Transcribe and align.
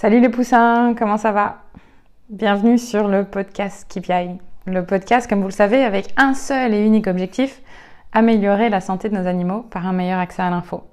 Salut 0.00 0.20
les 0.20 0.30
poussins, 0.30 0.94
comment 0.98 1.18
ça 1.18 1.30
va? 1.30 1.58
Bienvenue 2.30 2.78
sur 2.78 3.06
le 3.06 3.26
podcast 3.26 3.86
KPI. 3.86 4.38
Le 4.64 4.82
podcast, 4.86 5.28
comme 5.28 5.40
vous 5.40 5.48
le 5.48 5.52
savez, 5.52 5.84
avec 5.84 6.14
un 6.16 6.32
seul 6.32 6.72
et 6.72 6.82
unique 6.82 7.06
objectif, 7.06 7.60
améliorer 8.14 8.70
la 8.70 8.80
santé 8.80 9.10
de 9.10 9.14
nos 9.14 9.26
animaux 9.26 9.60
par 9.60 9.86
un 9.86 9.92
meilleur 9.92 10.18
accès 10.18 10.40
à 10.40 10.48
l'info. 10.48 10.84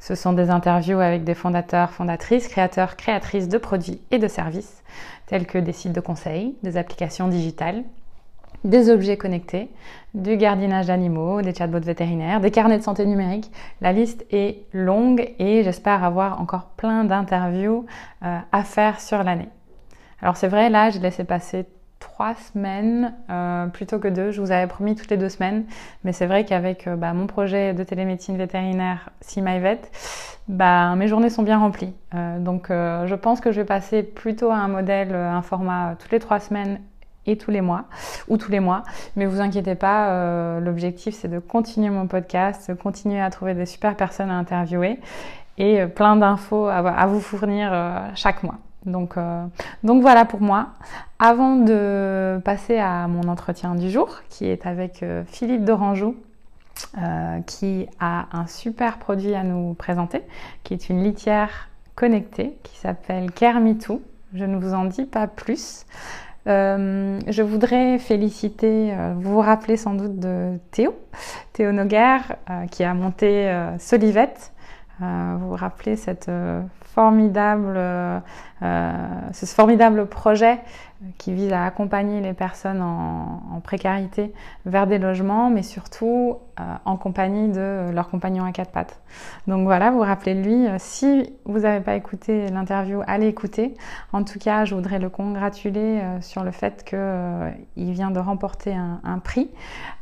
Ce 0.00 0.16
sont 0.16 0.32
des 0.32 0.50
interviews 0.50 0.98
avec 0.98 1.22
des 1.22 1.34
fondateurs, 1.34 1.92
fondatrices, 1.92 2.48
créateurs, 2.48 2.96
créatrices 2.96 3.46
de 3.46 3.56
produits 3.56 4.00
et 4.10 4.18
de 4.18 4.26
services, 4.26 4.82
tels 5.26 5.46
que 5.46 5.58
des 5.58 5.72
sites 5.72 5.92
de 5.92 6.00
conseil, 6.00 6.56
des 6.64 6.76
applications 6.76 7.28
digitales, 7.28 7.84
des 8.64 8.90
objets 8.90 9.16
connectés, 9.16 9.70
du 10.14 10.36
gardiennage 10.36 10.86
d'animaux, 10.86 11.42
des 11.42 11.54
chatbots 11.54 11.80
vétérinaires, 11.80 12.40
des 12.40 12.50
carnets 12.50 12.78
de 12.78 12.82
santé 12.82 13.04
numérique. 13.04 13.50
La 13.80 13.92
liste 13.92 14.24
est 14.30 14.64
longue 14.72 15.34
et 15.38 15.62
j'espère 15.62 16.02
avoir 16.02 16.40
encore 16.40 16.70
plein 16.76 17.04
d'interviews 17.04 17.84
euh, 18.24 18.38
à 18.50 18.64
faire 18.64 19.00
sur 19.00 19.22
l'année. 19.22 19.48
Alors 20.22 20.36
c'est 20.36 20.48
vrai, 20.48 20.70
là, 20.70 20.90
j'ai 20.90 21.00
laissé 21.00 21.24
passer 21.24 21.66
trois 21.98 22.34
semaines 22.34 23.14
euh, 23.28 23.66
plutôt 23.66 23.98
que 23.98 24.08
deux. 24.08 24.30
Je 24.30 24.40
vous 24.40 24.52
avais 24.52 24.66
promis 24.66 24.94
toutes 24.94 25.10
les 25.10 25.16
deux 25.16 25.28
semaines, 25.28 25.64
mais 26.04 26.12
c'est 26.12 26.26
vrai 26.26 26.44
qu'avec 26.44 26.86
euh, 26.86 26.96
bah, 26.96 27.12
mon 27.12 27.26
projet 27.26 27.74
de 27.74 27.82
télémédecine 27.82 28.36
vétérinaire 28.36 29.10
See 29.20 29.42
My 29.42 29.58
Vet, 29.58 29.80
bah, 30.48 30.94
mes 30.94 31.08
journées 31.08 31.30
sont 31.30 31.42
bien 31.42 31.58
remplies. 31.58 31.94
donc 32.40 32.66
je 32.68 33.14
pense 33.14 33.40
que 33.40 33.50
je 33.50 33.62
vais 33.62 33.66
passer 33.66 34.02
plutôt 34.02 34.50
à 34.50 34.56
un 34.56 34.68
modèle, 34.68 35.14
un 35.14 35.40
format 35.40 35.96
toutes 35.98 36.12
les 36.12 36.20
trois 36.20 36.38
semaines 36.38 36.80
et 37.26 37.36
tous 37.36 37.50
les 37.50 37.60
mois 37.60 37.84
ou 38.28 38.36
tous 38.36 38.50
les 38.50 38.60
mois. 38.60 38.82
Mais 39.16 39.26
vous 39.26 39.40
inquiétez 39.40 39.74
pas, 39.74 40.08
euh, 40.08 40.60
l'objectif 40.60 41.14
c'est 41.14 41.28
de 41.28 41.38
continuer 41.38 41.90
mon 41.90 42.06
podcast, 42.06 42.70
de 42.70 42.74
continuer 42.74 43.20
à 43.20 43.30
trouver 43.30 43.54
des 43.54 43.66
super 43.66 43.96
personnes 43.96 44.30
à 44.30 44.34
interviewer 44.34 44.98
et 45.58 45.82
euh, 45.82 45.86
plein 45.86 46.16
d'infos 46.16 46.66
à, 46.66 47.06
vous 47.06 47.20
fournir 47.20 47.70
euh, 47.72 47.98
chaque 48.14 48.42
mois. 48.42 48.56
Donc, 48.84 49.14
donc 49.82 50.02
voilà 50.02 50.26
pour 50.26 50.42
moi. 50.42 50.66
Avant 51.18 51.56
de 51.56 52.38
passer 52.44 52.76
à 52.76 53.08
mon 53.08 53.28
entretien 53.28 53.74
du 53.76 53.88
jour, 53.88 54.20
qui 54.28 54.44
est 54.44 54.66
avec 54.66 55.02
Philippe 55.26 55.64
Dorangeau, 55.64 56.16
qui 57.46 57.86
a 57.98 58.26
un 58.30 58.46
super 58.46 58.98
produit 58.98 59.34
à 59.34 59.42
nous 59.42 59.72
présenter, 59.72 60.20
qui 60.64 60.74
est 60.74 60.90
une 60.90 61.02
litière 61.02 61.70
connectée 61.94 62.58
qui 62.62 62.76
s'appelle 62.76 63.30
Kermitou. 63.32 64.02
Je 64.34 64.44
ne 64.44 64.56
vous 64.56 64.74
en 64.74 64.84
dis 64.84 65.04
pas 65.04 65.28
plus. 65.28 65.86
Euh, 66.46 67.20
je 67.26 67.42
voudrais 67.42 67.98
féliciter, 67.98 68.92
euh, 68.92 69.14
vous 69.16 69.32
vous 69.32 69.40
rappelez 69.40 69.76
sans 69.76 69.94
doute 69.94 70.18
de 70.18 70.58
Théo, 70.70 70.94
Théo 71.54 71.72
Noguer, 71.72 72.18
euh, 72.50 72.66
qui 72.66 72.84
a 72.84 72.92
monté 72.92 73.50
Solivette. 73.78 74.52
vous 75.00 75.48
vous 75.48 75.56
rappelez 75.56 75.96
cette 75.96 76.30
formidable, 76.94 77.78
ce 78.64 79.46
formidable 79.46 80.06
projet 80.06 80.60
qui 81.18 81.32
vise 81.32 81.52
à 81.52 81.64
accompagner 81.64 82.20
les 82.20 82.32
personnes 82.32 82.82
en, 82.82 83.60
précarité 83.62 84.32
vers 84.66 84.86
des 84.86 84.98
logements, 84.98 85.48
mais 85.48 85.62
surtout 85.62 86.36
euh, 86.60 86.62
en 86.84 86.96
compagnie 86.96 87.48
de 87.48 87.90
leur 87.92 88.10
compagnon 88.10 88.44
à 88.44 88.52
quatre 88.52 88.72
pattes. 88.72 89.00
Donc 89.46 89.64
voilà, 89.64 89.90
vous 89.90 90.00
rappelez 90.00 90.34
lui. 90.34 90.66
Euh, 90.66 90.76
si 90.78 91.32
vous 91.46 91.60
n'avez 91.60 91.82
pas 91.82 91.94
écouté 91.94 92.48
l'interview, 92.50 93.00
allez 93.06 93.26
écouter. 93.26 93.74
En 94.12 94.22
tout 94.22 94.38
cas, 94.38 94.66
je 94.66 94.74
voudrais 94.74 94.98
le 94.98 95.08
congratuler 95.08 96.00
euh, 96.02 96.20
sur 96.20 96.44
le 96.44 96.50
fait 96.50 96.84
qu'il 96.84 97.92
vient 97.92 98.10
de 98.10 98.20
remporter 98.20 98.74
un, 98.74 99.00
un 99.02 99.18
prix. 99.18 99.50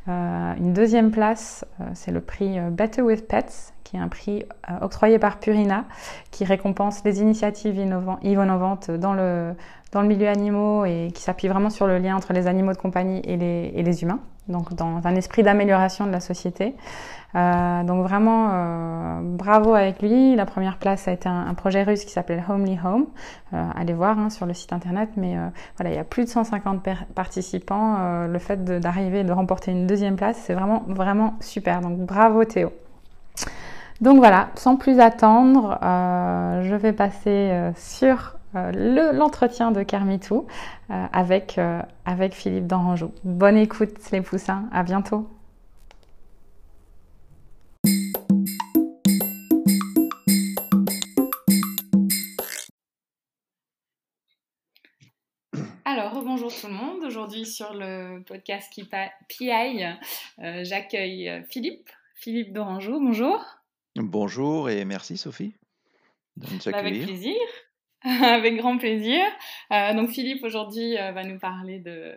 une 0.08 0.72
deuxième 0.72 1.12
place, 1.12 1.64
c'est 1.94 2.10
le 2.10 2.20
prix 2.20 2.58
Better 2.70 3.02
with 3.02 3.28
Pets, 3.28 3.72
qui 3.84 3.96
est 3.96 4.00
un 4.00 4.08
prix 4.08 4.44
octroyé 4.80 5.20
par 5.20 5.38
Purina, 5.38 5.84
qui 6.32 6.44
récompense 6.44 7.04
les 7.04 7.20
initiatives 7.20 7.76
innovantes 7.78 8.18
dans 8.58 9.14
le 9.14 9.54
dans 9.92 10.00
le 10.00 10.08
milieu 10.08 10.28
animaux 10.28 10.84
et 10.84 11.10
qui 11.14 11.22
s'appuie 11.22 11.48
vraiment 11.48 11.70
sur 11.70 11.86
le 11.86 11.98
lien 11.98 12.16
entre 12.16 12.32
les 12.32 12.46
animaux 12.46 12.72
de 12.72 12.78
compagnie 12.78 13.20
et 13.24 13.36
les, 13.36 13.72
et 13.74 13.82
les 13.82 14.02
humains, 14.02 14.20
donc 14.48 14.74
dans 14.74 15.06
un 15.06 15.14
esprit 15.14 15.42
d'amélioration 15.42 16.06
de 16.06 16.10
la 16.10 16.20
société. 16.20 16.74
Euh, 17.34 17.82
donc 17.84 18.02
vraiment 18.02 18.50
euh, 18.52 19.20
bravo 19.22 19.74
avec 19.74 20.02
lui. 20.02 20.34
La 20.36 20.44
première 20.44 20.76
place 20.76 21.08
a 21.08 21.12
été 21.12 21.28
un, 21.28 21.54
projet 21.54 21.82
russe 21.82 22.04
qui 22.04 22.10
s'appelle 22.10 22.42
Homely 22.48 22.78
Home. 22.84 23.06
Euh, 23.52 23.64
allez 23.74 23.94
voir 23.94 24.18
hein, 24.18 24.30
sur 24.30 24.46
le 24.46 24.54
site 24.54 24.72
internet, 24.72 25.10
mais 25.16 25.36
voilà, 25.76 25.92
il 25.92 25.96
y 25.96 26.00
a 26.00 26.04
plus 26.04 26.24
de 26.24 26.30
150 26.30 26.86
participants. 27.14 28.26
Le 28.26 28.38
fait 28.38 28.64
d'arriver 28.64 29.20
et 29.20 29.24
de 29.24 29.32
remporter 29.32 29.72
une 29.72 29.86
deuxième 29.86 30.16
place, 30.16 30.38
c'est 30.38 30.54
vraiment 30.54 30.84
vraiment 30.86 31.34
super. 31.40 31.80
Donc 31.80 31.98
bravo 31.98 32.44
Théo. 32.44 32.72
Donc 34.00 34.18
voilà, 34.18 34.48
sans 34.56 34.76
plus 34.76 35.00
attendre, 35.00 35.78
je 35.82 36.74
vais 36.74 36.92
passer 36.92 37.72
sur 37.76 38.36
euh, 38.54 39.12
l'entretien 39.12 39.72
de 39.72 39.82
Carmitou 39.82 40.46
euh, 40.90 41.06
avec, 41.12 41.56
euh, 41.56 41.80
avec 42.04 42.34
Philippe 42.34 42.66
d'Orangeau. 42.66 43.12
Bonne 43.24 43.56
écoute 43.56 43.92
les 44.12 44.20
poussins, 44.20 44.68
à 44.72 44.82
bientôt. 44.82 45.26
Alors, 55.84 56.22
bonjour 56.22 56.54
tout 56.54 56.66
le 56.66 56.74
monde. 56.74 57.04
Aujourd'hui 57.04 57.46
sur 57.46 57.72
le 57.72 58.22
podcast 58.22 58.70
PI, 59.28 59.84
j'accueille 60.62 61.44
Philippe, 61.48 61.88
Philippe 62.16 62.52
d'Orangeau. 62.52 63.00
Bonjour. 63.00 63.42
Bonjour 63.96 64.68
et 64.68 64.84
merci 64.84 65.16
Sophie 65.16 65.54
de 66.36 66.46
nous 66.50 66.74
Avec 66.74 67.04
plaisir. 67.04 67.36
Avec 68.22 68.56
grand 68.56 68.78
plaisir. 68.78 69.20
Euh, 69.72 69.94
donc 69.94 70.10
Philippe 70.10 70.42
aujourd'hui 70.42 70.98
euh, 70.98 71.12
va 71.12 71.22
nous 71.22 71.38
parler 71.38 71.78
de, 71.78 72.14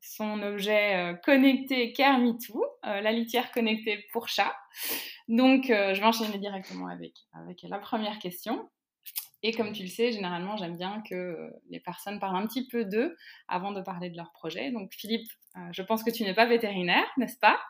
son 0.00 0.42
objet 0.42 0.96
euh, 0.96 1.14
connecté 1.14 1.92
Kermitou, 1.92 2.64
la 2.84 3.12
litière 3.12 3.50
connectée 3.52 4.04
pour 4.12 4.28
chat. 4.28 4.54
Donc 5.28 5.66
je 5.68 5.98
vais 5.98 6.04
enchaîner 6.04 6.38
directement 6.38 6.88
avec, 6.88 7.12
avec 7.32 7.62
la 7.62 7.78
première 7.78 8.18
question. 8.18 8.68
Et 9.44 9.52
comme 9.52 9.72
tu 9.72 9.82
le 9.82 9.88
sais, 9.88 10.12
généralement 10.12 10.56
j'aime 10.56 10.76
bien 10.76 11.02
que 11.08 11.50
les 11.70 11.80
personnes 11.80 12.20
parlent 12.20 12.36
un 12.36 12.46
petit 12.46 12.66
peu 12.68 12.84
d'eux 12.84 13.16
avant 13.48 13.72
de 13.72 13.80
parler 13.80 14.10
de 14.10 14.16
leur 14.16 14.32
projet. 14.32 14.70
Donc 14.70 14.92
Philippe, 14.92 15.28
je 15.72 15.82
pense 15.82 16.02
que 16.02 16.10
tu 16.10 16.24
n'es 16.24 16.34
pas 16.34 16.46
vétérinaire, 16.46 17.06
n'est-ce 17.16 17.38
pas? 17.38 17.60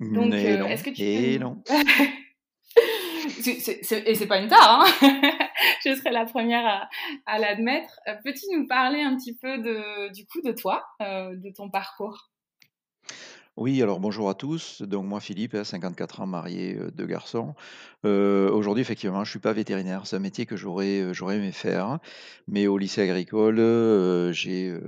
Donc 0.00 0.32
est-ce 0.34 0.84
que 0.84 0.90
tu 0.90 1.02
et 1.02 1.38
non. 1.38 1.62
et 3.46 4.14
c'est 4.14 4.26
pas 4.26 4.38
une 4.38 4.48
tare, 4.48 4.80
hein 4.80 4.86
je 5.84 5.94
serai 5.94 6.10
la 6.10 6.24
première 6.24 6.88
à, 7.26 7.38
l'admettre. 7.38 7.98
Euh, 8.08 8.14
peux-tu 8.24 8.46
nous 8.56 8.66
parler 8.66 9.00
un 9.00 9.16
petit 9.16 9.34
peu 9.34 9.58
de, 9.58 10.12
du 10.12 10.26
coup 10.26 10.40
de 10.42 10.52
toi, 10.52 10.84
euh, 11.02 11.36
de 11.36 11.50
ton 11.50 11.70
parcours? 11.70 12.30
Oui, 13.56 13.82
alors 13.82 13.98
bonjour 13.98 14.30
à 14.30 14.34
tous. 14.34 14.82
Donc 14.82 15.04
moi 15.06 15.20
Philippe, 15.20 15.56
54 15.64 16.20
ans, 16.20 16.26
marié, 16.26 16.76
euh, 16.76 16.90
deux 16.92 17.06
garçons. 17.06 17.54
aujourd'hui 18.04 18.82
effectivement, 18.82 19.24
je 19.24 19.30
suis 19.30 19.40
pas 19.40 19.52
vétérinaire, 19.52 20.06
c'est 20.06 20.16
un 20.16 20.20
métier 20.20 20.46
que 20.46 20.56
j'aurais, 20.56 21.12
j'aurais 21.12 21.36
aimé 21.36 21.52
faire, 21.52 21.98
mais 22.46 22.66
au 22.68 22.78
lycée 22.78 23.02
agricole, 23.02 23.56
j'ai, 24.32 24.78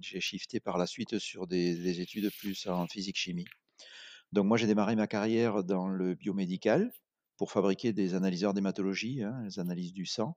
j'ai 0.00 0.20
shifté 0.20 0.58
par 0.60 0.78
la 0.78 0.86
suite 0.86 1.18
sur 1.18 1.46
des 1.46 1.76
des 1.76 2.00
études 2.00 2.30
plus 2.38 2.66
en 2.66 2.86
physique-chimie. 2.86 3.46
Donc 4.32 4.46
moi 4.46 4.56
j'ai 4.56 4.66
démarré 4.66 4.96
ma 4.96 5.06
carrière 5.06 5.62
dans 5.64 5.88
le 5.88 6.14
biomédical 6.14 6.90
pour 7.38 7.52
fabriquer 7.52 7.92
des 7.92 8.14
analyseurs 8.14 8.52
d'hématologie, 8.52 9.22
hein, 9.22 9.40
les 9.44 9.58
analyses 9.58 9.92
du 9.92 10.04
sang, 10.04 10.36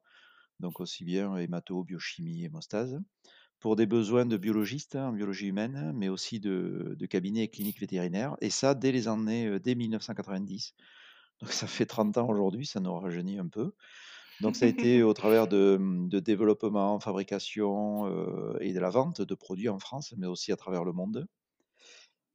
donc 0.60 0.80
aussi 0.80 1.04
bien 1.04 1.36
hémato, 1.36 1.84
biochimie, 1.84 2.46
hémostase, 2.46 3.02
pour 3.60 3.76
des 3.76 3.88
besoins 3.88 4.26
de 4.26 4.38
biologistes 4.38 4.96
hein, 4.96 5.10
en 5.10 5.12
biologie 5.12 5.48
humaine, 5.48 5.92
mais 5.96 6.08
aussi 6.08 6.40
de, 6.40 6.96
cabinets 7.10 7.44
et 7.44 7.48
cliniques 7.50 7.80
vétérinaires, 7.80 8.38
et 8.40 8.50
ça 8.50 8.76
dès 8.76 8.92
les 8.92 9.08
années, 9.08 9.59
dès 9.59 9.76
1990. 9.76 10.76
Donc 11.42 11.52
ça 11.52 11.68
fait 11.68 11.88
30 11.88 12.20
ans 12.20 12.30
aujourd'hui, 12.30 12.68
ça 12.68 12.80
nous 12.80 12.94
rajeunit 12.94 13.40
un 13.40 13.47
peu. 13.47 13.74
Donc 14.40 14.56
ça 14.56 14.66
a 14.66 14.70
été 14.70 15.04
au 15.04 15.14
travers 15.14 15.47
de, 15.47 15.78
de 15.80 16.20
développement, 16.20 17.00
fabrication 17.00 18.08
et 18.59 18.74
de 18.74 18.80
la 18.80 18.90
vente 18.90 19.22
de 19.22 19.36
produits 19.36 19.70
en 19.70 19.80
France, 19.80 20.14
mais 20.18 20.28
aussi 20.28 20.52
à 20.52 20.56
travers 20.56 20.84
le 20.84 20.94
monde. 20.94 21.28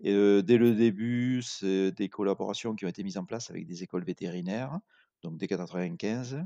Et 0.01 0.43
dès 0.43 0.59
le 0.59 0.75
début, 0.75 1.43
c'est 1.43 1.93
des 1.93 2.09
collaborations 2.09 2.75
qui 2.75 2.85
ont 2.85 2.89
été 2.89 3.03
mises 3.03 3.17
en 3.17 3.25
place 3.25 3.51
avec 3.51 3.67
des 3.67 3.83
écoles 3.83 4.05
vétérinaires, 4.05 4.79
donc 5.23 5.39
dès 5.39 5.47
95, 5.47 6.45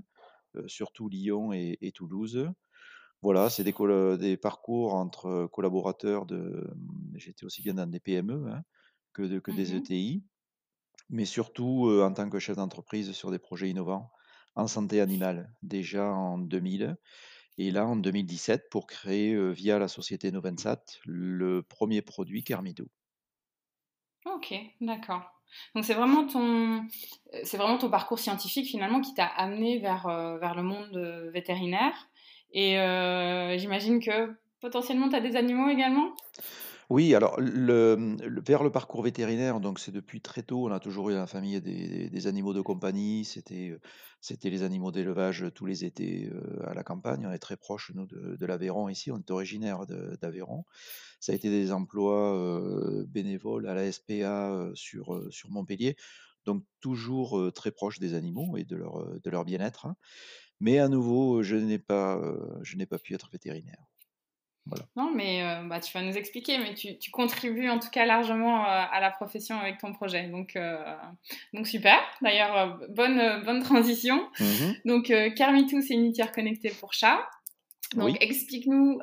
surtout 0.66 1.08
Lyon 1.08 1.52
et, 1.52 1.92
Toulouse. 1.94 2.48
Voilà, 3.22 3.50
c'est 3.50 3.64
des, 3.64 3.74
des, 4.18 4.36
parcours 4.36 4.94
entre 4.94 5.46
collaborateurs 5.52 6.26
de. 6.26 6.72
J'étais 7.16 7.44
aussi 7.44 7.60
bien 7.62 7.74
dans 7.74 7.86
des 7.86 8.00
PME 8.00 8.50
hein, 8.50 8.62
que, 9.12 9.38
que 9.40 9.50
des 9.50 9.74
ETI, 9.74 10.18
mmh 10.18 10.26
mais 11.12 11.24
surtout 11.24 11.90
en 11.90 12.12
tant 12.12 12.30
que 12.30 12.38
chef 12.38 12.56
d'entreprise 12.56 13.10
sur 13.12 13.32
des 13.32 13.40
projets 13.40 13.68
innovants 13.68 14.12
en 14.54 14.68
santé 14.68 15.00
animale, 15.00 15.52
déjà 15.60 16.12
en 16.12 16.38
2000. 16.38 16.96
Et 17.58 17.72
là, 17.72 17.84
en 17.84 17.96
2017, 17.96 18.68
pour 18.70 18.86
créer 18.86 19.52
via 19.52 19.80
la 19.80 19.88
société 19.88 20.30
Novensat 20.30 20.84
le 21.04 21.62
premier 21.62 22.00
produit 22.00 22.44
Carmido. 22.44 22.86
Ok, 24.26 24.54
d'accord. 24.80 25.22
Donc 25.74 25.84
c'est 25.84 25.94
vraiment 25.94 26.26
ton, 26.26 26.84
c'est 27.42 27.56
vraiment 27.56 27.78
ton 27.78 27.90
parcours 27.90 28.18
scientifique 28.18 28.66
finalement 28.66 29.00
qui 29.00 29.14
t'a 29.14 29.26
amené 29.26 29.78
vers, 29.78 30.06
vers 30.40 30.54
le 30.54 30.62
monde 30.62 31.30
vétérinaire. 31.32 32.08
Et 32.52 32.76
j'imagine 33.58 34.00
que 34.00 34.32
potentiellement 34.60 35.08
tu 35.08 35.16
as 35.16 35.20
des 35.20 35.36
animaux 35.36 35.68
également? 35.68 36.14
Oui, 36.90 37.14
alors 37.14 37.40
le, 37.40 38.16
vers 38.44 38.64
le 38.64 38.70
parcours 38.72 39.02
vétérinaire, 39.02 39.60
donc 39.60 39.78
c'est 39.78 39.92
depuis 39.92 40.20
très 40.20 40.42
tôt, 40.42 40.66
on 40.66 40.72
a 40.72 40.80
toujours 40.80 41.10
eu 41.10 41.14
la 41.14 41.28
famille 41.28 41.60
des, 41.60 42.26
animaux 42.26 42.52
de 42.52 42.60
compagnie. 42.60 43.24
C'était, 43.24 43.78
c'était 44.20 44.50
les 44.50 44.64
animaux 44.64 44.90
d'élevage 44.90 45.46
tous 45.54 45.66
les 45.66 45.84
étés 45.84 46.32
à 46.64 46.74
la 46.74 46.82
campagne. 46.82 47.24
On 47.26 47.30
est 47.30 47.38
très 47.38 47.56
proche 47.56 47.92
nous 47.94 48.06
de, 48.06 48.44
l'Aveyron 48.44 48.88
ici. 48.88 49.12
On 49.12 49.18
est 49.18 49.30
originaire 49.30 49.86
d'Aveyron. 50.20 50.64
Ça 51.20 51.30
a 51.30 51.36
été 51.36 51.48
des 51.48 51.70
emplois 51.70 52.36
bénévoles 53.06 53.68
à 53.68 53.74
la 53.74 53.90
SPA 53.92 54.70
sur, 54.74 55.32
sur 55.32 55.48
Montpellier. 55.50 55.96
Donc 56.44 56.64
toujours 56.80 57.52
très 57.54 57.70
proche 57.70 58.00
des 58.00 58.14
animaux 58.14 58.56
et 58.56 58.64
de 58.64 58.74
leur, 58.74 59.20
de 59.20 59.30
leur 59.30 59.44
bien-être. 59.44 59.86
Hein. 59.86 59.96
Mais 60.58 60.80
à 60.80 60.88
nouveau, 60.88 61.44
je 61.44 61.54
n'ai 61.54 61.78
pas, 61.78 62.20
je 62.62 62.76
n'ai 62.76 62.86
pas 62.86 62.98
pu 62.98 63.14
être 63.14 63.30
vétérinaire. 63.30 63.89
Non, 64.96 65.12
mais 65.14 65.42
euh, 65.42 65.62
bah, 65.64 65.80
tu 65.80 65.92
vas 65.92 66.02
nous 66.02 66.16
expliquer, 66.16 66.58
mais 66.58 66.74
tu, 66.74 67.10
contribues 67.10 67.68
en 67.68 67.78
tout 67.78 67.90
cas 67.90 68.06
largement 68.06 68.64
euh, 68.64 68.68
à 68.68 69.00
la 69.00 69.10
profession 69.10 69.58
avec 69.58 69.78
ton 69.78 69.92
projet. 69.92 70.28
Donc, 70.28 70.56
euh, 70.56 70.76
donc 71.52 71.66
super. 71.66 71.98
D'ailleurs, 72.22 72.78
bonne, 72.90 73.42
bonne 73.44 73.62
transition. 73.62 74.28
Mhm. 74.38 74.74
Donc, 74.84 75.12
Carmitou, 75.36 75.80
c'est 75.80 75.94
une 75.94 76.04
litière 76.04 76.32
connectée 76.32 76.70
pour 76.70 76.92
chat. 76.92 77.20
Donc, 77.94 78.16
explique-nous 78.20 79.00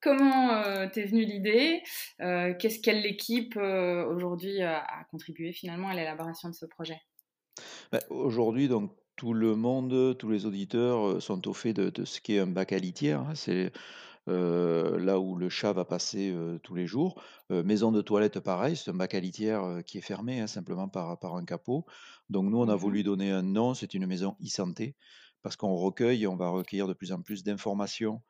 comment 0.00 0.62
t'es 0.92 1.04
venue 1.04 1.24
l'idée, 1.24 1.82
qu'est-ce 2.18 2.80
qu'elle 2.80 3.02
l'équipe 3.02 3.56
aujourd'hui 3.56 4.62
a 4.62 5.04
contribué 5.10 5.52
finalement 5.52 5.88
à 5.88 5.94
l'élaboration 5.94 6.48
de 6.48 6.54
ce 6.54 6.66
projet? 6.66 7.00
Bah, 7.92 7.98
aujourd'hui, 8.08 8.68
donc 8.68 8.92
tout 9.16 9.34
le 9.34 9.54
monde, 9.54 10.16
tous 10.16 10.30
les 10.30 10.46
auditeurs 10.46 11.20
sont 11.20 11.46
au 11.46 11.52
fait 11.52 11.74
de, 11.74 12.04
ce 12.06 12.20
qu'est 12.22 12.38
un 12.38 12.46
bac 12.46 12.72
à 12.72 12.78
litière. 12.78 13.20
Hein. 13.20 13.34
C'est 13.34 13.72
là 14.26 15.18
où 15.18 15.36
le 15.36 15.48
chat 15.48 15.72
va 15.72 15.84
passer 15.84 16.34
tous 16.62 16.74
les 16.74 16.86
jours. 16.86 17.22
maison 17.50 17.92
de 17.92 18.00
toilette, 18.02 18.40
pareil, 18.40 18.76
c'est 18.76 18.90
un 18.90 18.94
bac 18.94 19.14
à 19.14 19.20
litière 19.20 19.82
qui 19.86 19.98
est 19.98 20.02
fermé 20.02 20.40
hein, 20.40 20.46
simplement 20.46 20.88
par, 20.88 21.18
par 21.18 21.36
un 21.36 21.44
capot. 21.44 21.84
Donc 22.28 22.50
nous, 22.50 22.58
on 22.58 22.68
a 22.68 22.76
mmh 22.76 22.78
voulu 22.78 23.02
donner 23.02 23.30
un 23.30 23.42
nom, 23.42 23.74
c'est 23.74 23.94
une 23.94 24.06
maison 24.06 24.36
e-santé, 24.44 24.94
parce 25.42 25.56
qu'on 25.56 25.74
recueille, 25.74 26.26
on 26.26 26.36
va 26.36 26.48
recueillir 26.48 26.86
de 26.86 26.94
plus 26.94 27.12
en 27.12 27.22
plus 27.22 27.42
d'informations 27.42 28.22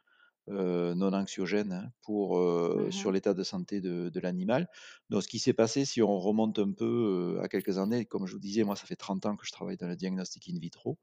non 0.48 1.12
anxiogènes 1.12 1.72
hein, 1.72 1.92
pour, 2.02 2.38
mmh 2.38 2.90
sur 2.90 3.12
l'état 3.12 3.34
de 3.34 3.42
santé 3.42 3.80
de, 3.80 4.20
l'animal. 4.20 4.68
Donc 5.10 5.22
ce 5.22 5.28
qui 5.28 5.38
s'est 5.38 5.52
passé, 5.52 5.84
si 5.84 6.02
on 6.02 6.18
remonte 6.18 6.58
un 6.58 6.72
peu 6.72 7.38
à 7.42 7.48
quelques 7.48 7.78
années, 7.78 8.04
comme 8.04 8.26
je 8.26 8.32
vous 8.32 8.40
disais, 8.40 8.64
moi 8.64 8.76
ça 8.76 8.86
fait 8.86 8.96
30 8.96 9.26
ans 9.26 9.36
que 9.36 9.46
je 9.46 9.52
travaille 9.52 9.76
dans 9.76 9.88
le 9.88 9.96
diagnostic 9.96 10.48
in 10.48 10.58
vitro, 10.58 10.98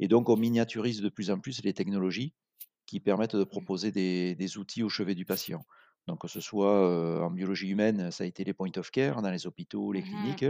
et 0.00 0.08
donc 0.08 0.28
on 0.28 0.36
miniaturise 0.36 1.00
de 1.00 1.08
plus 1.08 1.30
en 1.30 1.40
plus 1.40 1.62
les 1.64 1.72
technologies 1.72 2.34
qui 2.88 3.00
permettent 3.00 3.36
de 3.36 3.42
mmh. 3.42 3.46
proposer 3.46 3.92
des, 3.92 4.58
outils 4.58 4.82
au 4.82 4.88
chevet 4.88 5.14
du 5.14 5.26
patient. 5.26 5.62
Donc, 6.06 6.22
que 6.22 6.28
ce 6.28 6.40
soit 6.40 7.22
en 7.22 7.30
biologie 7.30 7.68
humaine, 7.68 8.10
ça 8.10 8.24
a 8.24 8.26
été 8.26 8.42
les 8.42 8.54
point 8.54 8.70
of 8.78 8.90
care 8.90 9.20
dans 9.20 9.30
les 9.30 9.46
hôpitaux, 9.46 9.92
les 9.92 10.00
mmh 10.00 10.04
cliniques, 10.04 10.46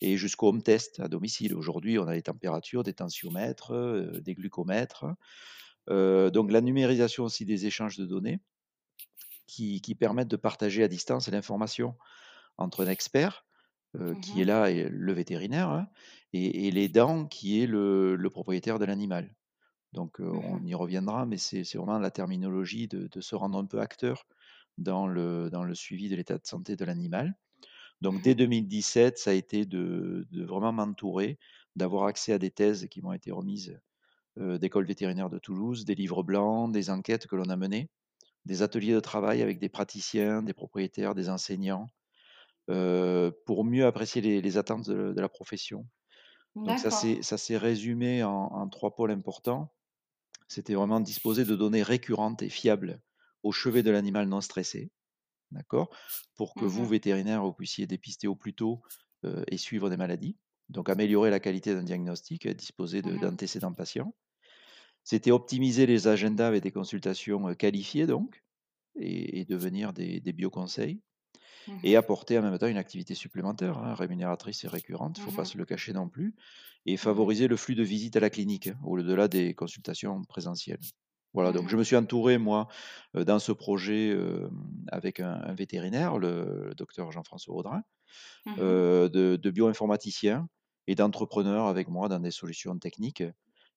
et 0.00 0.16
jusqu'au 0.16 0.48
home 0.48 0.60
test 0.60 0.98
à 0.98 1.06
domicile. 1.06 1.54
Aujourd'hui, 1.54 2.00
on 2.00 2.08
a 2.08 2.14
des 2.14 2.22
températures, 2.22 2.82
des 2.82 2.94
tensiomètres, 2.94 3.72
des 4.20 4.34
glucomètres. 4.34 5.06
donc, 5.86 6.50
la 6.50 6.60
numérisation 6.60 7.22
aussi 7.22 7.44
des 7.44 7.66
échanges 7.66 7.96
de 7.96 8.06
données 8.06 8.40
qui, 9.46 9.80
permettent 9.94 10.28
de 10.28 10.36
partager 10.36 10.82
à 10.82 10.88
distance 10.88 11.28
l'information 11.28 11.94
entre 12.56 12.84
un 12.84 12.90
expert, 12.90 13.46
mmh 13.94 14.20
qui 14.20 14.40
est 14.40 14.44
là, 14.44 14.68
et 14.68 14.88
le 14.88 15.12
vétérinaire, 15.12 15.68
hein, 15.68 15.86
et, 16.32 16.72
les 16.72 16.88
dents, 16.88 17.24
qui 17.24 17.62
est 17.62 17.68
le 17.68 18.28
propriétaire 18.30 18.80
de 18.80 18.84
l'animal. 18.84 19.32
Donc, 19.92 20.18
mmh 20.18 20.24
on 20.24 20.64
y 20.64 20.74
reviendra, 20.74 21.26
mais 21.26 21.38
c'est 21.38 21.62
vraiment 21.74 21.98
la 21.98 22.10
terminologie 22.10 22.88
de, 22.88 23.20
se 23.20 23.34
rendre 23.34 23.58
un 23.58 23.64
peu 23.64 23.80
acteur 23.80 24.26
dans 24.76 25.06
le, 25.06 25.50
dans 25.50 25.64
le 25.64 25.74
suivi 25.74 26.08
de 26.08 26.16
l'état 26.16 26.38
de 26.38 26.46
santé 26.46 26.76
de 26.76 26.84
l'animal. 26.84 27.34
Donc, 28.00 28.20
mmh 28.20 28.22
dès 28.22 28.34
2017, 28.34 29.18
ça 29.18 29.30
a 29.30 29.34
été 29.34 29.66
de, 29.66 30.26
vraiment 30.32 30.72
m'entourer, 30.72 31.38
d'avoir 31.76 32.04
accès 32.04 32.32
à 32.32 32.38
des 32.38 32.50
thèses 32.50 32.86
qui 32.88 33.02
m'ont 33.02 33.12
été 33.12 33.30
remises 33.30 33.78
d'école 34.36 34.84
vétérinaire 34.86 35.30
de 35.30 35.38
Toulouse, 35.38 35.84
des 35.84 35.96
livres 35.96 36.22
blancs, 36.22 36.70
des 36.72 36.90
enquêtes 36.90 37.26
que 37.26 37.34
l'on 37.34 37.48
a 37.50 37.56
menées, 37.56 37.90
des 38.44 38.62
ateliers 38.62 38.94
de 38.94 39.00
travail 39.00 39.42
avec 39.42 39.58
des 39.58 39.68
praticiens, 39.68 40.42
des 40.42 40.52
propriétaires, 40.52 41.16
des 41.16 41.28
enseignants, 41.28 41.88
pour 42.66 43.64
mieux 43.64 43.84
apprécier 43.84 44.20
les, 44.22 44.58
attentes 44.58 44.88
de, 44.88 45.20
la 45.20 45.28
profession. 45.28 45.86
Donc 46.54 46.78
ça 46.78 46.90
s'est 46.90 47.56
résumé 47.56 48.22
en, 48.22 48.68
trois 48.68 48.94
pôles 48.94 49.10
importants. 49.10 49.72
C'était 50.48 50.74
vraiment 50.74 51.00
disposer 51.00 51.44
de 51.44 51.56
données 51.56 51.82
récurrentes 51.82 52.42
et 52.42 52.48
fiables 52.50 53.00
au 53.42 53.52
chevet 53.52 53.82
de 53.82 53.90
l'animal 53.90 54.28
non 54.28 54.40
stressé, 54.40 54.90
d'accord? 55.52 55.90
Pour 56.36 56.56
que 56.56 56.64
vous, 56.64 56.84
mmh 56.84 56.88
vétérinaire, 56.88 57.44
vous 57.44 57.52
puissiez 57.54 57.86
dépister 57.86 58.28
au 58.28 58.36
plus 58.36 58.54
tôt 58.54 58.82
et 59.48 59.58
suivre 59.58 59.90
des 59.90 59.96
maladies. 59.96 60.38
Donc 60.70 60.88
améliorer 60.90 61.30
la 61.30 61.40
qualité 61.40 61.74
d'un 61.74 61.82
diagnostic, 61.84 62.48
disposer 62.48 63.02
mmh 63.02 63.18
d'antécédents 63.20 63.74
patients. 63.74 64.14
C'était 65.04 65.30
optimiser 65.32 65.86
les 65.86 66.06
agendas 66.08 66.48
avec 66.48 66.62
des 66.62 66.72
consultations 66.72 67.54
qualifiées, 67.54 68.06
donc, 68.06 68.44
et, 68.96 69.44
devenir 69.46 69.92
des, 69.92 70.20
des 70.20 70.32
bioconseils. 70.32 71.02
Mmh 71.68 71.78
et 71.82 71.96
apporter 71.96 72.38
en 72.38 72.42
même 72.42 72.58
temps 72.58 72.66
une 72.66 72.76
activité 72.78 73.14
supplémentaire, 73.14 73.78
hein, 73.78 73.94
rémunératrice 73.94 74.64
et 74.64 74.68
récurrente, 74.68 75.18
il 75.18 75.20
ne 75.20 75.24
faut 75.24 75.32
pas 75.36 75.44
se 75.44 75.58
le 75.58 75.64
cacher 75.64 75.92
non 75.92 76.08
plus, 76.08 76.34
et 76.86 76.96
favoriser 76.96 77.46
le 77.46 77.56
flux 77.56 77.74
de 77.74 77.82
visites 77.82 78.16
à 78.16 78.20
la 78.20 78.30
clinique, 78.30 78.68
hein, 78.68 78.78
au-delà 78.84 79.28
des 79.28 79.54
consultations 79.54 80.22
présentielles. 80.24 80.80
Voilà, 81.34 81.52
donc 81.52 81.68
je 81.68 81.76
me 81.76 81.84
suis 81.84 81.94
entouré, 81.94 82.38
moi, 82.38 82.68
dans 83.14 83.38
ce 83.38 83.52
projet 83.52 84.16
avec 84.90 85.20
un, 85.20 85.52
vétérinaire, 85.54 86.18
le, 86.18 86.72
docteur 86.76 87.12
Jean-François 87.12 87.54
Audrin, 87.54 87.82
mmh 88.46 88.56
de, 88.56 89.36
de 89.36 89.50
bioinformaticiens 89.50 90.48
et 90.86 90.94
d'entrepreneurs 90.94 91.66
avec 91.66 91.88
moi 91.88 92.08
dans 92.08 92.20
des 92.20 92.30
solutions 92.30 92.78
techniques, 92.78 93.22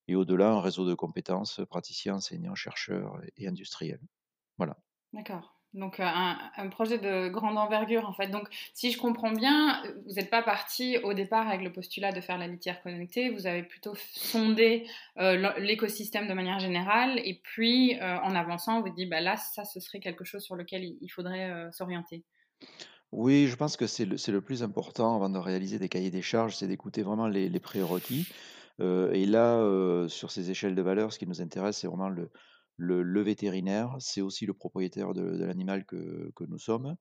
et 0.08 0.16
au-delà, 0.16 0.52
un 0.52 0.62
réseau 0.62 0.88
de 0.88 0.94
compétences, 0.96 1.62
praticiens, 1.70 2.16
enseignants, 2.16 2.56
chercheurs 2.56 3.22
et 3.38 3.48
industriels. 3.48 4.02
Voilà. 4.58 4.78
D'accord. 5.14 5.61
Donc 5.74 6.02
euh, 6.02 6.06
un, 6.06 6.68
projet 6.68 6.98
de 6.98 7.30
grande 7.30 7.58
envergure 7.58 8.08
en 8.08 8.12
fait. 8.12 8.28
Donc 8.28 8.50
si 8.74 8.92
je 8.92 8.98
comprends 8.98 9.32
bien, 9.32 9.82
vous 10.06 10.16
n'êtes 10.16 10.30
pas 10.30 10.42
parti 10.42 10.98
au 11.04 11.14
départ 11.14 11.48
avec 11.48 11.62
le 11.62 11.72
postulat 11.72 12.12
de 12.12 12.20
faire 12.20 12.38
la 12.38 12.48
litière 12.48 12.82
connectée, 12.82 13.30
vous 13.30 13.48
avez 13.48 13.64
plutôt 13.64 13.94
sondé 14.14 14.86
euh, 15.18 15.58
l'écosystème 15.60 16.28
de 16.28 16.34
manière 16.34 16.60
générale 16.60 17.22
et 17.24 17.40
puis 17.42 17.98
euh, 18.02 18.18
en 18.20 18.36
avançant, 18.36 18.82
vous 18.82 18.90
dites 18.90 19.10
bah 19.10 19.22
là 19.22 19.38
ça 19.38 19.64
ce 19.64 19.80
serait 19.80 20.02
quelque 20.02 20.26
chose 20.26 20.44
sur 20.44 20.56
lequel 20.56 20.84
il, 20.84 21.10
faudrait 21.10 21.70
s'orienter. 21.72 22.24
Oui, 23.14 23.48
je 23.48 23.56
pense 23.56 23.78
que 23.78 23.88
c'est 23.88 24.06
le, 24.06 24.42
plus 24.42 24.64
important 24.64 25.16
avant 25.16 25.30
de 25.30 25.38
réaliser 25.38 25.80
des 25.80 25.90
cahiers 25.90 26.12
des 26.12 26.22
charges, 26.22 26.56
c'est 26.56 26.68
d'écouter 26.68 27.02
vraiment 27.02 27.28
les, 27.28 27.48
les 27.48 27.60
prérequis. 27.60 28.28
et 28.80 29.26
là, 29.26 30.08
sur 30.08 30.32
ces 30.32 30.52
échelles 30.52 30.76
de 30.76 30.82
valeur, 30.82 31.14
ce 31.14 31.20
qui 31.20 31.28
nous 31.28 31.42
intéresse, 31.42 31.78
c'est 31.78 31.88
vraiment 31.88 32.10
le, 32.10 32.30
le, 32.82 33.22
vétérinaire, 33.22 33.96
c'est 34.00 34.22
aussi 34.22 34.46
le 34.46 34.54
propriétaire 34.54 35.14
de, 35.14 35.44
l'animal 35.44 35.86
que, 35.86 36.32
nous 36.48 36.60
sommes. 36.60 36.96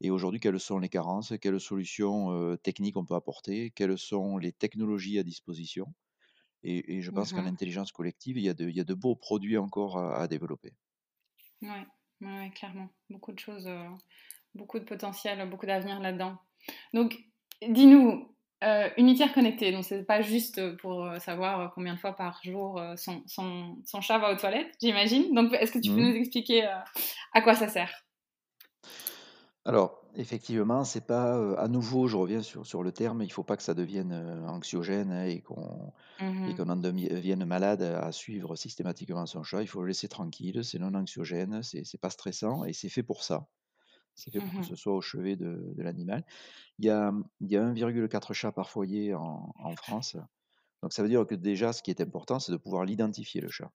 Et 0.00 0.10
aujourd'hui, 0.10 0.40
quelles 0.40 0.60
sont 0.60 0.78
les 0.78 0.88
carences, 0.88 1.32
quelles 1.40 1.60
solutions 1.60 2.56
techniques 2.58 2.96
on 2.96 3.04
peut 3.04 3.14
apporter, 3.14 3.70
quelles 3.70 3.98
sont 3.98 4.38
les 4.38 4.52
technologies 4.52 5.18
à 5.18 5.22
disposition. 5.22 5.92
Et, 6.62 7.00
je 7.00 7.10
pense 7.10 7.32
qu'en 7.32 7.42
mmh 7.42 7.46
intelligence 7.46 7.92
collective, 7.92 8.38
il 8.38 8.44
y, 8.44 8.48
a 8.48 8.54
de, 8.54 8.94
beaux 8.94 9.16
produits 9.16 9.56
encore 9.56 9.98
à, 9.98 10.26
développer. 10.28 10.74
Oui, 11.62 12.50
clairement. 12.54 12.90
Beaucoup 13.08 13.32
de 13.32 13.38
choses, 13.38 13.68
beaucoup 14.54 14.78
de 14.78 14.84
potentiel, 14.84 15.48
beaucoup 15.48 15.66
d'avenir 15.66 16.00
là-dedans. 16.00 16.38
Donc, 16.92 17.18
dis-nous, 17.66 18.35
euh, 18.64 18.88
unitaire 18.96 19.34
connecté, 19.34 19.70
donc 19.70 19.84
c'est 19.84 20.02
pas 20.04 20.22
juste 20.22 20.76
pour 20.78 21.04
euh, 21.04 21.18
savoir 21.18 21.60
euh, 21.60 21.66
combien 21.74 21.92
de 21.92 21.98
fois 21.98 22.14
par 22.14 22.40
jour 22.42 22.80
son, 22.96 23.22
son, 23.26 23.76
son 23.84 24.00
chat 24.00 24.18
va 24.18 24.32
aux 24.32 24.36
toilettes, 24.36 24.74
j'imagine. 24.80 25.34
Donc 25.34 25.52
est-ce 25.52 25.72
que 25.72 25.78
tu 25.78 25.90
peux 25.90 26.00
mmh. 26.00 26.08
nous 26.08 26.16
expliquer 26.16 26.64
à 27.32 27.42
quoi 27.42 27.54
ça 27.54 27.68
sert? 27.68 27.92
Alors, 29.66 30.00
effectivement, 30.14 30.84
c'est 30.84 31.06
pas 31.06 31.58
à 31.58 31.68
nouveau, 31.68 32.06
je 32.06 32.16
reviens 32.16 32.40
sur, 32.40 32.64
sur 32.66 32.82
le 32.82 32.92
terme, 32.92 33.20
il 33.22 33.30
faut 33.30 33.42
pas 33.42 33.56
que 33.56 33.62
ça 33.62 33.74
devienne 33.74 34.14
anxiogène 34.48 35.10
hein, 35.10 35.24
et 35.24 35.42
qu'on 35.42 35.92
mmh 36.20 36.54
en 36.58 36.76
devienne 36.76 37.44
malade 37.44 37.82
à 37.82 38.10
suivre 38.10 38.56
systématiquement 38.56 39.26
son 39.26 39.42
chat. 39.42 39.60
Il 39.60 39.68
faut 39.68 39.82
le 39.82 39.88
laisser 39.88 40.08
tranquille, 40.08 40.64
c'est 40.64 40.78
non 40.78 40.94
anxiogène, 40.94 41.62
c'est 41.62 42.00
pas 42.00 42.10
stressant 42.10 42.64
et 42.64 42.72
c'est 42.72 42.88
fait 42.88 43.02
pour 43.02 43.22
ça. 43.22 43.48
C'est 44.16 44.30
fait 44.30 44.40
pour 44.40 44.50
que 44.50 44.56
mmh 44.58 44.64
ce 44.64 44.76
soit 44.76 44.94
au 44.94 45.00
chevet 45.00 45.36
de, 45.36 45.74
l'animal. 45.76 46.24
Il 46.78 46.86
y 46.86 46.90
a, 46.90 47.12
il 47.40 47.50
y 47.50 47.56
a 47.56 47.62
1,4 47.62 48.32
chats 48.32 48.52
par 48.52 48.70
foyer 48.70 49.14
en, 49.14 49.76
France. 49.76 50.16
Donc 50.82 50.92
ça 50.92 51.02
veut 51.02 51.08
dire 51.08 51.26
que 51.26 51.34
déjà, 51.34 51.72
ce 51.72 51.82
qui 51.82 51.90
est 51.90 52.00
important, 52.00 52.38
c'est 52.40 52.52
de 52.52 52.56
pouvoir 52.56 52.84
l'identifier, 52.84 53.40
le 53.40 53.48
chat. 53.48 53.70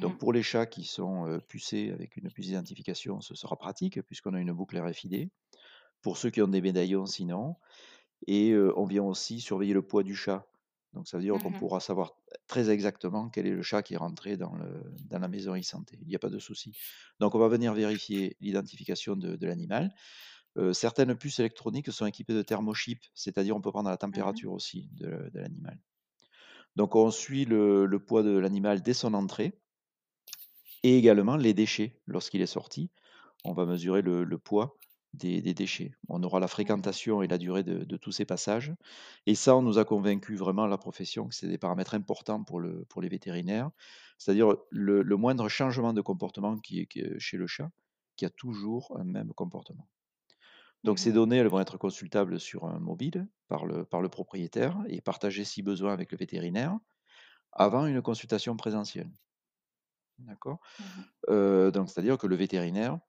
Donc 0.00 0.14
mmh 0.14 0.18
pour 0.18 0.32
les 0.32 0.42
chats 0.42 0.66
qui 0.66 0.84
sont 0.84 1.40
pucés 1.48 1.90
avec 1.92 2.16
une 2.16 2.30
puce 2.30 2.46
d'identification, 2.46 3.20
ce 3.20 3.34
sera 3.34 3.56
pratique 3.56 4.02
puisqu'on 4.02 4.34
a 4.34 4.40
une 4.40 4.52
boucle 4.52 4.78
RFID. 4.78 5.30
Pour 6.02 6.16
ceux 6.16 6.30
qui 6.30 6.42
ont 6.42 6.48
des 6.48 6.60
médaillons, 6.60 7.06
sinon. 7.06 7.56
et 8.26 8.54
on 8.76 8.84
vient 8.84 9.04
aussi 9.04 9.40
surveiller 9.40 9.74
le 9.74 9.82
poids 9.82 10.02
du 10.02 10.16
chat. 10.16 10.46
Donc 10.92 11.08
ça 11.08 11.16
veut 11.16 11.22
dire 11.22 11.34
qu'on 11.38 11.50
Mmh 11.50 11.58
pourra 11.58 11.80
savoir 11.80 12.12
très 12.46 12.70
exactement 12.70 13.30
quel 13.30 13.46
est 13.46 13.50
le 13.50 13.62
chat 13.62 13.82
qui 13.82 13.94
est 13.94 13.98
rentré 13.98 14.36
dans 14.36 14.54
le 14.54 14.82
dans 15.08 15.18
la 15.18 15.28
maison 15.28 15.56
e-santé. 15.56 15.98
Il 16.02 16.08
n'y 16.08 16.16
a 16.16 16.18
pas 16.18 16.28
de 16.30 16.38
souci. 16.38 16.72
Donc 17.20 17.34
on 17.34 17.38
va 17.38 17.48
venir 17.48 17.72
vérifier 17.74 18.36
l'identification 18.40 19.16
de 19.16 19.36
de 19.36 19.46
l'animal. 19.46 19.94
Certaines 20.72 21.14
puces 21.16 21.38
électroniques 21.40 21.90
sont 21.92 22.04
équipées 22.04 22.34
de 22.34 22.42
thermochip, 22.42 23.00
c'est-à-dire 23.14 23.56
on 23.56 23.62
peut 23.62 23.70
prendre 23.72 23.88
la 23.88 23.96
Mmh 24.14 24.36
température 24.36 24.52
aussi 24.52 24.90
de 24.92 25.30
de 25.32 25.40
l'animal. 25.40 25.78
Donc 26.76 26.94
on 26.96 27.10
suit 27.10 27.44
le 27.46 27.86
le 27.86 27.98
poids 28.04 28.22
de 28.22 28.36
l'animal 28.38 28.82
dès 28.82 28.94
son 28.94 29.14
entrée 29.14 29.58
et 30.82 30.96
également 30.98 31.36
les 31.36 31.54
déchets. 31.54 32.00
Lorsqu'il 32.06 32.42
est 32.42 32.46
sorti, 32.46 32.90
on 33.44 33.52
va 33.54 33.66
mesurer 33.66 34.02
le 34.02 34.24
le 34.24 34.38
poids 34.38 34.76
des 35.14 35.42
des 35.42 35.54
déchets. 35.54 35.92
On 36.08 36.22
aura 36.22 36.40
la 36.40 36.48
Mmh 36.64 36.86
fréquentation 36.86 37.22
et 37.22 37.28
la 37.28 37.38
durée 37.38 37.62
de 37.64 37.84
de 37.84 37.96
tous 37.96 38.12
ces 38.12 38.24
passages 38.24 38.74
et 39.26 39.34
ça, 39.34 39.56
on 39.56 39.62
nous 39.62 39.78
a 39.78 39.84
convaincus 39.84 40.38
vraiment 40.38 40.66
la 40.66 40.78
profession 40.78 41.28
que 41.28 41.34
c'est 41.34 41.48
des 41.48 41.58
paramètres 41.58 41.94
importants 41.94 42.44
pour 42.44 42.60
le 42.60 42.84
pour 42.86 43.02
les 43.02 43.08
vétérinaires. 43.08 43.70
C'est-à-dire 44.18 44.56
le 44.70 45.02
le 45.02 45.16
moindre 45.16 45.48
changement 45.48 45.92
de 45.92 46.00
comportement 46.00 46.56
qui 46.58 46.80
est 46.80 46.86
qui 46.86 47.00
est 47.00 47.18
chez 47.18 47.36
le 47.36 47.46
chat, 47.46 47.70
qui 48.16 48.24
a 48.26 48.30
toujours 48.30 48.96
un 48.98 49.04
même 49.04 49.32
comportement. 49.34 49.88
Donc 50.84 50.98
ces 51.00 51.12
Mmh 51.12 51.12
données, 51.12 51.38
elles 51.38 51.48
vont 51.48 51.60
être 51.60 51.78
consultables 51.78 52.38
sur 52.40 52.64
un 52.66 52.78
mobile 52.80 53.28
par 53.48 53.66
le 53.66 53.84
par 53.84 54.00
le 54.02 54.08
propriétaire 54.08 54.78
et 54.88 55.00
partagées 55.00 55.44
si 55.44 55.62
besoin 55.62 55.92
avec 55.92 56.12
le 56.12 56.18
vétérinaire 56.18 56.78
avant 57.52 57.86
une 57.86 58.02
consultation 58.02 58.56
présentielle. 58.56 59.12
D'accord? 60.18 60.60
Mmh 60.78 61.12
Heu, 61.30 61.70
donc 61.72 61.90
c'est-à-dire 61.90 62.18
que 62.18 62.26
le 62.26 62.36
vétérinaire 62.36 63.00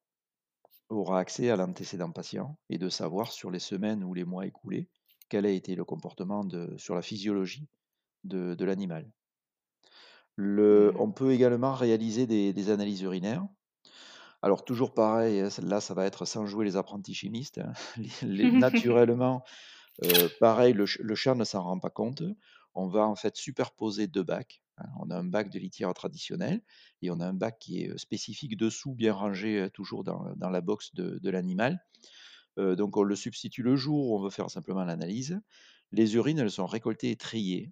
aura 0.97 1.19
accès 1.19 1.49
à 1.49 1.55
l'antécédent 1.55 2.11
patient 2.11 2.57
et 2.69 2.77
de 2.77 2.89
savoir 2.89 3.31
sur 3.31 3.51
les 3.51 3.59
semaines 3.59 4.03
ou 4.03 4.13
les 4.13 4.25
mois 4.25 4.45
écoulés, 4.47 4.89
quel 5.29 5.45
a 5.45 5.49
été 5.51 5.75
le 5.75 5.85
comportement 5.85 6.43
de 6.45 6.75
sur 6.77 6.95
la 6.95 7.01
physiologie 7.01 7.69
de 8.25 8.55
de 8.55 8.65
l'animal. 8.65 9.11
Mmh 10.75 10.93
on 10.97 11.11
peut 11.11 11.31
également 11.31 11.73
réaliser 11.73 12.27
des 12.27 12.53
des 12.53 12.69
analyses 12.69 13.01
urinaires. 13.01 13.47
Alors 14.43 14.65
toujours 14.65 14.93
pareil, 14.95 15.41
hein, 15.41 15.49
celle-là, 15.51 15.81
ça 15.81 15.93
va 15.95 16.05
être 16.05 16.25
sans 16.25 16.47
jouer 16.47 16.65
les 16.65 16.77
apprentis 16.77 17.15
chimistes, 17.15 17.59
hein. 17.59 17.73
Les 17.97 18.49
les 18.49 18.51
naturellement, 18.53 19.43
heu, 20.03 20.29
pareil, 20.41 20.73
le 20.73 20.87
ch 20.87 20.99
le 21.03 21.15
chat 21.15 21.35
ne 21.35 21.45
s'en 21.45 21.63
rend 21.63 21.79
pas 21.79 21.91
compte. 21.91 22.23
On 22.75 22.87
va 22.89 23.07
en 23.07 23.15
fait 23.17 23.37
superposer 23.37 24.07
2 24.07 24.23
bacs. 24.23 24.62
On 24.99 25.09
a 25.11 25.17
un 25.17 25.23
bac 25.23 25.49
de 25.49 25.59
litière 25.59 25.93
traditionnel 25.93 26.61
et 27.01 27.11
on 27.11 27.19
a 27.19 27.27
un 27.27 27.33
bac 27.33 27.59
qui 27.59 27.83
est, 27.83 27.97
spécifique 27.97 28.57
dessous, 28.57 28.95
bien 28.95 29.13
rangé, 29.13 29.69
toujours 29.73 30.03
dans 30.03 30.33
dans 30.35 30.49
la 30.49 30.61
box 30.61 30.93
de 30.95 31.19
de 31.21 31.29
l'animal. 31.29 31.79
Donc 32.57 32.97
on 32.97 33.03
le 33.03 33.15
substitue 33.15 33.63
le 33.63 33.75
jour 33.75 34.11
où 34.11 34.17
on 34.17 34.23
veut 34.23 34.29
faire 34.31 34.49
simplement 34.49 34.83
l'analyse. 34.85 35.39
Les 35.91 36.15
urines, 36.15 36.39
elles 36.39 36.51
sont 36.51 36.65
récoltées 36.67 37.11
et 37.11 37.17
triées, 37.17 37.71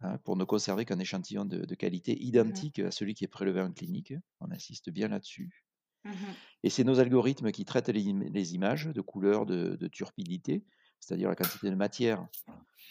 hein, 0.00 0.18
pour 0.24 0.36
ne 0.36 0.44
conserver 0.44 0.84
qu'un 0.86 0.98
échantillon 1.00 1.44
de 1.46 1.64
de 1.66 1.74
qualité 1.76 2.20
Mmh 2.42 2.64
identique 2.64 2.80
à 2.80 2.90
celui 2.92 3.14
qui 3.14 3.24
est 3.24 3.28
prélevé 3.28 3.60
en 3.62 3.72
clinique. 3.72 4.14
On 4.40 4.50
insiste 4.52 4.90
bien 4.90 5.08
là-dessus 5.08 5.64
Mmh 6.04 6.34
et 6.62 6.70
c'est 6.70 6.84
nos 6.84 7.00
algorithmes 7.00 7.52
qui 7.52 7.64
traitent 7.64 7.88
les 7.88 8.08
im 8.08 8.20
les 8.32 8.54
images 8.54 8.86
de 8.86 9.00
couleur, 9.00 9.46
de 9.46 9.76
de 9.76 9.88
turpidité, 9.88 10.64
c'est-à-dire 11.00 11.28
la 11.28 11.36
quantité 11.36 11.70
de 11.70 11.74
matière, 11.74 12.26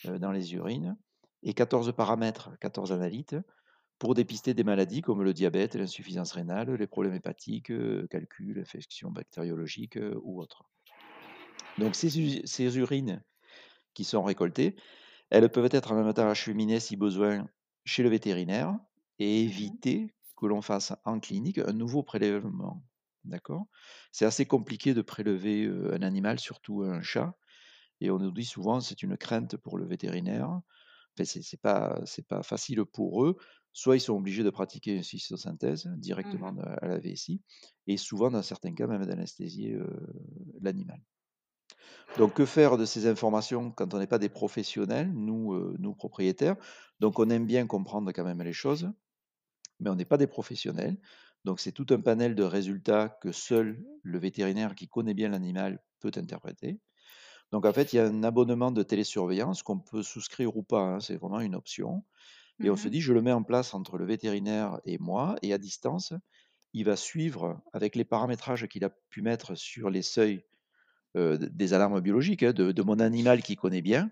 dans 0.05 0.31
les 0.31 0.53
urines 0.55 0.97
et 1.43 1.53
14 1.53 1.93
paramètres, 1.95 2.57
14 2.59 2.91
analytes 2.91 3.35
pour 3.99 4.15
dépister 4.15 4.53
des 4.55 4.63
maladies 4.65 5.01
comme 5.01 5.23
le 5.23 5.33
diabète, 5.33 5.75
l'insuffisance 5.75 6.33
rénale, 6.33 6.73
les 6.75 6.87
problèmes 6.87 7.15
hépatiques, 7.15 7.71
heu, 7.71 8.07
calculs, 8.09 8.59
infections 8.59 9.11
bactériologiques, 9.11 9.97
heu, 9.97 10.19
ou 10.23 10.41
autres. 10.41 10.63
Donc 11.77 11.95
ces 11.95 12.41
ces 12.45 12.77
urines 12.77 13.23
qui 13.95 14.03
sont 14.05 14.23
récoltées, 14.23 14.77
elles 15.31 15.49
peuvent 15.51 15.69
être 15.71 15.93
en 15.93 16.03
même 16.03 16.13
temps 16.13 16.29
acheminées 16.29 16.79
si 16.81 16.95
besoin 16.97 17.49
chez 17.85 18.03
le 18.03 18.09
vétérinaire 18.09 18.79
et 19.19 19.43
Mmh 19.45 19.79
éviter 19.83 20.15
que 20.37 20.47
l'on 20.47 20.61
fasse 20.61 20.93
en 21.05 21.19
clinique 21.19 21.59
un 21.59 21.73
nouveau 21.73 22.03
prélèvement. 22.03 22.83
D'accord? 23.25 23.67
C'est 24.11 24.25
assez 24.25 24.45
compliqué 24.47 24.93
de 24.95 25.01
prélever, 25.03 25.65
heu, 25.65 25.93
un 25.93 26.03
animal, 26.03 26.39
surtout 26.39 26.83
un 26.83 27.01
chat 27.01 27.37
et 28.01 28.11
on 28.11 28.19
nous 28.19 28.31
dit 28.31 28.45
souvent: 28.45 28.81
«C'est 28.81 29.03
une 29.03 29.17
crainte 29.17 29.57
pour 29.57 29.77
le 29.77 29.85
vétérinaire». 29.85 30.61
C'est 31.25 31.61
pas 31.61 31.95
facile 32.43 32.85
pour 32.85 33.25
eux. 33.25 33.37
Soit 33.73 33.97
ils 33.97 34.01
sont 34.01 34.15
obligés 34.15 34.43
de 34.43 34.49
pratiquer 34.49 34.95
une 34.95 35.03
cystosynthèse 35.03 35.87
directement 35.97 36.49
Mmh 36.49 36.61
à 36.81 36.87
la 36.87 36.97
vessie 36.99 37.41
et 37.87 37.97
souvent 37.97 38.31
dans 38.31 38.41
certains 38.41 38.73
cas 38.73 38.87
même 38.87 39.05
d'anesthésier, 39.05 39.77
l'animal. 40.61 41.01
Donc 42.17 42.33
que 42.33 42.45
faire 42.45 42.77
de 42.77 42.85
ces 42.85 43.07
informations 43.07 43.71
quand 43.71 43.93
on 43.93 43.99
n'est 43.99 44.07
pas 44.07 44.19
des 44.19 44.29
professionnels, 44.29 45.11
nous 45.13 45.95
propriétaires? 45.95 46.55
Donc 46.99 47.19
on 47.19 47.29
aime 47.29 47.45
bien 47.45 47.67
comprendre 47.67 48.11
quand 48.11 48.23
même 48.23 48.41
les 48.41 48.53
choses, 48.53 48.91
mais 49.79 49.89
on 49.89 49.95
n'est 49.95 50.05
pas 50.05 50.17
des 50.17 50.27
professionnels. 50.27 50.99
Donc 51.45 51.59
c'est 51.59 51.71
tout 51.73 51.87
un 51.91 52.01
panel 52.01 52.35
de 52.35 52.43
résultats 52.43 53.09
que 53.09 53.31
seul 53.31 53.83
le 54.03 54.19
vétérinaire 54.19 54.75
qui 54.75 54.87
connaît 54.89 55.15
bien 55.15 55.29
l'animal 55.29 55.83
peut 55.99 56.11
interpréter. 56.15 56.79
Donc 57.51 57.65
en 57.65 57.73
fait, 57.73 57.93
il 57.93 57.97
y 57.97 57.99
a 57.99 58.05
un 58.05 58.23
abonnement 58.23 58.71
de 58.71 58.83
télésurveillance 58.83 59.63
qu'on 59.63 59.79
peut 59.79 60.03
souscrire 60.03 60.55
ou 60.57 60.63
pas, 60.63 60.81
hein, 60.81 60.99
c'est 60.99 61.17
vraiment 61.17 61.39
une 61.41 61.55
option 61.55 62.03
et 62.63 62.69
on 62.71 62.77
se 62.77 62.87
Mmh 62.87 62.89
dit: 62.89 63.01
«Je 63.01 63.13
le 63.13 63.21
mets 63.21 63.33
en 63.33 63.43
place 63.43 63.73
entre 63.75 63.97
le 63.97 64.05
vétérinaire 64.05 64.79
et 64.85 64.97
moi» 64.99 65.35
et 65.43 65.53
à 65.53 65.59
distance, 65.59 66.13
il 66.73 66.85
va 66.85 66.95
suivre 66.97 67.61
avec 67.73 67.95
les 67.95 68.05
paramétrages 68.05 68.67
qu'il 68.67 68.85
a 68.85 68.91
pu 69.09 69.21
mettre 69.23 69.55
sur 69.55 69.89
les 69.91 70.03
seuils 70.03 70.43
des 71.15 71.73
alarmes 71.73 72.01
biologiques, 72.01 72.43
hein, 72.43 72.53
de 72.53 72.71
de 72.71 72.81
mon 72.83 72.99
animal 72.99 73.41
qu'il 73.43 73.57
connaît 73.57 73.81
bien. 73.81 74.11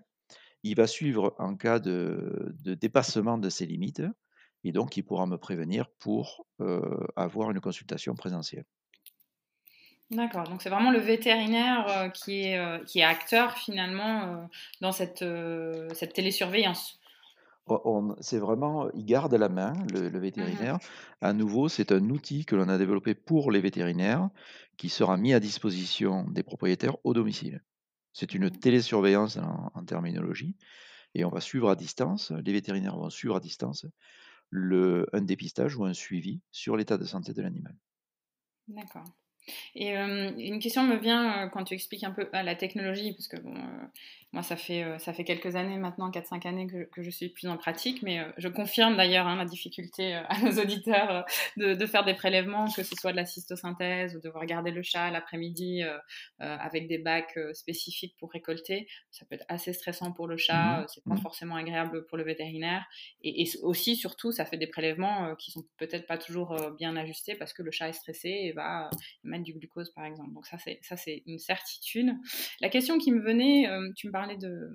Il 0.64 0.76
va 0.76 0.86
suivre 0.86 1.34
en 1.38 1.56
cas 1.56 1.78
de 1.80 2.54
de 2.64 2.74
dépassement 2.74 3.38
de 3.38 3.50
ses 3.50 3.66
limites 3.66 4.02
et 4.64 4.72
donc 4.72 4.96
il 4.96 5.04
pourra 5.04 5.26
me 5.26 5.38
prévenir 5.38 5.88
pour, 6.00 6.46
avoir 7.16 7.50
une 7.52 7.60
consultation 7.60 8.14
présentielle. 8.14 8.66
D'accord, 10.10 10.48
donc 10.48 10.62
c'est 10.62 10.70
vraiment 10.70 10.90
le 10.90 10.98
vétérinaire, 11.00 12.10
qui 12.14 12.42
est, 12.44 12.58
heu, 12.58 12.82
qui 12.86 13.00
est 13.00 13.04
acteur 13.04 13.58
finalement, 13.58 14.44
heu, 14.44 14.48
dans 14.80 14.92
cette, 14.92 15.24
cette 15.94 16.14
télésurveillance? 16.14 16.98
C'est 18.20 18.38
vraiment 18.38 18.90
il 18.92 19.04
garde 19.04 19.34
la 19.34 19.48
main, 19.48 19.84
le 19.86 20.08
le 20.08 20.18
Mmh 20.36 20.68
vétérinaire. 20.68 20.80
À 21.20 21.32
nouveau, 21.32 21.68
c'est 21.68 21.92
un 21.92 22.08
outil 22.10 22.44
que 22.44 22.56
l'on 22.56 22.68
a 22.68 22.78
développé 22.78 23.14
pour 23.14 23.50
les 23.50 23.60
vétérinaires, 23.60 24.30
qui 24.76 24.88
sera 24.88 25.16
mis 25.16 25.34
à 25.34 25.40
disposition 25.40 26.24
des 26.30 26.42
propriétaires 26.42 26.96
au 27.04 27.14
domicile. 27.14 27.62
C'est 28.12 28.34
une 28.34 28.50
télésurveillance 28.50 29.36
en 29.38 29.70
en 29.74 29.84
terminologie 29.84 30.56
et 31.14 31.24
on 31.26 31.30
va 31.30 31.40
suivre 31.42 31.70
à 31.70 31.76
distance, 31.76 32.32
les 32.32 32.52
vétérinaires 32.54 32.96
vont 32.98 33.10
suivre 33.10 33.36
à 33.36 33.40
distance 33.40 33.86
le 34.50 35.06
un 35.14 35.22
dépistage 35.22 35.76
ou 35.76 35.84
un 35.86 35.94
suivi 35.94 36.42
sur 36.52 36.76
l'état 36.76 36.98
de 36.98 37.04
santé 37.06 37.34
de 37.34 37.42
l'animal. 37.42 37.76
D'accord. 38.68 39.17
Et 39.74 39.96
euh, 39.96 40.30
une 40.36 40.58
question 40.58 40.82
me 40.82 40.96
vient 40.96 41.46
euh, 41.46 41.48
quand 41.48 41.64
tu 41.64 41.74
expliques 41.74 42.04
un 42.04 42.10
peu 42.10 42.28
ah, 42.32 42.42
la 42.42 42.54
technologie, 42.54 43.12
parce 43.12 43.28
que 43.28 43.40
bon, 43.40 43.54
euh, 43.54 43.86
moi 44.32 44.42
ça 44.42 44.56
fait, 44.56 44.84
euh, 44.84 44.98
ça 44.98 45.14
fait 45.14 45.24
quelques 45.24 45.56
années 45.56 45.78
maintenant, 45.78 46.10
4-5 46.10 46.46
années 46.46 46.66
que, 46.66 46.84
que, 46.90 47.02
je 47.02 47.08
suis 47.08 47.30
plus 47.30 47.48
en 47.48 47.56
pratique, 47.56 48.02
mais 48.02 48.20
euh, 48.20 48.30
je 48.36 48.48
confirme 48.48 48.94
d'ailleurs 48.94 49.26
hein, 49.26 49.36
la 49.36 49.46
difficulté 49.46 50.16
euh, 50.16 50.22
à 50.28 50.38
nos 50.40 50.60
auditeurs 50.60 51.24
de, 51.56 51.72
de, 51.72 51.86
faire 51.86 52.04
des 52.04 52.12
prélèvements, 52.12 52.70
que 52.70 52.82
ce 52.82 52.94
soit 52.94 53.12
de 53.12 53.16
la 53.16 53.24
cystosynthèse 53.24 54.16
ou 54.16 54.20
de 54.20 54.28
regarder 54.28 54.70
le 54.70 54.82
chat 54.82 55.10
l'après-midi 55.10 55.82
avec 56.38 56.88
des 56.88 56.98
bacs 56.98 57.38
spécifiques 57.52 58.16
pour 58.18 58.30
récolter. 58.30 58.86
Ça 59.10 59.24
peut 59.24 59.36
être 59.36 59.44
assez 59.48 59.72
stressant 59.72 60.12
pour 60.12 60.26
le 60.26 60.36
chat, 60.36 60.58
Mmh 60.58 60.86
c'est 60.88 61.04
pas 61.04 61.14
mh. 61.14 61.20
forcément 61.20 61.56
agréable 61.56 62.06
pour 62.06 62.18
le 62.18 62.24
vétérinaire. 62.24 62.84
Et, 63.22 63.42
et 63.42 63.48
aussi, 63.62 63.96
surtout, 63.96 64.32
ça 64.32 64.44
fait 64.44 64.56
des 64.56 64.66
prélèvements 64.66 65.34
qui 65.36 65.50
sont 65.50 65.64
peut-être 65.76 66.06
pas 66.06 66.18
toujours 66.18 66.56
bien 66.78 66.96
ajustés 66.96 67.34
parce 67.34 67.52
que 67.52 67.62
le 67.62 67.70
chat 67.70 67.88
est 67.88 67.92
stressé 67.92 68.28
et 68.28 68.52
va 68.52 68.90
mettre 69.24 69.44
du 69.44 69.54
glucose 69.54 69.90
par 69.90 70.04
exemple. 70.04 70.32
Donc 70.32 70.46
ça 70.46 70.58
c'est 70.58 71.22
une 71.26 71.38
certitude. 71.38 72.12
La 72.60 72.68
question 72.68 72.98
qui 72.98 73.12
me 73.12 73.20
venait, 73.20 73.68
tu 73.96 74.08
me 74.08 74.12
parlais 74.18 74.36
de 74.36 74.70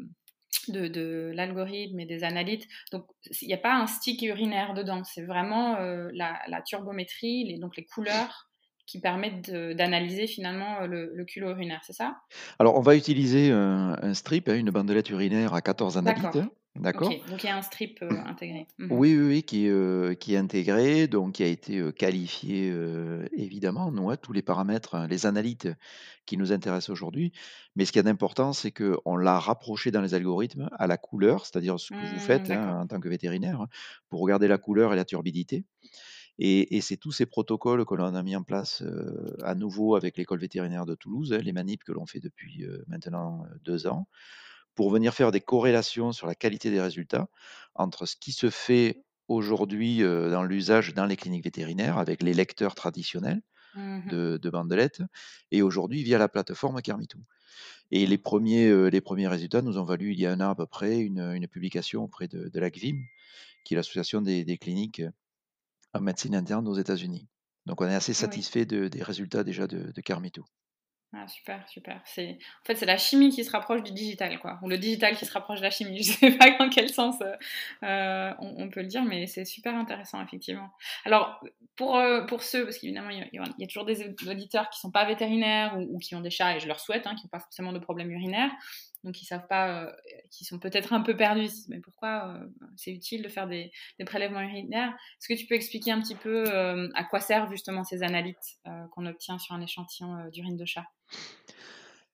de, 0.70 0.88
de 0.88 1.32
l'algorithme 1.34 2.00
et 2.00 2.06
des 2.06 2.24
analytes. 2.24 2.68
Donc, 2.92 3.06
il 3.42 3.48
n'y 3.48 3.54
a 3.54 3.58
pas 3.58 3.76
un 3.76 3.88
stick 3.88 4.22
urinaire 4.22 4.74
dedans. 4.74 5.04
C'est 5.04 5.24
vraiment 5.24 5.76
euh, 5.78 6.10
la, 6.14 6.40
la, 6.48 6.62
turbométrie, 6.62 7.46
les, 7.46 7.58
donc 7.58 7.76
les 7.76 7.86
couleurs 7.86 8.50
qui 8.86 9.00
permettent 9.00 9.52
d'analyser 9.52 10.28
finalement 10.28 10.82
euh, 10.82 10.88
le, 10.88 11.12
le, 11.14 11.26
culot 11.26 11.50
urinaire, 11.52 11.82
c'est 11.86 11.94
ça? 11.94 12.18
Alors, 12.60 12.76
on 12.78 12.82
va 12.82 12.96
utiliser 12.96 13.52
un, 13.52 13.98
un 14.02 14.14
strip, 14.14 14.48
hein, 14.50 14.56
une 14.56 14.72
bandelette 14.72 15.10
urinaire 15.10 15.54
à 15.54 15.62
14 15.62 15.98
analytes. 15.98 16.38
D'accord. 16.76 17.22
Donc 17.28 17.44
il 17.44 17.48
y 17.48 17.50
a 17.50 17.58
un 17.58 17.62
strip 17.62 18.02
euh, 18.02 18.10
intégré. 18.26 18.68
Mmh 18.80 18.88
-hmm. 18.88 18.98
Oui, 18.98 19.16
oui, 19.18 19.28
oui, 19.28 19.44
qui 19.44 19.68
est, 19.68 19.70
euh, 19.70 20.16
qui 20.16 20.34
est 20.34 20.38
intégré, 20.38 21.08
donc 21.08 21.34
qui 21.36 21.44
a 21.44 21.48
été 21.48 21.78
euh, 21.80 21.92
qualifié 21.92 22.70
euh, 22.72 23.28
évidemment, 23.32 23.92
nous, 23.92 24.10
hein, 24.10 24.18
tous 24.18 24.34
les 24.34 24.42
paramètres, 24.42 24.96
hein, 24.96 25.08
les 25.08 25.26
analytes 25.26 25.68
qui 26.26 26.36
nous 26.38 26.52
intéressent 26.52 26.90
aujourd'hui. 26.90 27.32
Mais 27.76 27.86
ce 27.86 27.92
qui 27.92 28.00
est 28.00 28.08
important, 28.08 28.54
c'est 28.54 28.72
qu'on 28.72 29.16
l'a 29.18 29.40
rapproché 29.40 29.92
dans 29.92 30.02
les 30.02 30.14
algorithmes 30.16 30.70
à 30.78 30.88
la 30.88 30.98
couleur, 30.98 31.46
c'est-à-dire 31.46 31.80
ce 31.80 31.92
que 31.94 32.06
vous 32.06 32.16
Mmh, 32.16 32.20
faites 32.20 32.50
hein, 32.52 32.82
en 32.82 32.88
tant 32.88 33.00
que 33.00 33.10
vétérinaire, 33.10 33.62
hein, 33.62 33.68
pour 34.10 34.22
regarder 34.22 34.48
la 34.48 34.58
couleur 34.58 34.94
et 34.94 34.96
la 34.96 35.06
turbidité. 35.06 35.66
Et, 36.40 36.76
et 36.78 36.82
c'est 36.82 36.98
tous 36.98 37.12
ces 37.12 37.26
protocoles 37.28 37.86
que 37.86 37.96
l'on 37.96 38.16
a 38.16 38.24
mis 38.24 38.36
en 38.36 38.44
place 38.44 38.82
euh, 38.82 39.36
à 39.44 39.56
nouveau 39.56 39.96
avec 39.96 40.18
l'école 40.18 40.40
vétérinaire 40.40 40.86
de 40.86 40.96
Toulouse, 40.96 41.34
hein, 41.34 41.40
les 41.40 41.54
manips 41.54 41.84
que 41.84 41.92
l'on 41.92 42.06
fait 42.08 42.20
depuis 42.20 42.66
euh, 42.66 42.84
maintenant 42.88 43.46
deux 43.64 43.86
ans, 43.88 44.08
pour 44.76 44.92
venir 44.92 45.14
faire 45.14 45.32
des 45.32 45.42
corrélations 45.42 46.12
sur 46.12 46.28
la 46.28 46.36
qualité 46.36 46.72
des 46.72 46.82
résultats 46.82 47.28
entre 47.76 48.06
ce 48.06 48.16
qui 48.16 48.32
se 48.32 48.50
fait 48.50 49.04
aujourd'hui 49.28 50.00
dans 50.02 50.44
l'usage 50.44 50.94
dans 50.94 51.06
les 51.06 51.16
cliniques 51.16 51.46
vétérinaires 51.46 51.98
avec 51.98 52.22
les 52.22 52.34
lecteurs 52.34 52.76
traditionnels 52.76 53.42
Mmh 53.76 54.08
de, 54.10 54.38
de 54.38 54.50
bandelettes 54.52 55.02
et 55.52 55.64
aujourd'hui 55.64 56.04
via 56.04 56.20
la 56.20 56.30
plateforme 56.30 56.80
Carmitou. 56.82 57.20
Et 57.90 58.06
les 58.06 58.20
premiers, 58.20 58.90
les 58.92 59.02
premiers 59.02 59.28
résultats 59.28 59.64
nous 59.64 59.80
ont 59.80 59.84
valu 59.84 60.12
il 60.14 60.20
y 60.20 60.28
a 60.28 60.32
un 60.32 60.42
an 60.42 60.52
à 60.52 60.56
peu 60.56 60.68
près 60.68 61.00
une, 61.00 61.22
une 61.34 61.48
publication 61.48 62.04
auprès 62.04 62.28
de, 62.28 62.50
de 62.50 62.60
l'ACVIM, 62.60 62.98
qui 63.64 63.74
est 63.74 63.78
l'association 63.78 64.22
des, 64.22 64.44
des 64.46 64.58
cliniques 64.58 65.02
en 65.94 66.02
médecine 66.02 66.36
interne 66.36 66.68
aux 66.68 66.76
États-Unis. 66.76 67.28
Donc 67.66 67.82
on 67.82 67.88
est 67.88 67.96
assez 67.96 68.14
satisfait 68.14 68.66
de, 68.66 68.88
des 68.88 69.02
résultats 69.02 69.44
déjà 69.44 69.66
de, 69.66 69.92
de 69.92 70.02
Carmitou. 70.02 70.46
Ah, 71.16 71.28
super, 71.28 71.68
super. 71.70 72.02
C'est, 72.06 72.40
en 72.64 72.66
fait, 72.66 72.76
c'est 72.76 72.88
la 72.88 72.98
chimie 72.98 73.30
qui 73.30 73.44
se 73.44 73.52
rapproche 73.52 73.84
du 73.84 73.92
digital, 73.92 74.40
quoi. 74.40 74.58
Ou 74.64 74.70
le 74.70 74.80
digital 74.80 75.16
qui 75.16 75.28
se 75.28 75.32
rapproche 75.32 75.60
de 75.60 75.64
la 75.64 75.70
chimie. 75.70 75.98
Je 76.04 76.12
sais 76.12 76.32
pas 76.32 76.50
dans 76.58 76.70
quel 76.70 76.90
sens 76.90 77.22
euh, 77.22 77.36
euh 77.84 78.34
on, 78.40 78.68
peut 78.70 78.82
le 78.82 78.88
dire, 78.88 79.04
mais 79.04 79.28
c'est 79.28 79.46
super 79.46 79.76
intéressant, 79.76 80.24
effectivement. 80.24 80.72
Alors, 81.06 81.40
pour, 81.76 81.98
euh, 81.98 82.26
pour 82.26 82.42
ceux, 82.42 82.64
parce 82.64 82.80
qu'évidemment, 82.80 83.12
il 83.12 83.30
y, 83.32 83.64
a 83.64 83.68
toujours 83.68 83.86
des 83.86 84.10
auditeurs 84.28 84.72
qui 84.72 84.80
sont 84.80 84.90
pas 84.90 85.06
vétérinaires 85.06 85.78
ou, 85.78 85.96
ou 85.96 86.00
qui 86.00 86.16
ont 86.16 86.22
des 86.22 86.32
chats, 86.32 86.56
et 86.56 86.60
je 86.60 86.68
leur 86.68 86.80
souhaite, 86.80 87.06
hein, 87.06 87.14
qui 87.16 87.26
n'ont 87.26 87.30
pas 87.30 87.40
forcément 87.40 87.74
de 87.74 87.80
problèmes 87.80 88.12
urinaires 88.12 88.52
donc 89.04 89.22
ils 89.22 89.26
savent 89.26 89.48
pas, 89.48 89.84
euh, 89.84 89.92
qui 90.32 90.46
sont 90.46 90.60
peut-être 90.60 90.94
un 90.94 91.02
peu 91.02 91.16
perdus. 91.16 91.68
Mais 91.68 91.80
pourquoi 91.80 92.28
euh, 92.28 92.48
c'est 92.78 92.92
utile 92.92 93.22
de 93.22 93.30
faire 93.30 93.48
des, 93.48 93.72
des 94.00 94.06
prélèvements 94.06 94.42
urinaires? 94.42 94.92
Est-ce 94.92 95.34
que 95.34 95.40
tu 95.40 95.46
peux 95.46 95.56
expliquer 95.56 95.92
un 95.92 96.02
petit 96.02 96.16
peu 96.16 96.46
euh, 96.48 96.88
à 96.96 97.04
quoi 97.04 97.20
servent 97.20 97.52
justement 97.52 97.84
ces 97.84 98.04
analytes 98.04 98.60
qu'on 98.92 99.06
obtient 99.06 99.38
sur 99.40 99.56
un 99.56 99.62
échantillon 99.62 100.30
d'urine 100.32 100.58
de 100.58 100.66
chat? 100.66 100.86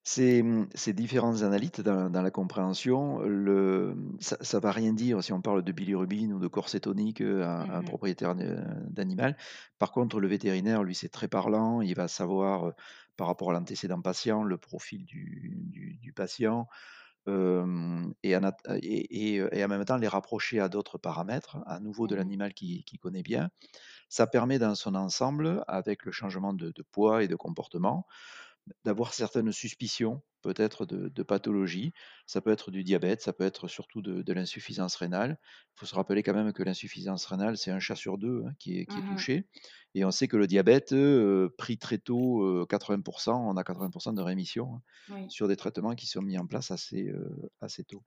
Ces, 0.04 0.44
ces, 0.74 0.94
différentes 0.94 1.44
analytes 1.44 1.82
dans, 1.82 2.10
dans 2.10 2.24
la 2.24 2.32
compréhension, 2.32 3.20
le, 3.20 3.96
ça 4.20 4.38
ne 4.58 4.62
va 4.62 4.72
rien 4.72 4.92
dire 4.92 5.24
si 5.24 5.34
on 5.34 5.42
parle 5.42 5.62
de 5.62 5.72
bilirubine 5.72 6.34
ou 6.34 6.40
de 6.40 6.48
corps 6.48 6.70
cétonique 6.70 7.22
à, 7.22 7.62
à 7.62 7.78
un 7.78 7.84
propriétaire 7.84 8.34
d'animal. 8.90 9.38
Par 9.78 9.92
contre, 9.92 10.20
le 10.20 10.28
vétérinaire, 10.28 10.84
lui, 10.84 10.96
c'est 10.96 11.10
très 11.10 11.28
parlant. 11.28 11.82
Il 11.82 11.94
va 11.94 12.08
savoir 12.08 12.74
par 13.20 13.28
rapport 13.28 13.50
à 13.50 13.54
l'antécédent 13.54 14.02
patient, 14.02 14.44
le 14.44 14.58
profil 14.58 15.04
du, 15.04 15.58
du, 15.66 15.98
du 16.02 16.14
patient, 16.14 16.70
euh, 17.28 18.10
et, 18.24 18.34
en, 18.38 18.50
et, 18.82 19.36
et, 19.36 19.66
en, 19.66 19.68
même 19.68 19.84
temps 19.84 19.98
les 19.98 20.08
rapprocher 20.08 20.62
à 20.62 20.70
d'autres 20.70 20.98
paramètres, 20.98 21.58
à 21.66 21.82
nouveau 21.82 22.08
de 22.08 22.16
l'animal 22.16 22.54
qui, 22.54 22.86
qui, 22.86 22.98
connaît 22.98 23.22
bien. 23.22 23.50
Ça 24.08 24.26
permet 24.26 24.58
dans 24.58 24.74
son 24.74 24.96
ensemble, 24.96 25.66
avec 25.68 26.06
le 26.06 26.14
changement 26.14 26.54
de, 26.54 26.72
de 26.72 26.82
poids 26.82 27.22
et 27.22 27.28
de 27.28 27.36
comportement, 27.36 28.08
d'avoir 28.86 29.14
certaines 29.14 29.52
suspicions 29.52 30.22
peut-être 30.42 30.86
de, 30.86 31.10
de, 31.10 31.24
pathologie. 31.24 31.94
Ça 32.26 32.42
peut 32.42 32.52
être 32.52 32.72
du 32.72 32.84
diabète, 32.84 33.22
ça 33.22 33.34
peut 33.34 33.44
être 33.44 33.68
surtout 33.68 34.02
de, 34.02 34.22
de 34.22 34.34
l'insuffisance 34.34 34.96
rénale. 34.96 35.38
Il 35.76 35.80
faut 35.80 35.86
se 35.86 35.96
rappeler 35.96 36.24
quand 36.24 36.34
même 36.34 36.54
que 36.54 36.64
l'insuffisance 36.64 37.26
rénale, 37.26 37.58
c'est 37.58 37.72
un 37.72 37.80
chat 37.80 37.96
sur 37.96 38.18
deux 38.18 38.44
hein, 38.46 38.54
qui, 38.60 38.80
est, 38.80 38.86
qui, 38.86 38.98
est, 38.98 39.06
touché. 39.06 39.48
Et 39.96 40.06
on 40.06 40.12
sait 40.12 40.28
que 40.28 40.38
le 40.38 40.48
diabète, 40.48 40.94
euh, 40.94 41.50
pris 41.58 41.78
très 41.78 41.98
tôt, 41.98 42.44
euh, 42.44 42.66
80%, 42.70 43.32
on 43.32 43.58
a 43.58 43.64
80% 43.64 44.16
de 44.16 44.22
rémission 44.22 44.76
hein, 44.76 44.82
oui. 45.10 45.26
sur 45.30 45.48
des 45.48 45.56
traitements 45.56 45.96
qui 45.96 46.08
sont 46.08 46.22
mis 46.22 46.38
en 46.38 46.48
place 46.48 46.72
assez, 46.72 47.10
euh, 47.10 47.52
assez 47.62 47.84
tôt. 47.84 48.04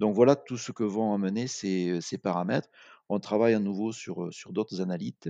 Donc 0.00 0.14
voilà 0.14 0.34
tout 0.34 0.56
ce 0.56 0.72
que 0.72 0.84
vont 0.84 1.14
amener 1.14 1.46
ces, 1.46 2.00
ces 2.00 2.18
paramètres. 2.18 2.68
On 3.08 3.20
travaille 3.20 3.54
à 3.54 3.58
nouveau 3.58 3.92
sur, 3.92 4.32
sur 4.32 4.52
d'autres 4.52 4.80
analytes, 4.80 5.28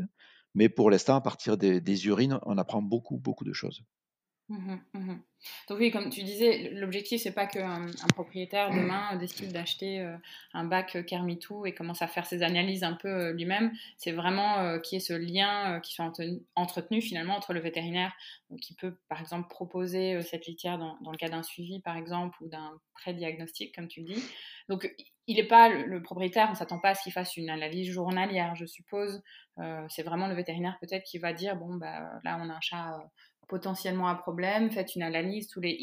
mais 0.54 0.68
pour 0.68 0.90
l'instant, 0.90 1.16
à 1.16 1.20
partir 1.20 1.56
des, 1.56 1.80
des 1.80 2.06
urines, 2.06 2.38
on 2.42 2.56
apprend 2.56 2.82
beaucoup, 2.82 3.18
beaucoup 3.18 3.44
de 3.44 3.52
choses. 3.52 3.82
Mmh 4.50 4.78
mmh 4.94 5.14
Donc 5.68 5.78
oui, 5.78 5.92
comme 5.92 6.10
tu 6.10 6.24
disais, 6.24 6.70
l'objectif 6.74 7.22
c'est 7.22 7.30
pas 7.30 7.46
qu'un 7.46 7.86
un 7.86 8.08
propriétaire 8.12 8.70
demain 8.70 9.14
décide 9.14 9.52
d'acheter 9.52 10.00
euh, 10.00 10.16
un 10.54 10.64
bac 10.64 11.06
Kermitou 11.06 11.66
et 11.66 11.72
commence 11.72 12.02
à 12.02 12.08
faire 12.08 12.26
ses 12.26 12.42
analyses 12.42 12.82
un 12.82 12.94
peu 12.94 13.08
euh, 13.08 13.32
lui-même. 13.32 13.70
C'est 13.96 14.10
vraiment 14.10 14.58
euh, 14.58 14.80
qu'il 14.80 14.96
y 14.96 15.00
ait 15.00 15.04
ce 15.04 15.12
lien 15.12 15.78
qui 15.84 15.94
soit 15.94 16.12
entretenu 16.56 17.00
finalement 17.00 17.36
entre 17.36 17.52
le 17.52 17.60
vétérinaire 17.60 18.12
qui 18.60 18.74
peut 18.74 18.96
par 19.08 19.20
exemple 19.20 19.48
proposer 19.48 20.20
cette 20.22 20.46
litière 20.46 20.78
dans, 20.78 20.98
dans 21.00 21.12
le 21.12 21.16
cas 21.16 21.28
d'un 21.28 21.44
suivi 21.44 21.78
par 21.80 21.96
exemple 21.96 22.36
ou 22.42 22.48
d'un 22.48 22.72
pré-diagnostic 22.94 23.72
comme 23.72 23.86
tu 23.86 24.00
le 24.00 24.14
dis. 24.14 24.22
Donc 24.68 24.92
il 25.28 25.36
n'est 25.36 25.46
pas 25.46 25.68
le, 25.68 25.84
le, 25.84 26.02
propriétaire, 26.02 26.48
on 26.50 26.56
s'attend 26.56 26.80
pas 26.80 26.88
à 26.88 26.94
ce 26.96 27.04
qu'il 27.04 27.12
fasse 27.12 27.36
une 27.36 27.50
analyse 27.50 27.88
journalière, 27.92 28.56
je 28.56 28.66
suppose. 28.66 29.22
c'est 29.88 30.02
vraiment 30.02 30.26
le 30.26 30.34
vétérinaire 30.34 30.76
peut-être 30.80 31.04
qui 31.04 31.18
va 31.18 31.32
dire 31.32 31.54
bon 31.54 31.76
bah 31.76 32.18
là 32.24 32.40
on 32.42 32.50
a 32.50 32.54
un 32.54 32.60
chat 32.60 32.98
potentiellement 33.50 34.08
un 34.08 34.14
problème, 34.14 34.70
faites 34.70 34.94
une 34.94 35.02
analyse 35.02 35.48
tous 35.48 35.60
les 35.60 35.76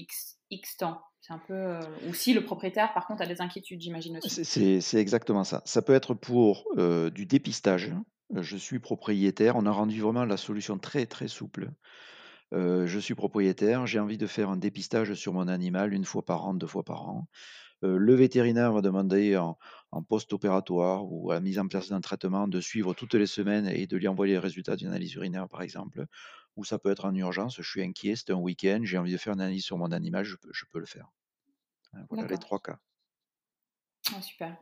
X, 0.49 0.77
temps. 0.79 1.01
C'est 1.21 1.33
un 1.33 1.41
peu. 1.45 1.53
Euh, 1.53 1.81
ou 2.07 2.13
si 2.13 2.33
le 2.33 2.43
propriétaire, 2.43 2.93
par 2.93 3.05
contre, 3.05 3.21
a 3.21 3.25
des 3.27 3.41
inquiétudes, 3.41 3.81
j'imagine 3.81 4.17
aussi. 4.17 4.45
C'est 4.81 4.97
exactement 4.97 5.43
ça. 5.43 5.61
Ça 5.65 5.81
peut 5.81 5.93
être 5.93 6.13
pour 6.13 6.65
euh, 6.77 7.09
du 7.09 7.25
dépistage. 7.25 7.93
Je 8.33 8.57
suis 8.57 8.79
propriétaire. 8.79 9.57
On 9.57 9.65
a 9.65 9.71
rendu 9.71 9.99
vraiment 10.01 10.25
la 10.25 10.37
solution 10.37 10.77
très, 10.79 11.05
très 11.05 11.27
souple. 11.27 11.71
Euh, 12.53 12.87
je 12.87 12.99
suis 12.99 13.15
propriétaire. 13.15 13.85
J'ai 13.85 13.99
envie 13.99 14.17
de 14.17 14.27
faire 14.27 14.49
un 14.49 14.57
dépistage 14.57 15.13
sur 15.15 15.33
mon 15.33 15.47
animal 15.49 15.93
une 15.93 16.05
fois 16.05 16.23
par 16.23 16.45
an, 16.45 16.53
deux 16.53 16.67
fois 16.67 16.83
par 16.83 17.09
an. 17.09 17.27
Euh, 17.83 17.97
le 17.97 18.15
vétérinaire 18.15 18.71
va 18.71 18.81
demander 18.81 19.37
en, 19.37 19.57
en 19.91 20.01
post-opératoire 20.01 21.11
ou 21.11 21.31
à 21.31 21.35
la 21.35 21.41
mise 21.41 21.59
en 21.59 21.67
place 21.67 21.89
d'un 21.89 22.01
traitement 22.01 22.47
de 22.47 22.59
suivre 22.61 22.93
toutes 22.93 23.13
les 23.13 23.27
semaines 23.27 23.67
et 23.67 23.85
de 23.85 23.97
lui 23.97 24.07
envoyer 24.07 24.33
les 24.33 24.39
résultats 24.39 24.75
d'une 24.75 24.87
analyse 24.87 25.13
urinaire, 25.13 25.47
par 25.47 25.61
exemple 25.61 26.07
ou 26.57 26.65
ça 26.65 26.79
peut 26.79 26.91
être 26.91 27.05
en 27.05 27.15
urgence, 27.15 27.55
je 27.55 27.69
suis 27.69 27.83
inquiet, 27.83 28.15
c'est 28.15 28.31
un 28.31 28.35
week-end, 28.35 28.81
j'ai 28.83 28.97
envie 28.97 29.13
de 29.13 29.17
faire 29.17 29.33
une 29.33 29.41
analyse 29.41 29.63
sur 29.63 29.77
mon 29.77 29.91
animal, 29.91 30.25
je 30.25 30.35
peux, 30.35 30.51
je 30.51 30.65
peux 30.65 30.79
le 30.79 30.85
faire. 30.85 31.09
Voilà 32.09 32.27
les 32.27 32.37
trois 32.37 32.59
cas. 32.59 32.79
Ah, 34.13 34.21
super. 34.21 34.57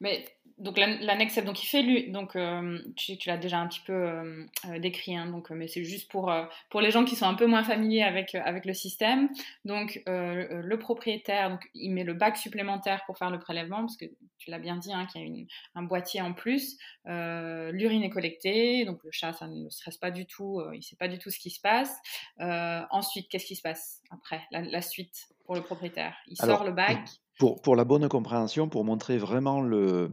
Mais 0.00 0.26
donc 0.58 0.78
l'annexe, 0.78 1.38
donc 1.44 1.62
il 1.64 1.66
fait 1.66 1.82
lui, 1.82 2.10
donc 2.12 2.36
euh, 2.36 2.78
tu, 2.96 3.18
tu 3.18 3.28
l'as 3.28 3.36
déjà 3.36 3.58
un 3.58 3.66
petit 3.66 3.80
peu 3.80 3.92
euh, 3.92 4.46
euh 4.68 4.78
décrit, 4.78 5.16
hein, 5.16 5.26
donc 5.26 5.50
mais 5.50 5.66
c'est 5.66 5.82
juste 5.82 6.08
pour 6.10 6.30
euh, 6.30 6.44
pour 6.70 6.80
les 6.80 6.92
gens 6.92 7.04
qui 7.04 7.16
sont 7.16 7.26
un 7.26 7.34
peu 7.34 7.46
moins 7.46 7.64
familiers 7.64 8.04
avec 8.04 8.36
avec 8.36 8.64
le 8.64 8.72
système. 8.72 9.28
Donc 9.64 10.00
euh, 10.08 10.62
le 10.62 10.78
propriétaire, 10.78 11.50
donc 11.50 11.68
il 11.74 11.90
met 11.92 12.04
le 12.04 12.14
bac 12.14 12.36
supplémentaire 12.36 13.02
pour 13.04 13.18
faire 13.18 13.30
le 13.30 13.40
prélèvement 13.40 13.80
parce 13.80 13.96
que 13.96 14.04
tu 14.38 14.50
l'as 14.50 14.60
bien 14.60 14.76
dit, 14.76 14.92
hein, 14.92 15.06
qu'il 15.06 15.22
y 15.22 15.24
a 15.24 15.26
une, 15.26 15.46
un 15.74 15.82
boîtier 15.82 16.20
en 16.20 16.32
plus. 16.32 16.76
L'urine 17.04 18.04
est 18.04 18.10
collectée, 18.10 18.84
donc 18.84 19.02
le 19.02 19.10
chat 19.10 19.32
ça 19.32 19.48
ne 19.48 19.68
stresse 19.70 19.98
pas 19.98 20.12
du 20.12 20.26
tout, 20.26 20.62
il 20.72 20.82
sait 20.82 20.96
pas 20.96 21.08
du 21.08 21.18
tout 21.18 21.30
ce 21.30 21.38
qui 21.40 21.50
se 21.50 21.60
passe. 21.60 21.96
ensuite, 22.38 23.28
qu'est-ce 23.28 23.46
qui 23.46 23.56
se 23.56 23.62
passe 23.62 24.02
après? 24.10 24.42
La, 24.52 24.60
la, 24.60 24.82
suite 24.82 25.28
pour 25.46 25.56
le 25.56 25.62
propriétaire 25.62 26.14
Il 26.28 26.36
Alors, 26.40 26.58
sort 26.58 26.66
le 26.66 26.72
bac. 26.72 27.00
Pour, 27.38 27.60
pour, 27.60 27.74
la 27.74 27.84
bonne 27.84 28.08
compréhension, 28.08 28.68
pour 28.68 28.84
montrer 28.84 29.18
vraiment 29.18 29.60
le, 29.60 30.08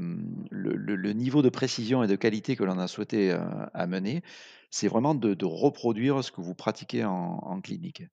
le, 0.50 0.76
le, 0.76 1.14
niveau 1.14 1.44
de 1.44 1.50
précision 1.50 2.04
et 2.04 2.08
de 2.08 2.16
qualité 2.16 2.56
que 2.56 2.64
l'on 2.64 2.80
a 2.80 2.88
souhaité 2.88 3.32
euh, 3.32 3.40
amener, 3.74 4.24
c'est 4.72 4.88
vraiment 4.88 5.14
de, 5.14 5.34
de, 5.34 5.46
reproduire 5.46 6.24
ce 6.24 6.32
que 6.32 6.42
vous 6.42 6.56
pratiquez 6.56 7.04
en, 7.04 7.12
en 7.12 7.62
clinique. 7.62 8.04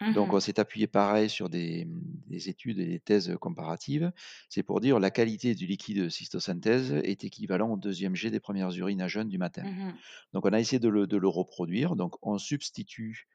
Mmh 0.00 0.12
Donc, 0.14 0.32
on 0.32 0.40
s'est 0.40 0.58
appuyé 0.58 0.86
pareil 0.88 1.30
sur 1.30 1.48
des, 1.48 1.86
des, 2.26 2.48
études 2.48 2.80
et 2.80 2.86
des 2.86 2.98
thèses 2.98 3.36
comparatives. 3.40 4.12
C'est 4.48 4.62
pour 4.64 4.80
dire 4.80 4.98
la 4.98 5.10
qualité 5.10 5.54
du 5.54 5.66
liquide 5.66 6.10
cystosynthèse 6.10 6.92
est 7.04 7.24
équivalent 7.24 7.70
au 7.70 7.76
deuxième 7.76 8.16
jet 8.16 8.30
des 8.30 8.40
premières 8.40 8.76
urines 8.76 9.02
à 9.02 9.08
jeûne 9.08 9.28
du 9.28 9.38
matin. 9.38 9.62
Mmh 9.62 9.94
Donc, 10.32 10.46
on 10.46 10.52
a 10.52 10.58
essayé 10.58 10.80
de 10.80 10.88
le, 10.88 11.06
de 11.06 11.16
le 11.16 11.28
reproduire. 11.28 11.94
Donc, 11.96 12.16
on 12.22 12.38
substitue 12.38 13.28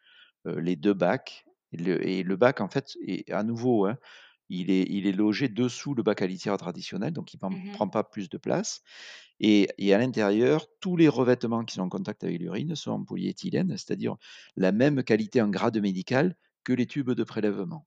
euh, 0.48 0.60
les 0.60 0.76
deux 0.76 0.94
bacs. 0.94 1.46
Et 1.72 1.78
le, 1.78 2.08
et 2.08 2.24
le, 2.24 2.36
bac, 2.36 2.62
en 2.62 2.68
fait, 2.68 2.96
est 3.08 3.32
à 3.32 3.44
nouveau. 3.44 3.86
Hein, 3.86 3.98
il 4.50 4.70
est, 4.72 4.86
il 4.90 5.08
est, 5.08 5.12
logé 5.12 5.50
dessous 5.50 5.94
le 5.94 6.04
bac 6.04 6.22
à 6.22 6.28
litière 6.28 6.58
traditionnel, 6.58 7.12
donc 7.14 7.34
il 7.34 7.40
ne 7.42 7.50
Mmh 7.50 7.72
prend 7.74 7.88
pas 7.88 8.04
plus 8.04 8.30
de 8.30 8.38
place. 8.38 8.82
Et, 9.40 9.68
et 9.78 9.94
à 9.94 9.98
l'intérieur, 9.98 10.68
tous 10.80 10.96
les 10.98 11.08
revêtements 11.08 11.64
qui 11.66 11.76
sont 11.76 11.82
en 11.82 11.90
contact 11.90 12.24
avec 12.24 12.40
l'urine 12.40 12.76
sont 12.76 12.92
en 12.92 13.04
polyéthylène, 13.04 13.72
c'est-à-dire 13.72 14.16
la 14.56 14.72
même 14.72 15.04
qualité 15.04 15.42
en 15.42 15.50
grade 15.50 15.78
médical 15.78 16.36
que 16.64 16.74
les 16.74 16.86
tubes 16.88 17.12
de 17.12 17.24
prélèvement. 17.24 17.86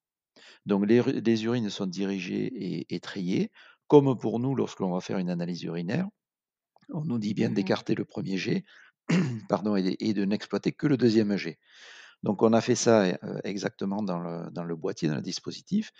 Donc 0.65 0.87
les, 0.87 1.01
les 1.01 1.45
urines 1.45 1.69
sont 1.69 1.87
dirigées 1.87 2.45
et, 2.45 2.95
et, 2.95 2.99
triées, 2.99 3.51
comme 3.87 4.17
pour 4.17 4.39
nous 4.39 4.55
lorsque 4.55 4.79
l'on 4.79 4.91
va 4.93 5.01
faire 5.01 5.17
une 5.17 5.29
analyse 5.29 5.63
urinaire. 5.63 6.07
On 6.89 7.03
nous 7.05 7.19
dit 7.19 7.33
bien 7.33 7.49
Mmh 7.49 7.53
d'écarter 7.53 7.95
le 7.95 8.05
premier 8.05 8.37
jet 8.37 8.63
pardon, 9.49 9.75
et, 9.75 9.95
et 9.99 10.13
de 10.13 10.25
n'exploiter 10.25 10.71
que 10.71 10.87
le 10.87 10.97
deuxième 10.97 11.35
jet. 11.35 11.57
Donc 12.23 12.43
on 12.43 12.53
a 12.53 12.61
fait 12.61 12.75
ça 12.75 13.03
euh, 13.03 13.39
exactement 13.43 14.03
dans 14.03 14.19
le, 14.19 14.49
dans 14.51 14.63
le 14.63 14.75
boîtier, 14.75 15.07
dans 15.07 15.15
le 15.15 15.21
dispositif. 15.21 15.91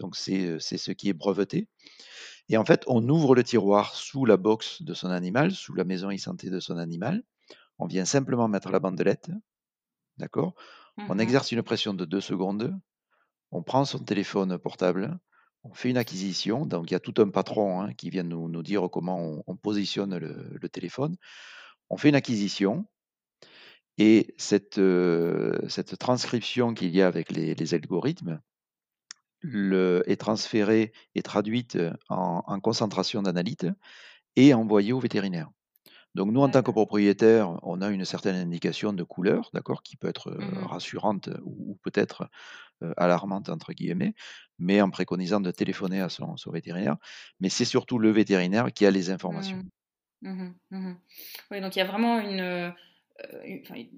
Donc 0.00 0.16
c'est 0.16 0.58
ce 0.58 0.90
qui 0.92 1.08
est 1.08 1.14
breveté. 1.14 1.68
Et 2.48 2.56
en 2.56 2.64
fait, 2.64 2.82
on 2.88 3.08
ouvre 3.08 3.36
le 3.36 3.44
tiroir 3.44 3.94
sous 3.94 4.24
la 4.24 4.36
box 4.36 4.82
de 4.82 4.92
son 4.92 5.10
animal, 5.10 5.52
sous 5.52 5.74
la 5.74 5.84
maison 5.84 6.10
e-santé 6.10 6.50
de 6.50 6.58
son 6.58 6.78
animal. 6.78 7.22
On 7.78 7.86
vient 7.86 8.04
simplement 8.04 8.48
mettre 8.48 8.70
la 8.70 8.80
bandelette. 8.80 9.30
D'accord? 10.18 10.54
Mmh 10.96 11.06
On 11.08 11.18
exerce 11.18 11.52
une 11.52 11.62
pression 11.62 11.94
de 11.94 12.04
deux 12.04 12.20
secondes. 12.20 12.76
On 13.52 13.62
prend 13.62 13.84
son 13.84 14.00
téléphone 14.00 14.58
portable. 14.58 15.18
On 15.62 15.72
fait 15.74 15.90
une 15.90 15.96
acquisition. 15.96 16.66
Donc 16.66 16.90
il 16.90 16.94
y 16.94 16.96
a 16.96 17.00
tout 17.00 17.14
un 17.22 17.28
patron 17.28 17.82
hein, 17.82 17.94
qui 17.94 18.10
vient 18.10 18.24
nous, 18.24 18.48
nous, 18.48 18.62
dire 18.62 18.88
comment 18.90 19.20
on, 19.20 19.44
on 19.46 19.56
positionne 19.56 20.18
le, 20.18 20.50
le, 20.60 20.68
téléphone. 20.68 21.16
On 21.88 21.96
fait 21.96 22.08
une 22.08 22.14
acquisition. 22.16 22.86
Et 23.98 24.34
cette, 24.38 24.78
euh, 24.78 25.58
cette 25.68 25.98
transcription 25.98 26.74
qu'il 26.74 26.94
y 26.94 27.02
a 27.02 27.06
avec 27.06 27.30
les, 27.30 27.54
les 27.54 27.74
algorithmes, 27.74 28.40
le, 29.40 30.02
est 30.06 30.16
transférée 30.20 30.92
et 31.14 31.22
traduite 31.22 31.78
en, 32.08 32.42
en 32.46 32.60
concentration 32.60 33.22
d'analyte 33.22 33.66
et 34.36 34.54
envoyée 34.54 34.92
au 34.92 35.00
vétérinaire. 35.00 35.50
Donc 36.14 36.32
nous, 36.32 36.40
en 36.42 36.50
tant 36.50 36.62
que 36.62 36.70
propriétaire, 36.72 37.58
on 37.62 37.80
a 37.82 37.90
une 37.90 38.04
certaine 38.04 38.36
indication 38.36 38.92
de 38.92 39.04
couleur, 39.04 39.50
d'accord, 39.54 39.82
qui 39.82 39.96
peut 39.96 40.08
être 40.08 40.28
euh, 40.30 40.38
Mhm. 40.38 40.66
rassurante 40.66 41.28
ou, 41.44 41.72
ou 41.72 41.78
peut-être 41.82 42.28
euh, 42.82 42.92
alarmante 42.96 43.50
entre 43.50 43.72
guillemets, 43.74 44.14
mais 44.58 44.80
en 44.82 44.90
préconisant 44.90 45.40
de 45.40 45.50
téléphoner 45.52 46.00
à 46.00 46.08
son, 46.10 46.36
son 46.38 46.52
vétérinaire. 46.52 46.96
Mais 47.40 47.50
c'est 47.50 47.66
surtout 47.66 47.98
le 47.98 48.10
vétérinaire 48.10 48.72
qui 48.72 48.86
a 48.86 48.92
les 48.92 49.10
informations. 49.10 49.62
Mhm. 50.22 50.54
Mhm. 50.70 50.96
Oui, 51.50 51.60
donc 51.60 51.76
il 51.76 51.78
y 51.78 51.82
a 51.82 51.86
vraiment 51.86 52.18
une- 52.20 52.74
une- 53.44 53.96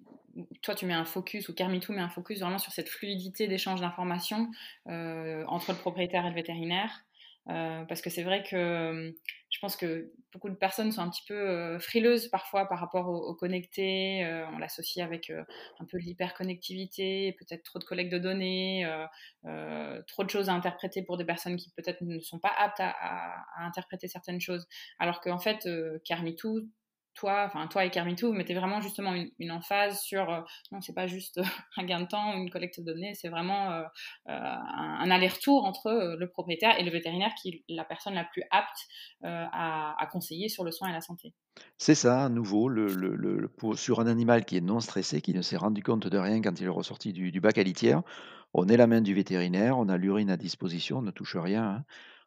toi 0.63 0.75
tu 0.75 0.87
mets 0.87 0.95
un 0.95 1.05
focus 1.05 1.49
ou 1.49 1.55
Carmitou 1.55 1.93
met 1.93 2.01
un 2.01 2.09
focus 2.09 2.41
vraiment 2.41 2.59
sur 2.59 2.73
cette 2.73 2.89
fluidité 2.89 3.49
d'échange 3.49 3.81
d'informations 3.81 4.51
euh, 4.89 5.45
entre 5.47 5.73
le 5.73 5.79
propriétaire 5.79 6.25
et 6.27 6.31
le 6.31 6.35
vétérinaire. 6.35 7.05
Euh, 7.49 7.85
parce 7.87 8.01
que 8.03 8.09
c'est 8.09 8.23
vrai 8.23 8.45
que 8.45 8.55
euh, 8.55 9.11
je 9.51 9.59
pense 9.59 9.75
que 9.77 10.13
beaucoup 10.33 10.49
de 10.49 10.55
personnes 10.55 10.93
sont 10.93 11.01
un 11.01 11.11
petit 11.11 11.25
peu 11.27 11.35
euh, 11.35 11.81
frileuses 11.81 12.29
parfois 12.29 12.69
par 12.69 12.79
rapport 12.79 13.09
au, 13.09 13.35
connecté. 13.35 14.25
Euh, 14.25 14.47
on 14.55 14.59
l'associe 14.59 15.05
avec 15.05 15.29
euh, 15.29 15.43
un 15.81 15.85
peu 15.85 15.99
l'hyperconnectivité, 15.99 17.37
peut-être 17.39 17.65
trop 17.65 17.81
de 17.81 17.85
collecte 17.85 18.13
de 18.13 18.19
données, 18.19 18.87
euh, 18.87 19.07
euh, 19.47 20.01
trop 20.07 20.23
de 20.23 20.31
choses 20.31 20.49
à 20.49 20.53
interpréter 20.53 21.03
pour 21.03 21.17
des 21.17 21.25
personnes 21.25 21.57
qui 21.57 21.71
peut-être 21.71 22.03
ne 22.03 22.21
sont 22.21 22.39
pas 22.39 22.53
aptes 22.57 22.81
à, 22.81 23.45
interpréter 23.59 24.07
certaines 24.07 24.41
choses. 24.41 24.69
Alors 25.01 25.21
qu'en 25.21 25.41
fait, 25.41 25.67
euh, 25.67 25.99
Carmitou, 26.05 26.69
toi, 27.14 27.44
enfin 27.46 27.66
toi 27.66 27.85
et 27.85 27.90
Carmitou, 27.90 28.29
vous 28.29 28.33
mettez 28.33 28.55
vraiment 28.55 28.81
justement 28.81 29.14
une, 29.14 29.51
emphase 29.51 30.01
sur 30.01 30.31
euh, 30.31 30.40
non, 30.70 30.81
c'est 30.81 30.94
pas 30.94 31.07
juste 31.07 31.40
un 31.77 31.85
gain 31.85 32.01
de 32.01 32.07
temps 32.07 32.35
ou 32.35 32.38
une 32.38 32.51
collecte 32.51 32.81
de 32.81 32.85
données, 32.85 33.14
c'est 33.14 33.29
vraiment 33.29 33.70
euh, 33.72 33.83
euh, 34.29 34.33
un, 34.33 35.11
aller-retour 35.11 35.64
entre 35.64 35.88
euh, 35.88 36.16
le 36.16 36.29
propriétaire 36.29 36.79
et 36.79 36.85
le 36.85 36.90
vétérinaire 36.90 37.33
qui 37.40 37.48
est 37.51 37.64
la 37.68 37.85
personne 37.85 38.14
la 38.14 38.25
plus 38.25 38.42
apte 38.51 38.87
euh, 39.25 39.46
à, 39.53 40.09
conseiller 40.11 40.48
sur 40.48 40.64
le 40.64 40.70
soin 40.70 40.88
et 40.88 40.92
la 40.92 41.01
santé. 41.01 41.33
C'est 41.79 41.94
ça, 41.94 42.25
à 42.25 42.29
nouveau, 42.29 42.68
le, 42.68 42.87
le- 42.88 43.14
le- 43.14 43.51
sur 43.77 44.01
un 44.01 44.07
animal 44.07 44.44
qui 44.44 44.57
est 44.57 44.61
non 44.61 44.81
stressé, 44.81 45.20
qui 45.20 45.33
ne 45.33 45.42
s'est 45.42 45.57
rendu 45.57 45.83
compte 45.83 46.07
de 46.07 46.18
rien 46.18 46.40
quand 46.40 46.61
il 46.61 46.64
est 46.64 46.68
ressorti 46.68 47.12
du, 47.12 47.40
bac 47.40 47.59
à 47.59 47.62
litière, 47.62 48.03
on 48.55 48.68
est 48.68 48.77
la 48.77 48.87
main 48.87 49.01
du 49.01 49.14
vétérinaire, 49.14 49.79
on 49.79 49.88
a 49.88 49.96
l'urine 49.96 50.31
à 50.31 50.37
disposition, 50.37 50.98
on 50.98 51.03
ne 51.03 51.11
touche 51.11 51.37
rien, 51.37 51.64
hein. 51.64 51.85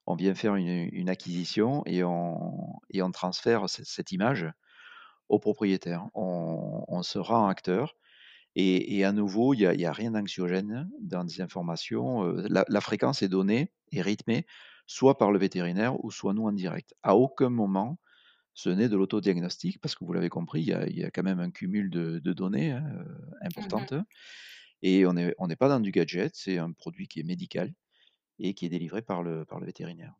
On 0.07 0.15
vient 0.15 0.35
faire 0.35 0.55
une, 0.55 1.09
acquisition 1.09 1.81
et 1.87 2.03
on, 2.03 2.79
et 2.91 3.01
on 3.01 3.09
transfère 3.09 3.67
ce- 3.67 3.83
cette 3.83 4.11
image 4.11 4.45
au 5.29 5.39
propriétaire. 5.39 6.07
On, 6.13 6.83
on 6.87 7.03
se 7.03 7.19
rend 7.19 7.47
acteur 7.47 7.95
et, 8.55 8.97
et 8.97 9.03
à 9.05 9.11
nouveau, 9.11 9.53
il 9.53 9.69
n'y 9.69 9.85
a, 9.85 9.93
rien 9.93 10.11
d'anxiogène 10.11 10.89
dans 11.01 11.23
des 11.25 11.41
informations. 11.41 12.25
Euh, 12.25 12.47
La, 12.49 12.65
la 12.69 12.81
fréquence 12.81 13.21
est 13.21 13.29
donnée 13.29 13.71
et 13.91 14.01
rythmée 14.01 14.45
soit 14.87 15.17
par 15.17 15.31
le 15.31 15.39
vétérinaire 15.39 16.03
ou 16.03 16.11
soit 16.11 16.33
nous 16.33 16.45
en 16.47 16.51
direct. 16.53 16.95
À 17.03 17.15
aucun 17.15 17.49
moment, 17.49 17.99
ce 18.53 18.69
n'est 18.69 18.89
de 18.89 18.97
l'autodiagnostic, 18.97 19.81
parce 19.81 19.95
que 19.95 20.05
vous 20.05 20.13
l'avez 20.13 20.29
compris, 20.29 20.61
il 20.61 20.67
y, 20.67 20.73
a, 20.73 20.87
il 20.87 20.97
y 20.97 21.03
a 21.05 21.11
quand 21.11 21.23
même 21.23 21.39
un 21.39 21.51
cumul 21.51 21.89
de, 21.91 22.19
de 22.19 22.33
données 22.33 22.71
hein, 22.71 22.83
euh, 22.97 23.05
Mhm. 23.43 23.45
importantes. 23.47 23.93
Et 24.81 25.05
on 25.05 25.13
n'est 25.13 25.35
on 25.37 25.47
pas 25.49 25.69
dans 25.69 25.81
du 25.81 25.91
gadget, 25.91 26.35
c'est 26.35 26.57
un 26.59 26.71
produit 26.71 27.07
qui 27.09 27.19
est 27.19 27.23
médical 27.23 27.73
et 28.39 28.53
qui 28.55 28.65
est 28.65 28.69
délivré 28.69 29.01
par 29.01 29.23
le, 29.23 29.45
par 29.45 29.59
le 29.59 29.65
vétérinaire. 29.67 30.15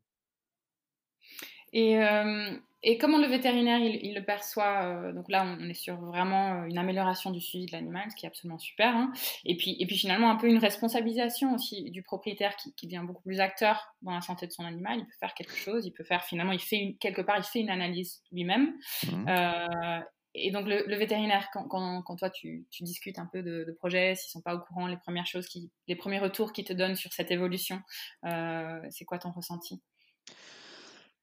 Et, 1.73 1.97
euh, 1.97 2.57
et 2.87 2.99
comment 2.99 3.17
le 3.17 3.27
vétérinaire 3.27 3.79
il, 3.79 3.99
il 4.03 4.13
le 4.13 4.23
perçoit 4.23 4.85
euh, 4.85 5.11
Donc 5.11 5.27
là, 5.27 5.43
on 5.43 5.67
est 5.67 5.73
sur 5.73 5.99
vraiment 5.99 6.61
euh, 6.61 6.65
une 6.65 6.77
amélioration 6.77 7.31
du 7.31 7.41
suivi 7.41 7.65
de 7.65 7.71
l'animal, 7.71 8.09
ce 8.11 8.15
qui 8.15 8.25
est 8.25 8.29
absolument 8.29 8.59
super. 8.59 8.95
hein. 8.95 9.11
Et, 9.43 9.57
puis, 9.57 9.75
et 9.79 9.87
puis 9.87 9.97
finalement, 9.97 10.29
un 10.29 10.35
peu 10.35 10.47
une 10.47 10.59
responsabilisation 10.59 11.53
aussi 11.55 11.89
du 11.89 12.03
propriétaire 12.03 12.55
qui, 12.55 12.75
qui 12.75 12.85
devient 12.85 13.03
beaucoup 13.03 13.23
plus 13.23 13.39
acteur 13.39 13.95
dans 14.03 14.11
la 14.11 14.21
santé 14.21 14.45
de 14.45 14.51
son 14.51 14.63
animal. 14.63 14.99
Il 14.99 15.05
peut 15.05 15.17
faire 15.19 15.33
quelque 15.33 15.55
chose, 15.55 15.87
il 15.87 15.91
peut 15.91 16.03
faire 16.03 16.23
finalement, 16.23 16.51
il 16.51 16.61
fait 16.61 16.77
une, 16.77 16.97
quelque 16.99 17.23
part, 17.23 17.37
il 17.39 17.43
fait 17.43 17.59
une 17.59 17.71
analyse 17.71 18.21
lui-même. 18.31 18.75
Mhm. 19.11 19.25
Euh, 19.27 19.99
et 20.35 20.51
donc 20.51 20.67
le, 20.67 20.83
le 20.85 20.95
vétérinaire, 20.95 21.49
quand, 21.53 21.63
quand, 21.67 22.03
quand 22.03 22.17
toi 22.17 22.29
tu, 22.29 22.67
tu, 22.69 22.83
discutes 22.83 23.17
un 23.17 23.25
peu 23.25 23.41
de, 23.41 23.63
de 23.63 23.71
projets, 23.71 24.13
s'ils 24.15 24.29
sont 24.29 24.41
pas 24.41 24.53
au 24.53 24.59
courant, 24.59 24.85
les 24.85 24.97
premières 24.97 25.25
choses, 25.25 25.47
qui, 25.47 25.71
les 25.87 25.95
premiers 25.95 26.19
retours 26.19 26.53
qu'ils 26.53 26.65
te 26.65 26.73
donnent 26.73 26.97
sur 26.97 27.13
cette 27.13 27.31
évolution, 27.31 27.81
euh, 28.25 28.79
c'est 28.91 29.05
quoi 29.05 29.17
ton 29.17 29.31
ressenti? 29.31 29.81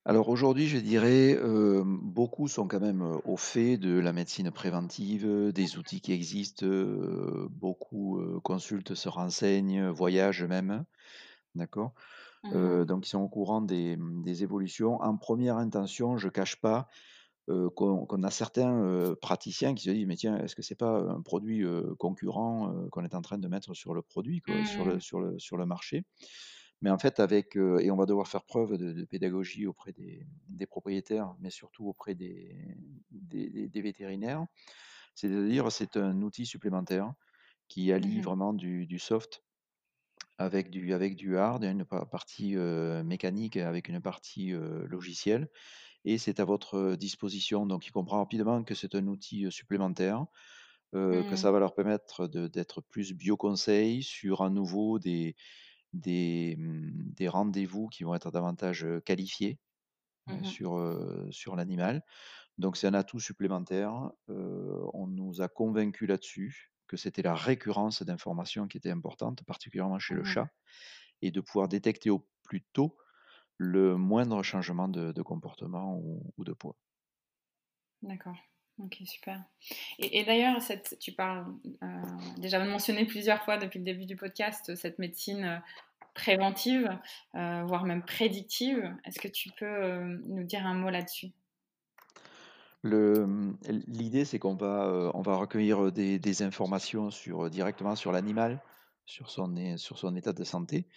Alors 0.05 0.29
aujourd'hui, 0.29 0.67
je 0.67 0.79
dirais, 0.79 1.37
euh, 1.39 1.85
beaucoup 1.87 2.49
sont 2.49 2.67
quand 2.67 2.81
même 2.81 3.03
au 3.25 3.37
fait 3.37 3.77
de 3.77 3.99
la 4.01 4.13
médecine 4.13 4.51
préventive, 4.51 5.53
des 5.53 5.79
outils 5.79 6.01
qui 6.01 6.13
existent, 6.13 6.67
euh, 6.67 7.47
beaucoup 7.51 8.19
euh, 8.19 8.41
consultent, 8.41 8.95
se 8.97 9.09
renseignent, 9.09 9.89
voyagent 9.91 10.43
même, 10.45 10.85
d'accord 11.57 11.95
Mhm. 12.43 12.55
Euh, 12.55 12.85
Donc 12.87 13.07
ils 13.07 13.11
sont 13.11 13.21
au 13.21 13.29
courant 13.31 13.63
des, 13.63 13.97
des 14.25 14.43
évolutions. 14.45 15.01
En 15.03 15.17
première 15.19 15.57
intention, 15.59 16.19
je 16.19 16.29
cache 16.31 16.61
pas 16.61 16.89
euh, 17.51 17.71
qu'on 17.71 18.07
qu'on 18.07 18.23
a 18.25 18.31
certains 18.31 18.75
euh, 18.85 19.17
praticiens 19.21 19.75
qui 19.75 19.85
se 19.85 19.91
disent, 19.91 20.07
mais 20.09 20.17
tiens, 20.17 20.39
est-ce 20.39 20.57
que 20.57 20.63
c'est 20.63 20.77
pas 20.77 21.01
un 21.01 21.23
produit 21.23 21.65
euh, 21.65 21.95
concurrent 21.99 22.75
euh, 22.75 22.89
qu'on 22.91 23.05
est 23.05 23.15
en 23.17 23.23
train 23.23 23.39
de 23.39 23.49
mettre 23.49 23.75
sur 23.75 23.95
le 23.95 24.03
produit, 24.03 24.41
quoi, 24.43 24.65
sur 24.65 24.85
le, 24.87 24.99
Mhm. 24.99 25.01
sur 25.01 25.21
le, 25.21 25.39
sur 25.39 25.57
le 25.59 25.67
marché? 25.67 26.05
Mais 26.83 26.91
en 26.91 26.99
fait, 26.99 27.21
avec, 27.21 27.57
euh, 27.57 27.79
et 27.81 27.91
on 27.91 27.97
va 27.97 28.07
devoir 28.07 28.29
faire 28.29 28.45
preuve 28.45 28.77
de, 28.79 28.93
de 28.93 29.05
pédagogie 29.07 29.67
auprès 29.67 29.93
des, 29.93 30.27
des 30.49 30.67
propriétaires, 30.67 31.35
mais 31.41 31.51
surtout 31.51 31.87
auprès 31.89 32.15
des, 32.15 32.77
des, 33.11 33.51
des- 33.51 33.69
des 33.69 33.83
vétérinaires. 33.83 34.47
C'est-à-dire, 35.15 35.73
c'est 35.73 35.97
un 35.97 36.23
outil 36.23 36.47
supplémentaire 36.47 37.15
qui 37.69 37.93
allie 37.93 38.21
Mhm. 38.21 38.23
vraiment 38.23 38.53
du, 38.55 38.87
du 38.87 38.99
soft 38.99 39.45
avec 40.39 40.71
du, 40.71 40.93
avec 40.93 41.17
du 41.17 41.37
hard, 41.37 41.65
une 41.65 41.85
pa- 41.85 42.07
partie 42.07 42.57
euh, 42.57 43.03
mécanique 43.05 43.57
avec 43.57 43.89
une 43.89 44.01
partie 44.01 44.53
euh, 44.53 44.87
logicielle. 44.89 45.49
Et 46.05 46.19
c'est 46.19 46.41
à 46.41 46.45
votre 46.47 46.97
disposition. 46.97 47.67
Donc, 47.67 47.87
il 47.87 47.93
comprend 47.93 48.19
rapidement 48.19 48.65
que 48.65 48.75
c'est 48.75 48.95
un 48.95 49.07
outil 49.09 49.51
supplémentaire, 49.53 50.27
euh, 50.95 51.25
que 51.25 51.37
Mhm. 51.37 51.37
ça 51.37 51.53
va 51.53 51.61
leur 51.61 51.75
permettre 51.75 52.29
d'être 52.29 52.83
plus 52.83 53.13
bio-conseil 53.15 54.03
sur 54.03 54.43
à 54.43 54.51
nouveau 54.51 54.99
des, 54.99 55.37
des, 55.93 56.57
mmh, 56.59 57.13
des 57.15 57.29
rendez-vous 57.29 57.89
qui 57.89 58.05
vont 58.05 58.15
être 58.15 58.31
davantage 58.31 58.87
qualifiés 59.05 59.61
Mhm. 60.27 60.57
sur, 60.57 60.79
sur 61.31 61.57
l'animal. 61.57 62.03
Donc 62.59 62.77
c'est 62.77 62.89
un 62.89 62.95
atout 62.95 63.21
supplémentaire. 63.21 64.13
On 64.29 65.07
nous 65.09 65.43
a 65.43 65.49
convaincus 65.49 66.09
là-dessus 66.09 66.73
que 66.89 66.97
c'était 66.97 67.23
la 67.23 67.35
récurrence 67.35 68.03
d'informations 68.05 68.69
qui 68.69 68.79
était 68.79 68.91
importante, 68.91 69.45
particulièrement 69.45 69.99
chez 70.01 70.15
le 70.15 70.25
Mhm. 70.25 70.25
chat, 70.25 70.49
et 71.23 71.31
de 71.33 71.41
pouvoir 71.41 71.69
détecter 71.69 72.11
au 72.11 72.29
plus 72.45 72.63
tôt 72.73 72.97
le 73.59 73.97
moindre 73.97 74.43
changement 74.43 74.89
de, 74.89 75.13
de 75.13 75.23
comportement 75.23 75.97
ou, 75.99 76.33
ou 76.39 76.45
de 76.45 76.53
poids. 76.55 76.77
D'accord. 78.03 78.39
Ok, 78.85 78.99
super. 79.05 79.41
Et, 79.99 80.25
d'ailleurs, 80.25 80.59
tu 80.99 81.13
parles 81.13 81.47
euh, 81.83 81.87
déjà 82.39 82.65
mentionné 82.65 83.05
plusieurs 83.05 83.43
fois 83.45 83.57
depuis 83.57 83.79
le 83.79 83.85
début 83.85 84.07
du 84.07 84.17
podcast 84.17 84.75
cette 84.75 84.99
médecine 84.99 85.45
euh, 85.45 85.59
préventive, 86.15 86.91
euh, 87.37 87.63
voire 87.65 87.85
même 87.85 88.03
prédictive. 88.03 88.93
Est-ce 89.05 89.21
que 89.21 89.29
tu 89.29 89.51
peux 89.51 89.67
euh, 89.67 90.19
nous 90.27 90.43
dire 90.43 90.67
un 90.67 90.75
mot 90.75 90.91
là-dessus? 90.91 91.29
L'idée, 92.85 94.25
c'est 94.25 94.41
qu'on 94.41 94.57
va, 94.57 94.87
euh, 94.87 95.11
on 95.15 95.23
va 95.23 95.37
recueillir 95.37 95.93
des, 95.93 96.43
informations 96.43 97.11
sur, 97.11 97.49
directement 97.51 97.95
sur 97.95 98.11
l'animal, 98.11 98.61
sur 99.07 99.31
son, 99.31 99.77
sur 99.77 99.99
son 99.99 100.17
état 100.17 100.33
de 100.33 100.43
santé, 100.43 100.89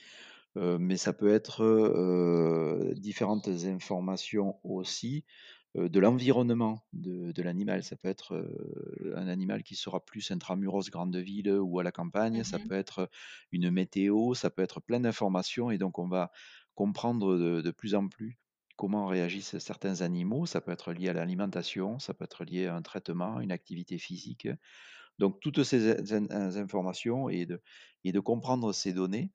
Euh, 0.58 0.78
mais 0.80 0.98
ça 0.98 1.14
peut 1.14 1.34
être 1.34 1.64
euh, 1.64 2.94
différentes 2.96 3.48
informations 3.48 4.58
aussi 4.64 5.26
euh, 5.26 5.46
de 5.76 6.00
l'environnement 6.00 6.86
de, 6.94 7.32
de 7.32 7.42
l'animal. 7.44 7.84
Ça 7.84 7.96
peut 7.98 8.08
être 8.08 8.34
euh, 8.36 9.14
un 9.16 9.28
animal 9.28 9.64
qui 9.64 9.76
sera 9.76 10.04
plus 10.04 10.32
intramuros, 10.32 10.90
grande 10.90 11.16
ville 11.18 11.52
ou 11.52 11.80
à 11.80 11.84
la 11.84 11.92
campagne. 11.92 12.44
Ça 12.44 12.60
Mhm. 12.60 12.60
peut 12.60 12.76
être 12.76 13.10
une 13.52 13.72
météo. 13.72 14.34
Ça 14.34 14.50
peut 14.50 14.62
être 14.62 14.80
plein 14.82 15.00
d'informations. 15.02 15.72
Et 15.72 15.78
donc, 15.78 16.00
on 16.00 16.08
va 16.08 16.32
comprendre 16.76 17.38
de, 17.38 17.62
de 17.62 17.72
plus 17.72 17.96
en 17.96 18.08
plus 18.08 18.40
comment 18.78 19.08
réagissent 19.08 19.58
certains 19.60 20.02
animaux. 20.02 20.46
Ça 20.46 20.62
peut 20.62 20.72
être 20.72 20.92
lié 20.94 21.10
à 21.10 21.14
l'alimentation. 21.14 22.00
Ça 22.00 22.14
peut 22.14 22.26
être 22.26 22.44
lié 22.46 22.68
à 22.68 22.76
un 22.76 22.82
traitement, 22.82 23.40
une 23.40 23.52
activité 23.52 23.98
physique. 23.98 24.48
Donc, 25.20 25.40
toutes 25.42 25.64
ces 25.64 26.14
in- 26.14 26.28
in- 26.30 26.56
informations 26.58 27.30
et 27.30 27.46
de, 27.46 27.62
et 28.04 28.12
de 28.12 28.20
comprendre 28.20 28.74
ces 28.74 28.94
données 28.94 29.32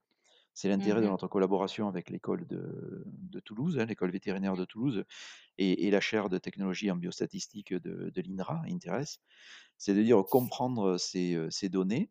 c'est 0.61 0.69
l'intérêt 0.69 1.01
de 1.03 1.07
notre 1.09 1.29
collaboration 1.29 1.89
avec 1.89 2.11
l'école 2.11 2.47
de, 2.47 3.05
de 3.07 3.41
Toulouse, 3.41 3.79
hein, 3.79 3.87
l'école 3.87 4.11
vétérinaire 4.13 4.57
de 4.57 4.65
Toulouse, 4.65 5.05
et, 5.59 5.87
et 5.87 5.91
la 5.91 6.01
chaire 6.01 6.29
de 6.29 6.39
technologie 6.39 6.91
en 6.91 6.97
biostatistique 6.97 7.73
de, 7.75 8.11
de 8.11 8.23
l'INRA, 8.23 8.63
INTERES, 8.69 9.21
c'est 9.79 9.95
de 9.95 10.03
dire 10.03 10.23
comprendre 10.25 10.99
ces, 10.99 11.35
euh, 11.35 11.51
ces 11.51 11.69
données 11.69 12.11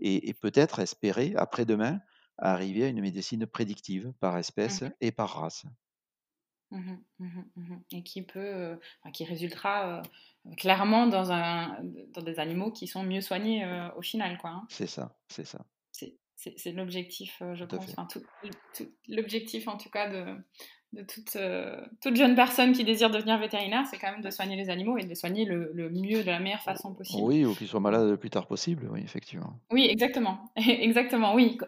et, 0.00 0.28
et 0.28 0.34
peut-être 0.34 0.80
espérer, 0.80 1.34
après-demain, 1.36 2.00
arriver 2.38 2.84
à 2.84 2.88
une 2.88 3.00
médecine 3.00 3.46
prédictive 3.46 4.12
par 4.20 4.38
espèce 4.38 4.82
Mhm. 4.82 4.92
et 5.00 5.12
par 5.12 5.30
race. 5.40 5.66
Mhm. 6.70 7.04
Et 7.92 8.02
qui 8.02 8.22
peut, 8.22 8.40
euh, 8.40 8.76
qui 9.12 9.24
résultera 9.24 10.00
euh, 10.00 10.02
clairement 10.56 11.06
dans, 11.06 11.30
un, 11.30 11.78
dans 12.12 12.22
des 12.22 12.38
animaux 12.40 12.72
qui 12.72 12.86
sont 12.88 13.04
mieux 13.04 13.20
soignés 13.20 13.64
euh, 13.64 13.88
au 13.96 14.02
final, 14.02 14.38
quoi. 14.38 14.50
hein. 14.50 14.68
C'est 14.68 14.86
ça, 14.86 15.16
c'est 15.28 15.44
ça. 15.44 15.64
C'est 15.92 16.18
c'est 16.56 16.72
l'objectif, 16.72 17.42
je 17.54 17.64
Tout 17.64 17.76
à 17.76 17.78
pense. 17.78 17.94
Enfin, 17.96 18.08
l'objectif, 19.08 19.68
en 19.68 19.76
tout 19.76 19.90
cas, 19.90 20.08
de, 20.10 20.36
de 20.94 21.02
toute, 21.02 21.36
euh, 21.36 21.84
toute, 22.00 22.16
jeune 22.16 22.34
personne 22.34 22.72
qui 22.72 22.84
désire 22.84 23.10
devenir 23.10 23.38
vétérinaire, 23.38 23.84
c'est 23.86 23.98
quand 23.98 24.12
même 24.12 24.20
de 24.20 24.30
soigner 24.30 24.56
les 24.56 24.70
animaux 24.70 24.96
et 24.96 25.02
de 25.02 25.08
les 25.08 25.14
soigner 25.14 25.44
le, 25.44 25.90
mieux, 25.90 26.22
de 26.22 26.30
la 26.30 26.38
meilleure 26.38 26.62
façon 26.62 26.94
possible. 26.94 27.22
Oui, 27.22 27.44
ou 27.44 27.54
qu'ils 27.54 27.66
soient 27.66 27.80
malades 27.80 28.08
le 28.08 28.16
plus 28.16 28.30
tard 28.30 28.46
possible, 28.46 28.88
oui, 28.90 29.00
effectivement. 29.02 29.58
Oui, 29.70 29.86
exactement. 29.90 30.52
exactement, 30.56 31.34
oui. 31.34 31.58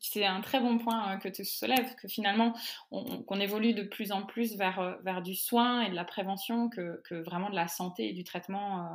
C'est 0.00 0.24
un 0.24 0.40
très 0.40 0.60
bon 0.60 0.78
point 0.78 1.14
euh, 1.14 1.16
que 1.16 1.28
tu 1.28 1.44
soulèves, 1.44 1.94
que 1.96 2.08
finalement, 2.08 2.54
qu'on 2.90 3.40
évolue 3.40 3.74
de 3.74 3.82
plus 3.82 4.12
en 4.12 4.22
plus 4.22 4.56
vers, 4.56 4.78
euh, 4.78 4.94
vers 5.02 5.22
du 5.22 5.34
soin 5.34 5.82
et 5.82 5.90
de 5.90 5.94
la 5.94 6.04
prévention 6.04 6.68
que, 6.68 7.00
que 7.04 7.16
vraiment 7.16 7.50
de 7.50 7.56
la 7.56 7.68
santé 7.68 8.08
et 8.08 8.12
du 8.12 8.24
traitement 8.24 8.88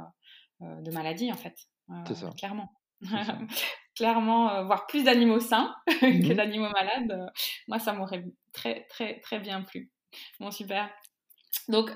de 0.62 0.91
maladies, 0.91 1.32
en 1.32 1.38
fait. 1.38 1.67
c'est 2.08 2.15
ça. 2.15 2.30
Clairement. 2.38 2.72
clairement 3.95 4.51
euh, 4.51 4.63
voir 4.63 4.88
plus 4.88 5.03
d'animaux 5.03 5.39
sains 5.39 5.75
que 5.88 6.06
mmh 6.06 6.34
d'animaux 6.34 6.69
malades, 6.69 7.12
euh, 7.12 7.27
moi, 7.67 7.79
ça 7.79 7.93
m'aurait 7.93 8.23
très, 8.51 8.86
très, 8.89 9.19
très 9.19 9.39
bien 9.39 9.62
plu. 9.62 9.91
Bon, 10.39 10.51
super. 10.51 10.89
Donc, 11.67 11.91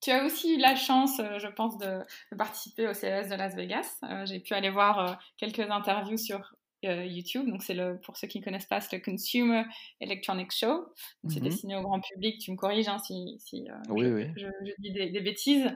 tu 0.00 0.10
as 0.10 0.24
aussi 0.24 0.54
eu 0.54 0.58
la 0.58 0.76
chance, 0.76 1.18
euh, 1.20 1.38
je 1.38 1.48
pense, 1.48 1.76
de, 1.78 2.00
participer 2.36 2.86
au 2.88 2.94
CES 2.94 3.28
de 3.28 3.34
Las 3.34 3.54
Vegas. 3.54 3.98
J'ai 4.24 4.40
pu 4.40 4.54
aller 4.54 4.70
voir 4.70 5.18
quelques 5.36 5.68
interviews 5.70 6.18
sur 6.18 6.54
YouTube. 6.84 7.48
Donc, 7.48 7.64
c'est 7.64 7.74
le, 7.74 7.98
pour 8.00 8.16
ceux 8.16 8.28
qui 8.28 8.38
ne 8.38 8.44
connaissent 8.44 8.66
pas, 8.66 8.80
c'est 8.80 8.96
le 8.96 9.02
Consumer 9.02 9.64
Electronics 10.00 10.52
Show. 10.52 10.86
C'est 11.28 11.40
mmh 11.40 11.42
destiné 11.42 11.76
au 11.76 11.82
grand 11.82 12.00
public. 12.00 12.40
Tu 12.40 12.52
me 12.52 12.56
corriges 12.56 12.86
hein, 12.86 12.98
si, 12.98 13.36
si 13.40 13.66
je, 13.88 14.74
dis 14.78 14.92
des, 14.92 15.10
des, 15.10 15.20
bêtises. 15.20 15.68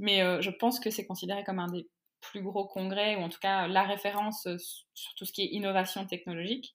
Mais 0.00 0.42
je 0.42 0.50
pense 0.50 0.80
que 0.80 0.90
c'est 0.90 1.06
considéré 1.06 1.44
comme 1.44 1.60
un 1.60 1.68
des 1.68 1.86
plus 2.20 2.42
gros 2.42 2.66
congrès, 2.66 3.16
ou 3.16 3.20
en 3.20 3.28
tout 3.28 3.38
cas 3.40 3.66
la 3.66 3.82
référence 3.82 4.46
euh, 4.46 4.56
sur 4.94 5.14
tout 5.14 5.24
ce 5.24 5.32
qui 5.32 5.42
est 5.42 5.46
innovation 5.46 6.06
technologique. 6.06 6.74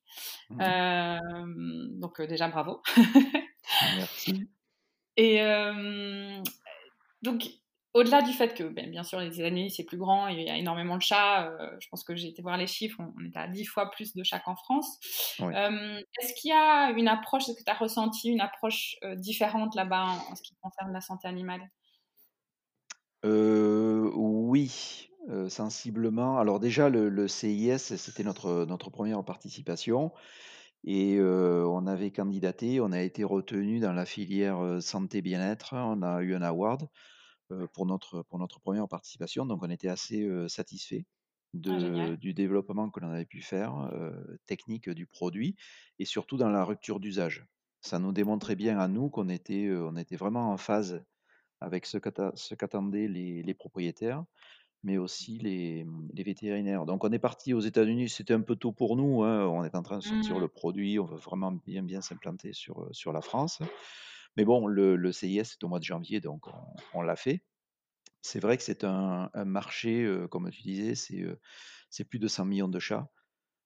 Mmh. 0.49 0.61
Euh, 0.61 1.19
donc 1.99 2.19
euh, 2.19 2.27
déjà 2.27 2.47
bravo. 2.47 2.81
Merci. 3.97 4.49
Et 5.17 5.39
donc 7.21 7.45
au-delà 7.93 8.21
du 8.21 8.33
fait 8.33 8.53
que 8.53 8.63
ben, 8.63 8.91
bien 8.91 9.03
sûr 9.03 9.21
les 9.21 9.39
années 9.39 9.69
c'est 9.69 9.85
plus 9.85 9.97
grand, 9.97 10.27
il 10.27 10.41
y 10.41 10.49
a 10.49 10.57
énormément 10.57 10.97
de 10.97 11.01
chats, 11.01 11.57
je 11.79 11.87
pense 11.87 12.03
que 12.03 12.17
j'ai 12.17 12.27
été 12.27 12.41
voir 12.41 12.57
les 12.57 12.67
chiffres, 12.67 12.99
on, 12.99 13.23
est 13.23 13.37
à 13.37 13.47
10 13.47 13.63
fois 13.63 13.89
plus 13.91 14.13
de 14.13 14.23
chats 14.25 14.39
qu'en 14.39 14.57
France. 14.57 14.99
est-ce 15.39 16.33
qu'il 16.33 16.49
y 16.49 16.53
a 16.53 16.89
une 16.89 17.07
approche, 17.07 17.47
est-ce 17.47 17.57
que 17.57 17.63
tu 17.63 17.71
as 17.71 17.75
ressenti 17.75 18.27
une 18.27 18.41
approche 18.41 18.97
différente 19.15 19.73
là-bas 19.73 20.03
en, 20.29 20.35
ce 20.35 20.41
qui 20.41 20.53
concerne 20.61 20.91
la 20.91 20.99
santé 20.99 21.29
animale? 21.29 21.61
Oui, 23.23 25.09
sensiblement. 25.49 26.39
Alors 26.39 26.59
déjà, 26.59 26.89
le, 26.89 27.27
CIS, 27.27 27.95
c'était 27.97 28.23
notre, 28.23 28.65
notre 28.65 28.89
première 28.89 29.23
participation 29.23 30.11
et 30.83 31.19
on 31.19 31.87
avait 31.87 32.11
candidaté, 32.11 32.79
on 32.79 32.91
a 32.91 33.01
été 33.01 33.23
retenu 33.23 33.79
dans 33.79 33.93
la 33.93 34.05
filière 34.05 34.81
santé 34.81 35.21
bien-être, 35.21 35.73
on 35.73 36.03
a 36.03 36.21
eu 36.21 36.35
un 36.35 36.41
award 36.43 36.87
pour, 37.73 37.85
notre, 37.85 38.21
pour 38.23 38.37
notre 38.37 38.59
première 38.59 38.87
participation, 38.87 39.45
donc 39.45 39.63
on 39.63 39.69
était 39.69 39.87
assez 39.87 40.29
satisfait 40.47 41.05
ah, 41.65 42.15
du 42.17 42.33
développement 42.33 42.89
que 42.89 42.99
l'on 42.99 43.09
avait 43.09 43.25
pu 43.25 43.41
faire, 43.41 43.91
technique 44.45 44.89
du 44.89 45.07
produit 45.07 45.55
et 45.97 46.05
surtout 46.05 46.37
dans 46.37 46.49
la 46.49 46.63
rupture 46.63 46.99
d'usage. 46.99 47.47
Ça 47.81 47.99
nous 47.99 48.11
démontrait 48.11 48.55
bien 48.55 48.79
à 48.79 48.87
nous 48.87 49.09
qu'on 49.09 49.29
était, 49.29 49.71
on 49.71 49.95
était 49.95 50.17
vraiment 50.17 50.51
en 50.51 50.57
phase 50.57 51.03
avec 51.61 51.85
ce 51.85 51.97
qu'attendaient 51.97 53.07
les, 53.07 53.41
les 53.41 53.53
propriétaires 53.53 54.23
mais 54.85 54.99
aussi 54.99 55.39
les, 55.39 55.83
mmh, 55.83 56.09
les, 56.13 56.23
vétérinaires. 56.23 56.85
Donc 56.85 57.03
on 57.03 57.11
est 57.11 57.19
parti 57.19 57.53
aux 57.53 57.59
États-Unis, 57.59 58.07
c'était 58.07 58.35
un 58.35 58.41
peu 58.41 58.55
tôt 58.55 58.71
pour 58.71 58.95
nous, 58.95 59.23
hein, 59.23 59.47
on 59.47 59.63
est 59.65 59.75
en 59.75 59.81
train 59.81 59.97
de 59.97 60.03
sortir 60.03 60.37
le 60.37 60.45
mmh. 60.45 60.49
produit, 60.49 60.99
on 60.99 61.05
veut 61.05 61.17
vraiment 61.17 61.51
bien 61.51 61.81
bien 61.81 62.01
s'implanter 62.01 62.53
sur, 62.53 62.87
sur 62.91 63.11
la 63.11 63.21
France. 63.21 63.59
Mais 64.37 64.45
bon, 64.45 64.67
le, 64.67 64.95
le 64.95 65.11
CIS 65.11 65.39
est 65.39 65.63
au 65.63 65.67
mois 65.67 65.79
de 65.79 65.83
janvier, 65.83 66.21
donc 66.21 66.45
on, 66.93 67.01
l'a 67.01 67.15
fait. 67.15 67.43
C'est 68.21 68.39
vrai 68.39 68.57
que 68.57 68.63
c'est 68.63 68.83
un, 68.83 69.31
un, 69.33 69.45
marché, 69.45 70.07
comme 70.29 70.49
tu 70.51 70.61
disais, 70.61 70.93
c'est 70.93 71.25
c'est 71.89 72.03
plus 72.03 72.19
de 72.19 72.27
100 72.27 72.45
millions 72.45 72.67
de 72.67 72.79
chats, 72.79 73.09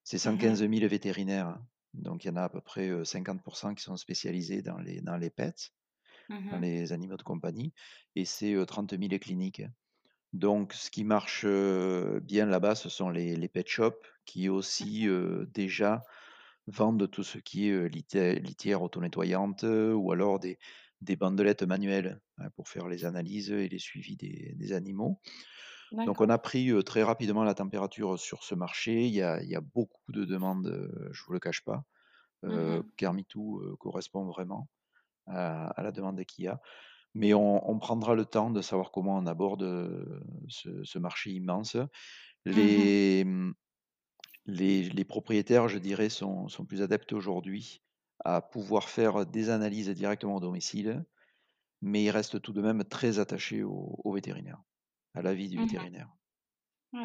c'est 0.04 0.20
115 0.20 0.60
000 0.60 0.72
mmh 0.72 0.86
vétérinaires, 0.86 1.60
donc 1.94 2.24
il 2.24 2.28
y 2.28 2.32
en 2.32 2.38
a 2.38 2.44
à 2.44 2.50
peu 2.50 2.62
près 2.62 2.90
50% 2.90 3.76
qui 3.76 3.84
sont 3.84 3.98
spécialisés 3.98 4.62
dans 4.62 4.78
les, 4.78 5.02
dans 5.02 5.18
les 5.18 5.32
pets, 5.32 5.74
dans 6.30 6.60
les 6.60 6.94
animaux 6.94 7.18
de 7.18 7.24
compagnie, 7.24 7.74
et 8.16 8.24
c'est 8.24 8.56
30 8.66 8.92
000 8.92 9.20
cliniques. 9.20 9.64
Donc, 10.34 10.74
ce 10.74 10.92
qui 10.92 11.04
marche 11.04 11.46
bien 11.46 12.46
là-bas, 12.46 12.76
ce 12.76 12.90
sont 12.90 13.10
les, 13.10 13.48
pet 13.48 13.68
shops 13.68 14.06
qui 14.26 14.48
aussi 14.50 15.08
déjà 15.54 16.04
vendent 16.68 17.10
tout 17.10 17.24
ce 17.24 17.40
qui 17.40 17.70
est 17.70 17.90
litière, 17.90 18.84
auto-nettoyante 18.84 19.64
ou 19.64 20.12
alors 20.12 20.40
des, 20.40 20.60
bandelettes 21.16 21.64
manuelles 21.64 22.22
hein, 22.38 22.50
pour 22.56 22.70
faire 22.70 22.88
les 22.88 23.06
analyses 23.06 23.50
et 23.50 23.70
les 23.70 23.80
suivis 23.80 24.18
des, 24.18 24.74
animaux. 24.74 25.20
Donc, 25.92 26.22
on 26.22 26.30
a 26.30 26.38
pris 26.38 26.72
très 26.84 27.02
rapidement 27.02 27.44
la 27.44 27.56
température 27.56 28.20
sur 28.20 28.44
ce 28.44 28.54
marché. 28.54 29.08
Il 29.08 29.16
y 29.16 29.24
a, 29.24 29.62
beaucoup 29.62 30.12
de 30.12 30.26
demandes, 30.26 30.90
je 31.12 31.22
ne 31.22 31.26
vous 31.26 31.34
le 31.34 31.40
cache 31.40 31.64
pas. 31.64 31.84
Kermitou 32.98 33.76
correspond 33.80 34.26
vraiment 34.26 34.70
à, 35.26 35.70
à 35.70 35.82
la 35.82 35.92
demande 35.92 36.24
qu'il 36.26 36.46
y 36.46 36.48
a. 36.48 36.62
Mais 37.16 37.34
on, 37.34 37.80
prendra 37.80 38.16
le 38.16 38.26
temps 38.26 38.52
de 38.52 38.62
savoir 38.62 38.92
comment 38.92 39.18
on 39.18 39.26
aborde 39.26 39.66
ce, 40.48 41.00
marché 41.00 41.32
immense. 41.32 41.76
Mmh 42.46 43.24
mmh, 43.24 43.54
les, 44.46 44.84
les, 44.84 45.06
propriétaires, 45.06 45.68
je 45.68 45.78
dirais, 45.78 46.10
sont, 46.10 46.48
sont 46.48 46.66
plus 46.66 46.82
adeptes 46.82 47.14
aujourd'hui 47.14 47.82
à 48.26 48.42
pouvoir 48.42 48.90
faire 48.90 49.26
des 49.26 49.50
analyses 49.50 49.90
directement 49.90 50.36
au 50.36 50.40
domicile, 50.40 51.06
mais 51.82 52.04
ils 52.04 52.10
restent 52.10 52.42
tout 52.42 52.54
de 52.54 52.62
même 52.62 52.84
très 52.84 53.20
attachés 53.20 53.64
au, 53.64 54.12
vétérinaire, 54.14 54.62
à 55.14 55.22
l'avis 55.22 55.50
du 55.50 55.58
mmh 55.58 55.64
vétérinaire. 55.64 56.10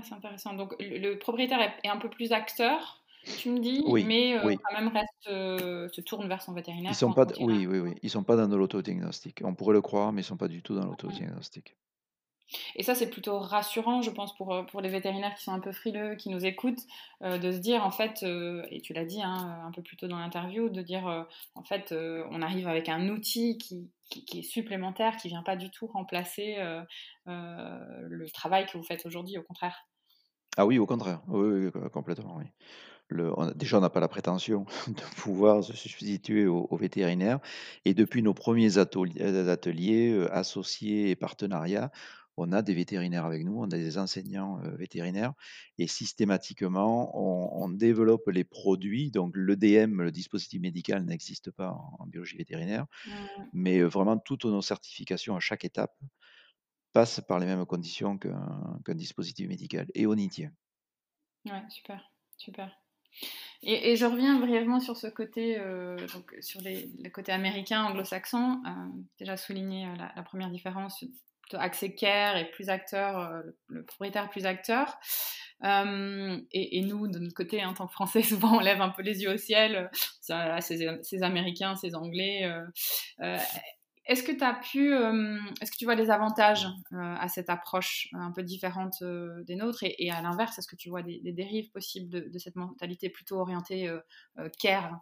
c'est 0.03 0.15
intéressant. 0.15 0.55
Donc 0.55 0.75
le, 0.81 1.17
propriétaire 1.17 1.61
est, 1.61 1.89
un 1.89 1.99
peu 1.99 2.11
plus 2.11 2.33
acteur 2.33 3.04
tu 3.39 3.51
me 3.51 3.59
dis, 3.59 3.83
Oui, 3.87 4.05
mais 4.05 4.39
oui. 4.45 4.59
quand 4.59 4.79
même 4.79 4.89
reste, 4.89 5.25
se 5.25 6.01
tourne 6.01 6.29
vers 6.29 6.43
son 6.43 6.53
vétérinaire 6.53 6.93
Ils 6.93 6.97
sont 6.97 7.13
pas, 7.13 7.27
oui, 7.41 7.67
oui, 7.67 7.79
oui. 7.79 7.95
Ils 8.03 8.11
sont 8.11 8.25
pas 8.25 8.37
dans 8.37 8.49
de 8.49 8.57
l'autodiagnostic. 8.57 9.41
On 9.45 9.55
pourrait 9.55 9.75
le 9.75 9.83
croire, 9.83 10.13
mais 10.13 10.23
ils 10.23 10.25
sont 10.25 10.37
pas 10.37 10.49
du 10.49 10.63
tout 10.63 10.75
dans 10.75 10.85
l'autodiagnostic. 10.85 11.77
Et 12.77 12.83
ça, 12.83 12.95
c'est 12.95 13.09
plutôt 13.09 13.39
rassurant, 13.39 14.03
je 14.03 14.11
pense, 14.11 14.35
pour, 14.37 14.67
pour 14.67 14.81
les 14.81 14.89
vétérinaires 14.89 15.35
qui 15.35 15.45
sont 15.45 15.53
un 15.53 15.61
peu 15.61 15.73
frileux, 15.73 16.15
qui 16.15 16.29
nous 16.29 16.45
écoutent, 16.45 16.83
de 17.23 17.51
se 17.51 17.59
dire, 17.59 17.85
en 17.85 17.91
fait, 17.91 18.23
et 18.23 18.81
tu 18.83 18.93
l'as 18.93 19.05
dit 19.07 19.23
hein, 19.23 19.63
un 19.67 19.73
peu 19.73 19.83
plus 19.83 19.97
tôt 19.97 20.09
dans 20.09 20.19
l'interview, 20.19 20.69
de 20.69 20.83
dire, 20.83 21.27
en 21.55 21.65
fait, 21.65 21.95
on 22.31 22.43
arrive 22.43 22.69
avec 22.69 22.89
un 22.89 23.09
outil 23.09 23.57
qui, 23.59 23.91
qui, 24.11 24.41
est 24.41 24.43
supplémentaire, 24.43 25.17
qui 25.17 25.29
vient 25.29 25.43
pas 25.43 25.57
du 25.57 25.71
tout 25.71 25.87
remplacer 25.87 26.57
le 27.27 28.31
travail 28.31 28.67
que 28.67 28.77
vous 28.77 28.85
faites 28.85 29.07
aujourd'hui, 29.07 29.39
au 29.39 29.43
contraire. 29.43 29.87
Ah 30.57 30.67
oui, 30.67 30.79
au 30.79 30.87
contraire. 30.87 31.23
Oui, 31.27 31.71
oui 31.75 31.91
complètement, 31.91 32.37
oui 32.37 32.45
déjà, 33.55 33.79
on 33.79 33.81
n'a 33.81 33.91
pas 33.91 34.01
la 34.01 34.09
prétention 34.09 34.67
de 34.89 35.03
pouvoir 35.17 35.63
se 35.63 35.75
substituer 35.75 36.47
aux, 36.47 36.77
vétérinaires. 36.77 37.41
Et 37.85 37.95
depuis 37.95 38.23
nos 38.23 38.35
premiers 38.35 38.79
euh, 38.79 39.49
ateliers, 39.49 40.13
euh, 40.13 40.35
associés 40.35 41.11
et 41.11 41.17
partenariats, 41.17 41.91
on 42.37 42.51
a 42.51 42.63
des 42.63 42.75
vétérinaires 42.75 43.25
avec 43.25 43.45
nous, 43.45 43.61
on 43.61 43.65
a 43.65 43.77
des 43.77 43.97
enseignants 43.97 44.61
euh, 44.65 44.75
vétérinaires, 44.75 45.35
et 45.79 45.87
systématiquement, 45.87 47.13
on, 47.15 47.69
développe 47.69 48.29
les 48.29 48.45
produits. 48.45 49.11
Donc, 49.11 49.37
l'EDM, 49.37 50.03
le 50.03 50.11
dispositif 50.11 50.61
médical, 50.61 51.05
n'existe 51.05 51.51
pas 51.51 51.71
en, 51.99 52.07
biologie 52.07 52.37
vétérinaire, 52.37 52.87
mmh. 53.07 53.11
mais 53.53 53.83
vraiment 53.83 54.19
toutes 54.19 54.45
nos 54.47 54.63
certifications 54.63 55.37
à 55.37 55.41
chaque 55.41 55.65
étape 55.65 55.97
passent 56.93 57.21
par 57.21 57.39
les 57.39 57.47
mêmes 57.47 57.67
conditions 57.67 58.19
qu'un 58.19 58.95
dispositif 58.95 59.49
médical, 59.49 59.87
et 59.95 60.07
on 60.07 60.15
y 60.15 60.29
tient. 60.29 60.53
Ouais, 61.47 61.63
super, 61.69 62.11
super. 62.37 62.84
Et, 63.67 63.97
je 63.97 64.05
reviens 64.05 64.39
brièvement 64.39 64.79
sur 64.79 64.97
ce 64.97 65.07
côté, 65.07 65.59
euh, 65.59 65.97
sur 66.41 66.61
le 66.63 67.09
côté 67.09 67.33
américain, 67.33 67.85
anglo-saxon. 67.85 68.61
Euh, 68.67 68.71
déjà 69.19 69.37
souligné 69.37 69.87
euh, 69.87 69.95
la, 70.17 70.23
première 70.23 70.51
différence, 70.51 71.03
accès 71.55 71.95
care 71.95 72.37
et 72.37 72.51
plus 72.51 72.69
acteur, 72.69 73.43
le, 73.69 73.85
propriétaire 73.85 74.29
plus 74.29 74.45
acteur. 74.45 74.99
Et, 75.63 76.83
nous, 76.83 77.09
de 77.09 77.19
notre 77.19 77.35
côté, 77.35 77.65
en 77.65 77.73
tant 77.73 77.87
que 77.87 77.93
Français, 77.93 78.23
souvent 78.23 78.57
on 78.57 78.61
lève 78.61 78.83
un 78.83 78.91
peu 78.91 79.03
les 79.03 79.23
yeux 79.23 79.33
au 79.33 79.39
ciel. 79.39 79.91
ces, 80.21 81.23
Américains, 81.23 81.77
ces 81.77 81.95
Anglais. 81.95 82.51
Est-ce 84.07 84.23
que 84.23 84.33
tu 84.33 84.45
as 84.45 84.55
pu, 84.55 84.95
euh, 84.95 85.39
est-ce 85.63 85.71
que 85.71 85.77
tu 85.79 85.87
vois 85.87 85.97
des 85.97 86.11
avantages 86.11 86.67
euh, 86.93 86.97
à 87.19 87.29
cette 87.29 87.49
approche 87.49 88.09
euh, 88.15 88.19
un 88.19 88.33
peu 88.33 88.43
différente 88.43 89.03
des 89.03 89.57
nôtres? 89.57 89.83
Et, 89.83 90.11
à 90.11 90.21
l'inverse, 90.21 90.59
est-ce 90.59 90.69
que 90.69 90.77
tu 90.77 90.91
vois 90.91 91.03
des, 91.03 91.21
dérives 91.33 91.71
possibles 91.71 92.31
de, 92.31 92.39
cette 92.39 92.57
mentalité 92.57 93.09
plutôt 93.09 93.39
orientée 93.39 93.91
care? 94.59 95.01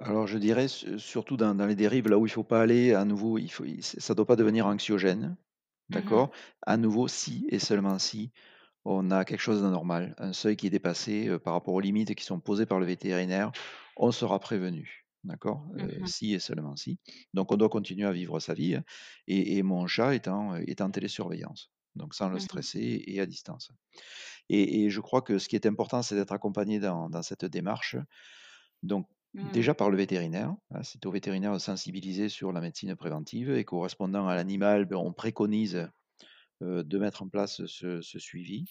Alors 0.00 0.28
je 0.28 0.38
dirais 0.38 0.68
surtout 0.68 1.36
dans, 1.36 1.54
les 1.66 1.74
dérives, 1.74 2.08
là 2.08 2.18
où 2.18 2.24
il 2.24 2.30
ne 2.30 2.34
faut 2.34 2.44
pas 2.44 2.62
aller, 2.62 2.94
à 2.94 3.04
nouveau, 3.04 3.36
il 3.36 3.50
faut, 3.50 3.64
ça 3.80 4.12
ne 4.12 4.16
doit 4.16 4.26
pas 4.26 4.36
devenir 4.36 4.66
anxiogène, 4.66 5.36
mmh 5.88 5.94
d'accord? 5.94 6.30
À 6.62 6.76
nouveau, 6.76 7.08
si 7.08 7.46
et 7.50 7.58
seulement 7.58 7.98
si 7.98 8.30
on 8.84 9.10
a 9.10 9.24
quelque 9.24 9.40
chose 9.40 9.60
d'anormal, 9.60 10.14
un 10.18 10.32
seuil 10.32 10.56
qui 10.56 10.68
est 10.68 10.70
dépassé 10.70 11.36
par 11.40 11.52
rapport 11.52 11.74
aux 11.74 11.80
limites 11.80 12.14
qui 12.14 12.24
sont 12.24 12.40
posées 12.40 12.66
par 12.66 12.78
le 12.78 12.86
vétérinaire, 12.86 13.50
on 13.96 14.12
sera 14.12 14.38
prévenu. 14.38 15.07
D'accord 15.28 15.68
Mmh 15.74 16.06
Si 16.06 16.32
et 16.32 16.38
seulement 16.38 16.74
si. 16.74 16.98
Donc 17.34 17.52
on 17.52 17.56
doit 17.56 17.68
continuer 17.68 18.06
à 18.06 18.12
vivre 18.12 18.40
sa 18.40 18.54
vie 18.54 18.76
hein, 18.76 18.84
et, 19.26 19.62
mon 19.62 19.86
chat 19.86 20.14
est 20.14 20.26
en, 20.26 20.54
est 20.54 20.80
en 20.80 20.90
télésurveillance, 20.90 21.70
donc 21.94 22.14
sans 22.14 22.30
le 22.30 22.36
Mmh 22.36 22.40
stresser 22.40 23.04
et 23.06 23.20
à 23.20 23.26
distance. 23.26 23.70
Et, 24.48 24.88
je 24.88 25.00
crois 25.00 25.20
que 25.20 25.38
ce 25.38 25.48
qui 25.48 25.56
est 25.56 25.66
important, 25.66 26.00
c'est 26.00 26.14
d'être 26.14 26.32
accompagné 26.32 26.80
dans, 26.80 27.22
cette 27.22 27.44
démarche. 27.44 27.96
Donc 28.82 29.06
Mmh. 29.34 29.50
déjà 29.52 29.74
par 29.74 29.90
le 29.90 29.98
vétérinaire, 29.98 30.56
hein, 30.70 30.82
c'est 30.82 31.04
au 31.04 31.10
vétérinaire 31.10 31.52
de 31.52 31.58
sensibiliser 31.58 32.30
sur 32.30 32.50
la 32.50 32.62
médecine 32.62 32.96
préventive 32.96 33.50
et 33.50 33.62
correspondant 33.62 34.26
à 34.26 34.34
l'animal, 34.34 34.86
ben, 34.86 34.96
on 34.96 35.12
préconise 35.12 35.86
de 36.62 36.98
mettre 36.98 37.22
en 37.22 37.28
place 37.28 37.66
ce, 37.66 38.00
suivi. 38.00 38.64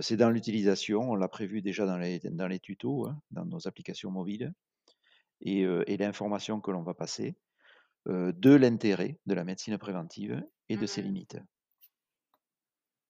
c'est 0.00 0.16
dans 0.16 0.30
l'utilisation, 0.30 1.10
on 1.10 1.16
l'a 1.16 1.26
prévu 1.26 1.62
déjà 1.62 1.84
dans 1.84 1.98
les, 1.98 2.20
dans 2.20 2.46
les 2.46 2.60
tutos, 2.60 3.08
hein, 3.08 3.20
dans 3.32 3.44
nos 3.44 3.66
applications 3.66 4.12
mobiles 4.12 4.54
et, 5.42 5.96
l'information 5.96 6.60
que 6.60 6.70
l'on 6.70 6.82
va 6.82 6.94
passer, 6.94 7.36
de 8.06 8.54
l'intérêt 8.54 9.18
de 9.26 9.34
la 9.34 9.44
médecine 9.44 9.78
préventive 9.78 10.42
et 10.68 10.76
de 10.76 10.86
ses 10.86 11.02
Mmh. 11.02 11.06
limites. 11.06 11.38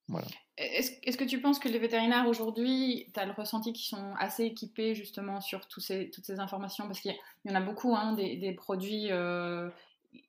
Voilà. 0.09 0.27
Est-ce 0.59 1.17
que 1.17 1.25
tu 1.25 1.41
penses 1.41 1.59
que 1.59 1.69
les 1.69 1.79
vétérinaires 1.79 2.29
aujourd'hui, 2.29 3.11
tu 3.15 3.21
as 3.21 3.25
le 3.25 3.33
ressenti 3.33 3.73
qu'ils 3.73 3.87
sont 3.87 4.15
assez 4.19 4.45
équipés 4.45 4.95
justement 4.95 5.41
sur 5.41 5.67
tous 5.67 5.81
ces, 5.81 6.11
toutes 6.11 6.27
ces 6.27 6.41
informations? 6.41 6.87
Parce 6.87 7.01
qu'il 7.01 7.15
y, 7.45 7.51
en 7.51 7.55
a 7.55 7.61
beaucoup, 7.61 7.95
hein, 7.95 8.13
des, 8.13 8.53
produits 8.53 9.09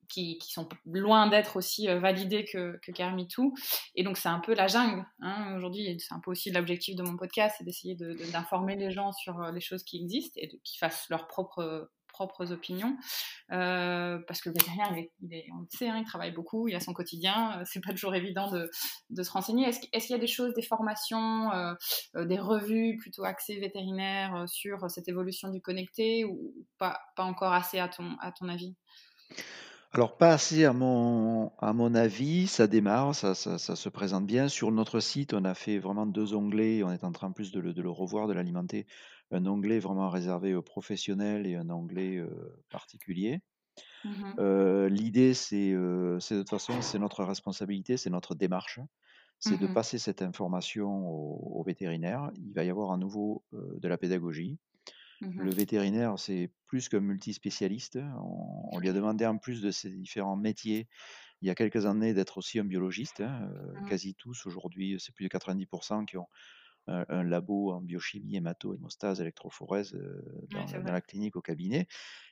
qui, 0.09 0.37
sont 0.41 0.69
loin 0.85 1.27
d'être 1.27 1.55
aussi 1.57 1.87
validés 1.87 2.45
que, 2.45 2.79
que 2.83 2.91
Carmitou. 2.91 3.53
Et 3.95 4.03
donc 4.03 4.17
c'est 4.17 4.29
un 4.29 4.39
peu 4.39 4.53
la 4.53 4.67
jungle. 4.67 5.05
Hein, 5.21 5.55
aujourd'hui, 5.57 5.97
c'est 5.99 6.13
un 6.13 6.19
peu 6.19 6.31
aussi 6.31 6.51
l'objectif 6.51 6.95
de 6.95 7.03
mon 7.03 7.17
podcast, 7.17 7.55
c'est 7.57 7.63
d'essayer 7.63 7.95
d'informer 8.31 8.75
les 8.75 8.91
gens 8.91 9.11
sur 9.11 9.39
les 9.51 9.61
choses 9.61 9.83
qui 9.83 9.97
existent 9.97 10.39
et 10.41 10.47
qu'ils 10.47 10.77
fassent 10.79 11.09
leur 11.09 11.27
propre 11.27 11.89
propres 12.13 12.53
opinions. 12.53 12.95
Euh, 13.51 14.19
parce 14.27 14.39
que 14.39 14.49
le 14.49 14.53
vétérinaire, 14.53 14.93
on 15.51 15.59
le 15.59 15.67
sait, 15.69 15.89
hein, 15.89 15.97
il 15.97 16.05
travaille 16.05 16.31
beaucoup, 16.31 16.69
il 16.69 16.75
a 16.75 16.79
son 16.79 16.93
quotidien, 16.93 17.59
euh, 17.59 17.63
c'est 17.65 17.81
pas 17.81 17.91
toujours 17.91 18.15
évident 18.15 18.49
de, 18.49 18.69
se 19.21 19.31
renseigner. 19.31 19.67
Est-ce, 19.67 19.79
qu'il 19.81 20.11
y 20.11 20.13
a 20.13 20.19
des 20.19 20.27
choses, 20.27 20.53
des 20.53 20.61
formations, 20.61 21.51
euh, 21.51 21.73
des 22.25 22.39
revues 22.39 22.97
plutôt 22.97 23.25
axées 23.25 23.59
vétérinaires 23.59 24.45
sur 24.47 24.89
cette 24.89 25.09
évolution 25.09 25.49
du 25.49 25.59
connecté 25.59 26.23
ou 26.23 26.53
pas, 26.77 27.01
encore 27.17 27.53
assez 27.53 27.79
à 27.79 27.89
ton 27.89 28.47
avis? 28.47 28.75
Alors, 29.93 30.17
pas 30.17 30.33
assez 30.33 30.65
à 30.65 30.73
mon, 30.73 31.51
à 31.59 31.71
mon 31.71 31.93
avis, 31.93 32.47
ça 32.47 32.65
démarre, 32.65 33.13
ça, 33.13 33.35
ça, 33.35 33.57
se 33.59 33.89
présente 33.89 34.25
bien. 34.25 34.47
Sur 34.47 34.71
notre 34.71 34.99
site, 34.99 35.35
on 35.35 35.45
a 35.45 35.53
fait 35.53 35.77
vraiment 35.77 36.07
deux 36.07 36.33
onglets, 36.33 36.81
on 36.83 36.91
est 36.91 37.03
en 37.03 37.11
train 37.11 37.27
en 37.27 37.31
plus 37.31 37.51
de 37.51 37.59
le, 37.59 37.73
de 37.73 37.81
le 37.83 37.91
revoir, 37.91 38.27
de 38.27 38.33
l'alimenter 38.33 38.87
un 39.29 39.45
onglet 39.45 39.79
vraiment 39.79 40.09
réservé 40.09 40.55
aux 40.55 40.63
professionnels 40.63 41.45
et 41.45 41.55
un 41.55 41.69
onglet 41.69 42.23
particulier. 42.69 43.41
Mmh 44.03 44.87
l'idée, 44.87 45.33
c'est, 45.35 45.71
de 45.71 46.17
toute 46.19 46.49
façon, 46.49 46.81
c'est 46.81 46.99
notre 46.99 47.23
responsabilité, 47.23 47.95
c'est 47.95 48.09
notre 48.09 48.33
démarche, 48.33 48.79
c'est 49.39 49.59
de 49.59 49.67
mmh 49.67 49.73
passer 49.73 49.99
cette 49.99 50.23
information 50.23 51.07
aux, 51.07 51.63
vétérinaires. 51.63 52.31
Il 52.35 52.53
va 52.53 52.63
y 52.63 52.69
avoir 52.69 52.91
à 52.91 52.97
nouveau 52.97 53.43
de 53.51 53.87
la 53.87 53.97
pédagogie. 53.97 54.57
Mmh 55.23 55.41
Le 55.41 55.51
vétérinaire, 55.51 56.17
c'est 56.17 56.51
plus 56.65 56.89
qu'un 56.89 56.99
multispécialiste. 56.99 57.99
On, 58.71 58.79
lui 58.79 58.89
a 58.89 58.93
demandé 58.93 59.25
en 59.25 59.37
plus 59.37 59.61
de 59.61 59.71
ses 59.71 59.89
différents 59.89 60.35
métiers, 60.35 60.87
il 61.41 61.47
y 61.47 61.51
a 61.51 61.55
quelques 61.55 61.85
années, 61.85 62.13
d'être 62.13 62.37
aussi 62.37 62.59
un 62.59 62.63
biologiste. 62.63 63.21
Hein, 63.21 63.49
mmh. 63.81 63.89
Quasi 63.89 64.15
tous 64.15 64.45
aujourd'hui, 64.45 64.97
c'est 64.99 65.13
plus 65.13 65.27
de 65.27 65.29
90% 65.29 66.05
qui 66.05 66.17
ont 66.17 66.27
un, 66.87 67.23
labo 67.23 67.71
en 67.71 67.81
biochimie, 67.81 68.35
hémato, 68.35 68.73
hémostase, 68.73 69.21
électrophorèse 69.21 69.97
dans, 70.51 70.83
la 70.83 71.01
clinique 71.01 71.35
au 71.35 71.41
cabinet. 71.41 71.87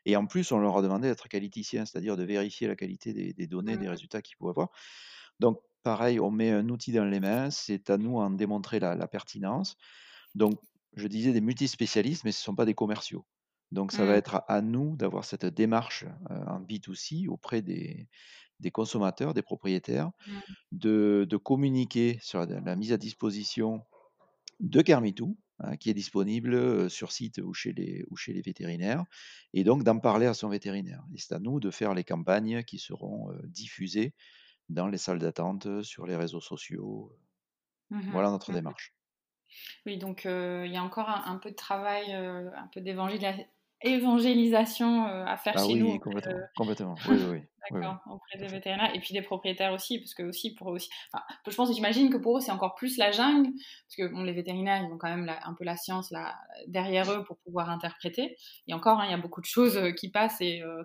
Et 0.06 0.16
en 0.16 0.26
plus, 0.26 0.52
on 0.52 0.60
leur 0.60 0.78
a 0.78 0.82
demandé 0.82 1.08
d'être 1.08 1.28
qualiticien, 1.28 1.86
c'est-à-dire 1.86 2.18
de 2.18 2.24
vérifier 2.24 2.68
la 2.68 2.76
qualité 2.76 3.14
des, 3.14 3.48
données, 3.48 3.78
des 3.78 3.88
mmh. 3.88 3.92
résultats 3.92 4.22
qu'ils 4.22 4.38
pouvaient 4.38 4.52
avoir. 4.52 4.70
Donc, 5.40 5.60
pareil, 5.84 6.20
on 6.20 6.32
met 6.32 6.52
un 6.52 6.70
outil 6.70 6.92
dans 6.92 7.06
les 7.06 7.20
mains, 7.20 7.50
c'est 7.50 7.90
à 7.90 7.98
nous 7.98 8.18
en 8.18 8.30
démontrer 8.30 8.80
la, 8.80 9.08
pertinence. 9.08 9.78
Donc, 10.36 10.60
je 10.96 11.08
disais 11.08 11.34
des 11.34 11.42
multispécialistes, 11.42 12.24
mais 12.24 12.32
ce 12.32 12.42
ne 12.42 12.46
sont 12.46 12.56
pas 12.56 12.66
des 12.66 12.74
commerciaux. 12.74 13.26
Donc, 13.72 13.92
ça 13.94 14.06
va 14.06 14.14
mmh. 14.14 14.18
être 14.18 14.44
à, 14.48 14.62
nous 14.62 14.98
d'avoir 14.98 15.24
cette 15.24 15.46
démarche 15.46 16.06
en 16.30 16.60
B2C 16.60 17.30
auprès 17.30 17.62
des, 17.62 18.10
consommateurs, 18.74 19.34
des 19.34 19.42
propriétaires, 19.42 20.12
mmh. 20.28 20.32
de, 20.74 21.28
de, 21.30 21.38
communiquer 21.38 22.20
sur 22.22 22.46
la 22.46 22.76
mise 22.76 22.92
à 22.92 22.98
disposition 22.98 23.82
de 24.60 24.82
Carmitou, 24.82 25.38
hein, 25.60 25.78
qui 25.78 25.90
est 25.90 25.94
disponible 25.94 26.90
sur 26.90 27.14
site 27.14 27.38
ou 27.38 27.54
chez, 27.54 27.72
les, 27.72 28.04
ou 28.10 28.18
chez 28.18 28.34
les 28.34 28.42
vétérinaires, 28.42 29.06
et 29.54 29.64
donc 29.64 29.84
d'en 29.84 30.00
parler 30.00 30.26
à 30.26 30.34
son 30.34 30.50
vétérinaire. 30.50 31.04
Et 31.16 31.18
c'est 31.18 31.34
à 31.34 31.40
nous 31.40 31.62
de 31.62 31.72
faire 31.72 31.94
les 31.94 32.04
campagnes 32.04 32.64
qui 32.64 32.78
seront 32.78 33.32
diffusées 33.46 34.14
dans 34.68 34.88
les 34.88 34.98
salles 34.98 35.20
d'attente, 35.20 35.82
sur 35.82 36.06
les 36.06 36.16
réseaux 36.16 36.42
sociaux. 36.42 37.12
Mmh 37.90 38.12
voilà 38.12 38.30
notre 38.30 38.54
démarche. 38.54 38.94
Oui, 39.86 39.98
donc 39.98 40.26
il 40.26 40.72
y 40.72 40.78
a 40.78 40.84
encore 40.84 41.10
un, 41.10 41.38
peu 41.38 41.52
de 41.52 41.56
travail, 41.56 42.12
un 42.14 42.70
peu 42.74 42.82
d'évangélisation 42.82 43.46
évangélisation 43.82 45.08
euh, 45.08 45.26
à 45.26 45.38
faire 45.38 45.54
ah 45.58 45.66
chez 45.66 45.76
nous. 45.76 46.00
Complètement, 46.00 46.40
complètement. 46.56 46.96
Oui, 47.10 47.18
oui, 47.32 47.42
D'accord, 47.70 48.00
auprès 48.10 48.40
des 48.40 48.48
vétérinaires 48.48 48.94
et 48.96 49.00
puis 49.00 49.14
des 49.14 49.22
propriétaires 49.22 49.72
aussi, 49.74 50.00
parce 50.00 50.14
que 50.14 50.24
aussi 50.24 50.54
pour 50.56 50.68
aussi, 50.68 50.90
je 51.48 51.56
pense, 51.56 51.74
j'imagine 51.74 52.10
que 52.10 52.18
pour 52.18 52.38
eux 52.38 52.42
c'est 52.42 52.52
encore 52.52 52.76
plus 52.76 52.98
la 52.98 53.12
jungle, 53.12 53.52
parce 53.52 53.96
que 53.98 54.14
bon, 54.14 54.24
les 54.24 54.34
vétérinaires 54.34 54.84
ils 54.84 54.92
ont 54.92 54.98
quand 54.98 55.10
même 55.10 55.30
un 55.30 55.54
peu 55.54 55.64
la 55.64 55.78
science 55.78 56.12
là 56.12 56.40
derrière 56.68 57.12
eux 57.12 57.24
pour 57.24 57.38
pouvoir 57.38 57.70
interpréter. 57.70 58.36
Et 58.68 58.74
encore, 58.74 59.00
hein, 59.00 59.06
il 59.06 59.12
y 59.12 59.14
a 59.14 59.18
beaucoup 59.18 59.42
de 59.42 59.46
choses 59.46 59.78
euh, 59.78 59.92
qui 59.92 60.10
passent 60.10 60.42
et 60.42 60.62
euh, 60.62 60.84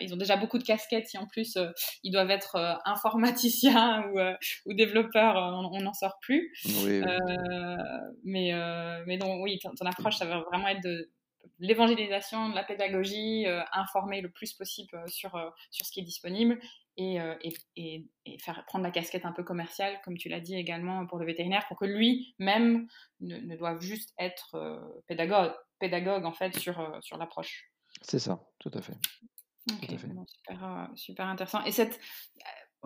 ils 0.00 0.12
ont 0.12 0.16
déjà 0.16 0.36
beaucoup 0.36 0.58
de 0.58 0.64
casquettes. 0.64 1.08
Si 1.08 1.18
en 1.18 1.26
plus 1.26 1.58
ils 2.02 2.12
doivent 2.12 2.30
être 2.30 2.80
informaticiens 2.84 4.04
ou, 4.12 4.18
ou 4.66 4.74
développeurs, 4.74 5.36
on 5.36 5.80
n'en 5.80 5.94
sort 5.94 6.18
plus. 6.20 6.52
Oui, 6.82 7.02
mais 8.24 8.52
mais 9.06 9.18
donc 9.18 9.42
oui, 9.42 9.58
ton, 9.58 9.70
ton 9.74 9.86
approche 9.86 10.16
ça 10.16 10.26
va 10.26 10.40
vraiment 10.40 10.68
être 10.68 10.82
de 10.82 11.10
l'évangélisation, 11.58 12.48
de 12.48 12.54
la 12.54 12.64
pédagogie, 12.64 13.46
euh, 13.46 13.62
informer 13.72 14.20
le 14.20 14.30
plus 14.30 14.52
possible 14.52 14.94
euh, 14.94 15.06
sur, 15.06 15.34
euh, 15.36 15.48
sur 15.70 15.86
ce 15.86 15.92
qui 15.92 16.00
est 16.00 16.04
disponible 16.04 16.58
et, 16.98 17.16
et, 17.76 18.06
et, 18.26 18.38
faire 18.38 18.66
prendre 18.66 18.84
la 18.84 18.90
casquette 18.90 19.24
un 19.24 19.32
peu 19.32 19.42
commerciale, 19.42 19.98
comme 20.04 20.18
tu 20.18 20.28
l'as 20.28 20.40
dit 20.40 20.56
également 20.56 21.06
pour 21.06 21.18
le 21.18 21.24
vétérinaire, 21.24 21.64
pour 21.66 21.78
que 21.78 21.86
lui-même 21.86 22.86
ne, 23.20 23.38
ne, 23.38 23.56
doive 23.56 23.80
juste 23.80 24.12
être 24.18 24.92
pédagogue, 25.06 25.54
pédagogue 25.78 26.26
en 26.26 26.34
fait 26.34 26.54
sur, 26.58 26.98
sur 27.00 27.16
l'approche. 27.16 27.72
C'est 28.02 28.18
ça, 28.18 28.44
tout 28.58 28.70
à 28.74 28.82
fait. 28.82 28.92
Super, 29.68 30.90
super, 30.94 31.26
intéressant. 31.26 31.64
Et 31.64 31.72
cette, 31.72 31.98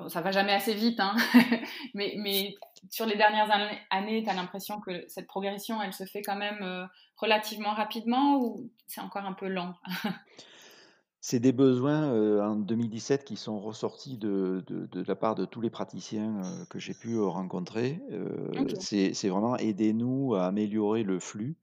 ça 0.09 0.21
va 0.21 0.31
jamais 0.31 0.53
assez 0.53 0.75
vite, 0.75 1.01
hein. 1.01 1.17
Mais, 1.95 2.15
mais 2.19 2.55
sur 2.91 3.07
les 3.07 3.17
dernières 3.17 3.51
années, 3.91 4.23
tu 4.23 4.29
as 4.29 4.35
l'impression 4.35 4.81
que 4.81 5.05
cette 5.09 5.27
progression, 5.27 5.81
elle 5.81 5.95
se 5.95 6.05
fait 6.05 6.23
quand 6.23 6.37
même 6.37 6.63
euh, 6.63 6.85
relativement 7.17 7.73
rapidement 7.73 8.39
ou 8.39 8.71
c'est 8.87 9.01
encore 9.01 9.25
un 9.25 9.33
peu 9.33 9.49
lent? 9.49 9.75
C'est 11.21 11.41
des 11.41 11.53
besoins 11.53 12.05
euh, 12.13 12.41
en 12.41 12.55
2017 12.55 13.25
qui 13.25 13.37
sont 13.37 13.59
ressortis 13.59 14.17
de, 14.17 14.63
de, 14.69 15.05
la 15.09 15.17
part 15.17 15.35
de 15.35 15.45
tous 15.45 15.61
les 15.61 15.71
praticiens 15.71 16.37
euh, 16.37 16.65
que 16.71 16.79
j'ai 16.79 16.95
pu 16.95 17.19
rencontrer. 17.19 18.01
C'est 18.79 19.29
vraiment 19.29 19.57
aider-nous 19.57 20.35
à 20.37 20.45
améliorer 20.45 21.03
le 21.03 21.19
flux, 21.19 21.57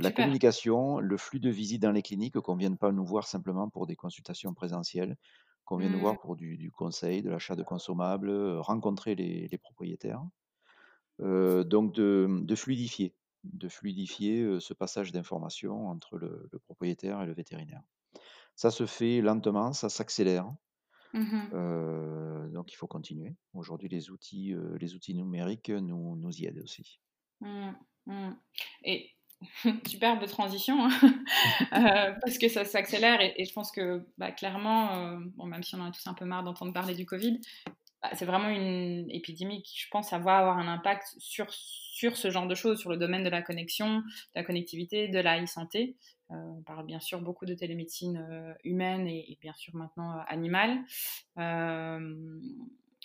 la 0.00 0.12
communication, 0.12 0.98
le 0.98 1.16
flux 1.16 1.40
de 1.40 1.50
visites 1.50 1.82
dans 1.82 1.92
les 1.92 2.02
cliniques, 2.02 2.38
qu'on 2.40 2.54
ne 2.54 2.60
vienne 2.60 2.76
pas 2.76 2.92
nous 2.92 3.04
voir 3.04 3.26
simplement 3.26 3.68
pour 3.68 3.86
des 3.86 3.96
consultations 3.96 4.54
présentielles, 4.54 5.16
qu'on 5.64 5.76
vient 5.76 5.90
nous 5.90 6.00
voir 6.00 6.14
mmh. 6.14 6.18
pour 6.18 6.36
du, 6.36 6.70
conseil, 6.70 7.22
de 7.22 7.30
l'achat 7.30 7.56
de 7.56 7.62
consommables, 7.62 8.30
rencontrer 8.58 9.14
les, 9.14 9.58
propriétaires. 9.58 10.22
donc 11.18 11.94
de, 11.94 12.54
fluidifier, 12.54 13.14
de 13.44 13.68
fluidifier 13.68 14.60
ce 14.60 14.74
passage 14.74 15.12
d'informations 15.12 15.88
entre 15.88 16.18
le, 16.18 16.48
propriétaire 16.64 17.22
et 17.22 17.26
le 17.26 17.32
vétérinaire. 17.32 17.82
Ça 18.54 18.70
se 18.70 18.86
fait 18.86 19.20
lentement, 19.20 19.72
ça 19.72 19.88
s'accélère. 19.88 20.52
Mmh 21.14 22.48
donc 22.52 22.72
il 22.72 22.76
faut 22.76 22.86
continuer. 22.86 23.34
Aujourd'hui, 23.54 23.88
les 23.88 24.10
outils, 24.10 24.54
les 24.78 24.94
outils 24.94 25.14
numériques 25.14 25.70
nous, 25.70 26.16
nous 26.16 26.40
y 26.40 26.44
aident 26.44 26.62
aussi. 26.62 27.00
Mmh, 27.40 28.32
et 28.84 29.10
superbe 29.86 30.26
transition, 30.26 30.84
hein. 30.84 30.90
euh, 31.72 32.14
parce 32.20 32.38
que 32.38 32.48
ça 32.48 32.64
s'accélère 32.64 33.20
et, 33.20 33.44
je 33.44 33.52
pense 33.52 33.70
que 33.72 34.06
bah, 34.18 34.30
clairement, 34.32 34.96
euh, 34.96 35.18
bon, 35.36 35.46
même 35.46 35.62
si 35.62 35.74
on 35.74 35.80
en 35.80 35.86
a 35.86 35.90
tous 35.90 36.06
un 36.06 36.14
peu 36.14 36.24
marre 36.24 36.42
d'entendre 36.42 36.72
parler 36.72 36.94
du 36.94 37.06
Covid, 37.06 37.40
bah, 38.02 38.10
c'est 38.14 38.24
vraiment 38.24 38.48
une 38.48 39.10
épidémie 39.10 39.62
qui, 39.62 39.78
je 39.78 39.88
pense, 39.90 40.10
va 40.12 40.16
avoir 40.16 40.58
un 40.58 40.68
impact 40.68 41.14
sur, 41.18 41.46
sur 41.50 42.16
ce 42.16 42.30
genre 42.30 42.46
de 42.46 42.54
choses, 42.54 42.78
sur 42.78 42.90
le 42.90 42.96
domaine 42.96 43.24
de 43.24 43.30
la 43.30 43.42
connexion, 43.42 43.98
de 43.98 44.04
la 44.34 44.44
connectivité, 44.44 45.08
de 45.08 45.18
la 45.18 45.42
e-santé. 45.42 45.96
Euh, 46.30 46.34
on 46.58 46.62
parle 46.62 46.86
bien 46.86 47.00
sûr 47.00 47.20
beaucoup 47.20 47.46
de 47.46 47.54
télémédecine 47.54 48.54
humaine 48.64 49.06
et, 49.06 49.38
bien 49.40 49.52
sûr 49.54 49.74
maintenant 49.74 50.18
animale 50.28 50.82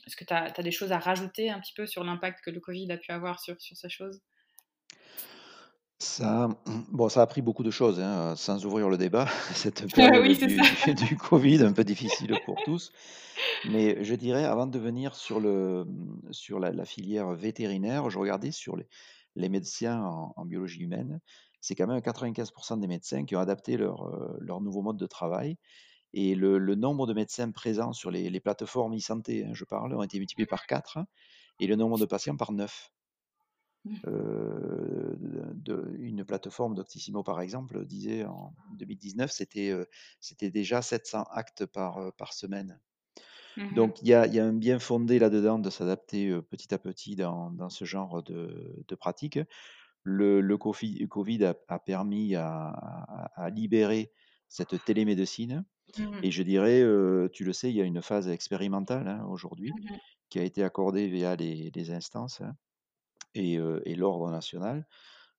est-ce 0.07 0.15
que 0.15 0.23
tu 0.23 0.33
as, 0.33 0.63
des 0.63 0.71
choses 0.71 0.91
à 0.93 0.99
rajouter 0.99 1.49
un 1.49 1.59
petit 1.59 1.73
peu 1.73 1.85
sur 1.85 2.03
l'impact 2.03 2.41
que 2.41 2.49
le 2.49 2.61
Covid 2.61 2.89
a 2.91 2.97
pu 2.97 3.11
avoir 3.11 3.41
sur, 3.41 3.59
sur 3.61 3.75
ces 3.75 3.89
choses? 3.89 4.21
Ça, 5.99 6.49
bon, 6.91 7.09
ça 7.09 7.21
a 7.21 7.23
appris 7.23 7.41
beaucoup 7.41 7.63
de 7.63 7.71
choses, 7.71 7.99
hein, 7.99 8.35
sans 8.35 8.65
ouvrir 8.65 8.87
le 8.89 8.97
débat, 8.97 9.27
cette 9.53 9.91
période 9.93 10.21
oui, 10.21 10.37
du, 10.37 10.93
du, 10.93 11.17
Covid, 11.17 11.63
un 11.63 11.73
peu 11.73 11.83
difficile 11.83 12.35
pour 12.45 12.55
tous. 12.65 12.91
Mais 13.69 14.03
je 14.03 14.13
dirais, 14.13 14.45
avant 14.45 14.67
de 14.67 14.77
venir 14.77 15.15
sur, 15.15 15.39
le, 15.39 15.85
sur 16.31 16.59
la, 16.59 16.85
filière 16.85 17.31
vétérinaire, 17.31 18.09
je 18.09 18.19
regardais 18.19 18.51
sur 18.51 18.77
les, 18.77 18.87
les 19.35 19.49
médecins 19.49 20.03
en, 20.35 20.45
biologie 20.45 20.81
humaine. 20.81 21.19
C'est 21.61 21.73
quand 21.73 21.87
même 21.87 21.99
95% 21.99 22.79
des 22.79 22.87
médecins 22.87 23.25
qui 23.25 23.35
ont 23.35 23.39
adapté 23.39 23.77
leur, 23.77 24.07
euh, 24.07 24.37
leur 24.39 24.61
nouveau 24.61 24.83
mode 24.83 24.97
de 24.97 25.07
travail. 25.07 25.57
Et 26.13 26.35
le, 26.35 26.59
le 26.59 26.75
nombre 26.75 27.07
de 27.07 27.13
médecins 27.13 27.51
présents 27.51 27.93
sur 27.93 28.11
les, 28.11 28.29
les 28.29 28.39
plateformes 28.39 28.95
e-santé, 28.95 29.45
hein, 29.45 29.51
je 29.53 29.65
parle, 29.65 29.93
ont 29.95 30.03
été 30.03 30.19
multipliés 30.19 30.47
par 30.47 30.67
4 30.67 30.99
et 31.59 31.67
le 31.67 31.75
nombre 31.75 31.97
de 31.97 32.05
patients 32.05 32.37
par 32.37 32.51
9. 32.51 32.91
Euh, 34.07 35.15
de, 35.53 35.95
une 35.99 36.23
plateforme 36.23 36.75
d'Octissimo, 36.75 37.23
par 37.23 37.41
exemple, 37.41 37.85
disait 37.85 38.25
en 38.25 38.53
2019, 38.75 39.31
c'était 39.31 39.69
euh, 39.71 39.85
c'était 40.19 40.49
déjà 40.49 40.81
700 40.81 41.25
actes 41.31 41.65
par, 41.65 41.97
euh, 41.97 42.11
par 42.17 42.33
semaine. 42.33 42.79
Mmh 43.57 43.73
Donc 43.73 44.01
il 44.01 44.07
y 44.07 44.13
a, 44.13 44.27
y 44.27 44.39
a, 44.39 44.45
un 44.45 44.53
bien 44.53 44.79
fondé 44.79 45.19
là-dedans 45.19 45.59
de 45.59 45.69
s'adapter 45.69 46.31
petit 46.49 46.73
à 46.73 46.77
petit 46.77 47.15
dans, 47.15 47.51
dans 47.51 47.69
ce 47.69 47.85
genre 47.85 48.21
de, 48.23 48.83
de 48.87 48.95
pratique. 48.95 49.39
Le, 50.03 50.41
le, 50.41 50.57
Covid 50.57 51.45
a, 51.45 51.55
a 51.67 51.79
permis 51.79 52.35
à, 52.35 52.69
à, 53.35 53.49
libérer 53.49 54.11
cette 54.47 54.83
télémédecine. 54.85 55.65
Mmh 55.97 56.19
Et 56.23 56.31
je 56.31 56.43
dirais, 56.43 56.81
tu 57.33 57.43
le 57.43 57.53
sais, 57.53 57.69
il 57.69 57.75
y 57.75 57.81
a 57.81 57.85
une 57.85 58.01
phase 58.01 58.29
expérimentale 58.29 59.07
hein, 59.07 59.25
aujourd'hui 59.27 59.71
mmh 59.71 59.95
qui 60.29 60.39
a 60.39 60.43
été 60.43 60.61
accordée 60.61 61.07
via 61.07 61.37
les, 61.37 61.71
les 61.73 61.91
instances. 61.91 62.41
Hein 62.41 62.53
et, 63.37 63.95
l'Ordre 63.95 64.29
national 64.31 64.87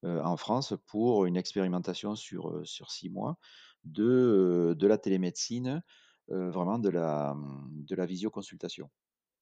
en 0.04 0.36
France 0.36 0.74
pour 0.86 1.26
une 1.26 1.36
expérimentation 1.36 2.14
sur, 2.14 2.60
sur 2.64 2.90
six 2.90 3.10
mois 3.10 3.36
de, 3.84 4.76
de 4.78 4.86
la 4.86 4.96
télémédecine, 4.98 5.82
vraiment 6.28 6.78
de 6.78 6.88
la, 6.88 7.34
mmh, 7.34 7.84
de 7.84 7.94
la 7.96 8.06
visioconsultation. 8.06 8.90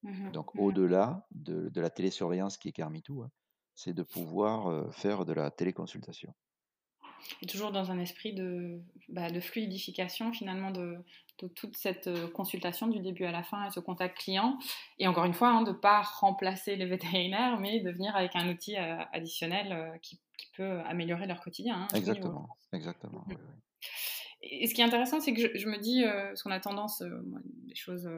Mmh 0.03 0.31
Donc 0.33 0.55
mmh 0.55 0.61
au-delà 0.61 1.27
de, 1.33 1.69
de, 1.69 1.81
la 1.81 1.91
télésurveillance 1.91 2.57
qui 2.57 2.69
est 2.69 2.73
Carmitou, 2.73 3.23
hein, 3.23 3.31
c'est 3.75 3.93
de 3.93 4.03
pouvoir 4.03 4.95
faire 4.95 5.25
de 5.27 5.33
la 5.33 5.51
téléconsultation. 5.51 6.35
Et 7.43 7.47
toujours 7.47 7.73
dans 7.73 7.91
un 7.91 7.99
esprit 7.99 8.35
de, 8.35 8.81
bah, 9.09 9.31
de 9.31 9.41
fluidification 9.41 10.33
finalement 10.33 10.71
de, 10.71 10.99
de, 11.39 11.49
toute 11.49 11.77
cette 11.77 12.07
euh, 12.07 12.29
consultation 12.29 12.87
du 12.87 13.01
début 13.01 13.25
à 13.25 13.33
la 13.33 13.43
fin 13.43 13.67
et 13.67 13.71
ce 13.71 13.81
contact 13.81 14.19
client. 14.19 14.59
Et 14.99 15.07
encore 15.07 15.25
une 15.25 15.35
fois, 15.35 15.49
hein, 15.49 15.63
de 15.63 15.71
ne 15.71 15.77
pas 15.77 16.03
remplacer 16.03 16.77
les 16.77 16.87
vétérinaires, 16.87 17.59
mais 17.59 17.81
de 17.81 17.91
venir 17.91 18.15
avec 18.17 18.33
un 18.35 18.49
outil 18.49 18.77
euh, 18.77 18.99
additionnel 19.13 19.73
euh, 19.73 19.99
qui, 19.99 20.21
qui, 20.39 20.49
peut 20.57 20.81
améliorer 20.87 21.27
leur 21.27 21.41
quotidien. 21.41 21.83
Hein, 21.83 21.89
exactement, 21.95 22.49
exactement. 22.73 23.25
Mmh. 23.27 23.35
Et 24.43 24.67
ce 24.67 24.75
qui 24.75 24.81
est 24.81 24.85
intéressant, 24.85 25.21
c'est 25.21 25.35
que 25.35 25.41
je, 25.41 25.59
je, 25.59 25.69
me 25.69 25.79
dis, 25.79 26.05
parce 26.05 26.43
qu'on 26.43 26.51
a 26.51 26.61
tendance, 26.61 27.03
des 27.03 27.75
choses 27.75 28.09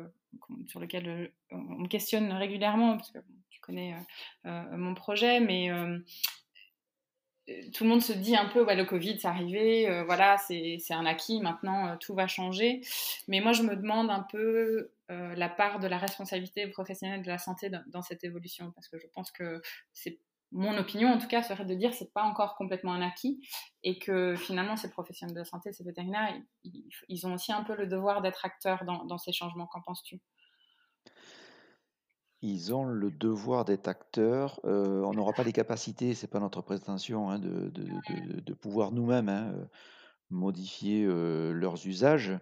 sur 0.66 0.78
lesquelles 0.78 1.32
on 1.50 1.56
me 1.56 1.88
questionne 1.88 2.30
régulièrement, 2.32 2.96
parce 2.96 3.10
que 3.10 3.18
tu 3.50 3.60
connais 3.60 3.94
mon 4.44 4.94
projet, 4.94 5.40
mais 5.40 5.70
tout 7.72 7.84
le 7.84 7.90
monde 7.90 8.02
se 8.02 8.12
dit 8.12 8.36
un 8.36 8.46
peu, 8.46 8.64
le 8.74 8.84
Covid, 8.84 9.18
c'est 9.18 9.28
arrivé, 9.28 9.88
euh, 9.88 10.04
voilà, 10.04 10.36
c'est 10.38 10.78
un 10.90 11.06
acquis, 11.06 11.40
maintenant 11.40 11.88
euh, 11.88 11.96
tout 11.96 12.14
va 12.14 12.26
changer. 12.26 12.80
Mais 13.26 13.40
moi, 13.40 13.52
je 13.52 13.62
me 13.62 13.76
demande 13.76 14.10
un 14.10 14.26
peu 14.30 14.90
euh, 15.10 15.34
la 15.34 15.48
part 15.48 15.78
de 15.80 15.86
la 15.86 15.98
responsabilité 15.98 16.66
professionnelle 16.68 17.22
de 17.22 17.28
la 17.28 17.38
santé 17.38 17.70
dans, 17.86 18.02
cette 18.02 18.24
évolution, 18.24 18.72
parce 18.72 18.88
que 18.88 18.98
je 18.98 19.06
pense 19.14 19.30
que 19.30 19.62
c'est 19.92 20.20
mon 20.50 20.76
opinion, 20.78 21.10
en 21.12 21.18
tout 21.18 21.28
cas, 21.28 21.42
serait 21.42 21.66
de 21.66 21.74
dire 21.74 21.92
c'est 21.92 22.12
pas 22.12 22.22
encore 22.22 22.56
complètement 22.56 22.94
un 22.94 23.02
acquis 23.02 23.40
et 23.82 23.98
que 23.98 24.34
finalement, 24.34 24.76
ces 24.76 24.90
professionnels 24.90 25.34
de 25.34 25.40
la 25.40 25.44
santé, 25.44 25.72
ces 25.72 25.84
vétérinaires, 25.84 26.34
ils, 26.64 27.26
ont 27.26 27.34
aussi 27.34 27.52
un 27.52 27.62
peu 27.64 27.76
le 27.76 27.86
devoir 27.86 28.22
d'être 28.22 28.46
acteurs 28.46 28.84
dans 28.84 29.18
ces 29.18 29.32
changements. 29.32 29.66
Qu'en 29.66 29.82
penses-tu? 29.82 30.20
Ils 32.42 32.72
ont 32.72 32.84
le 32.84 33.10
devoir 33.10 33.64
d'être 33.64 33.88
acteurs. 33.88 34.60
on 34.64 35.12
n'aura 35.12 35.32
pas 35.32 35.42
les 35.42 35.52
capacités, 35.52 36.14
c'est 36.14 36.28
pas 36.28 36.40
notre 36.40 36.62
prétention, 36.62 37.30
hein, 37.30 37.38
de, 37.38 37.68
de, 37.68 37.82
de, 37.82 38.40
de, 38.40 38.54
pouvoir 38.54 38.92
nous-mêmes 38.92 39.28
hein, 39.28 39.54
modifier 40.30 41.04
leurs 41.04 41.86
usages. 41.86 42.38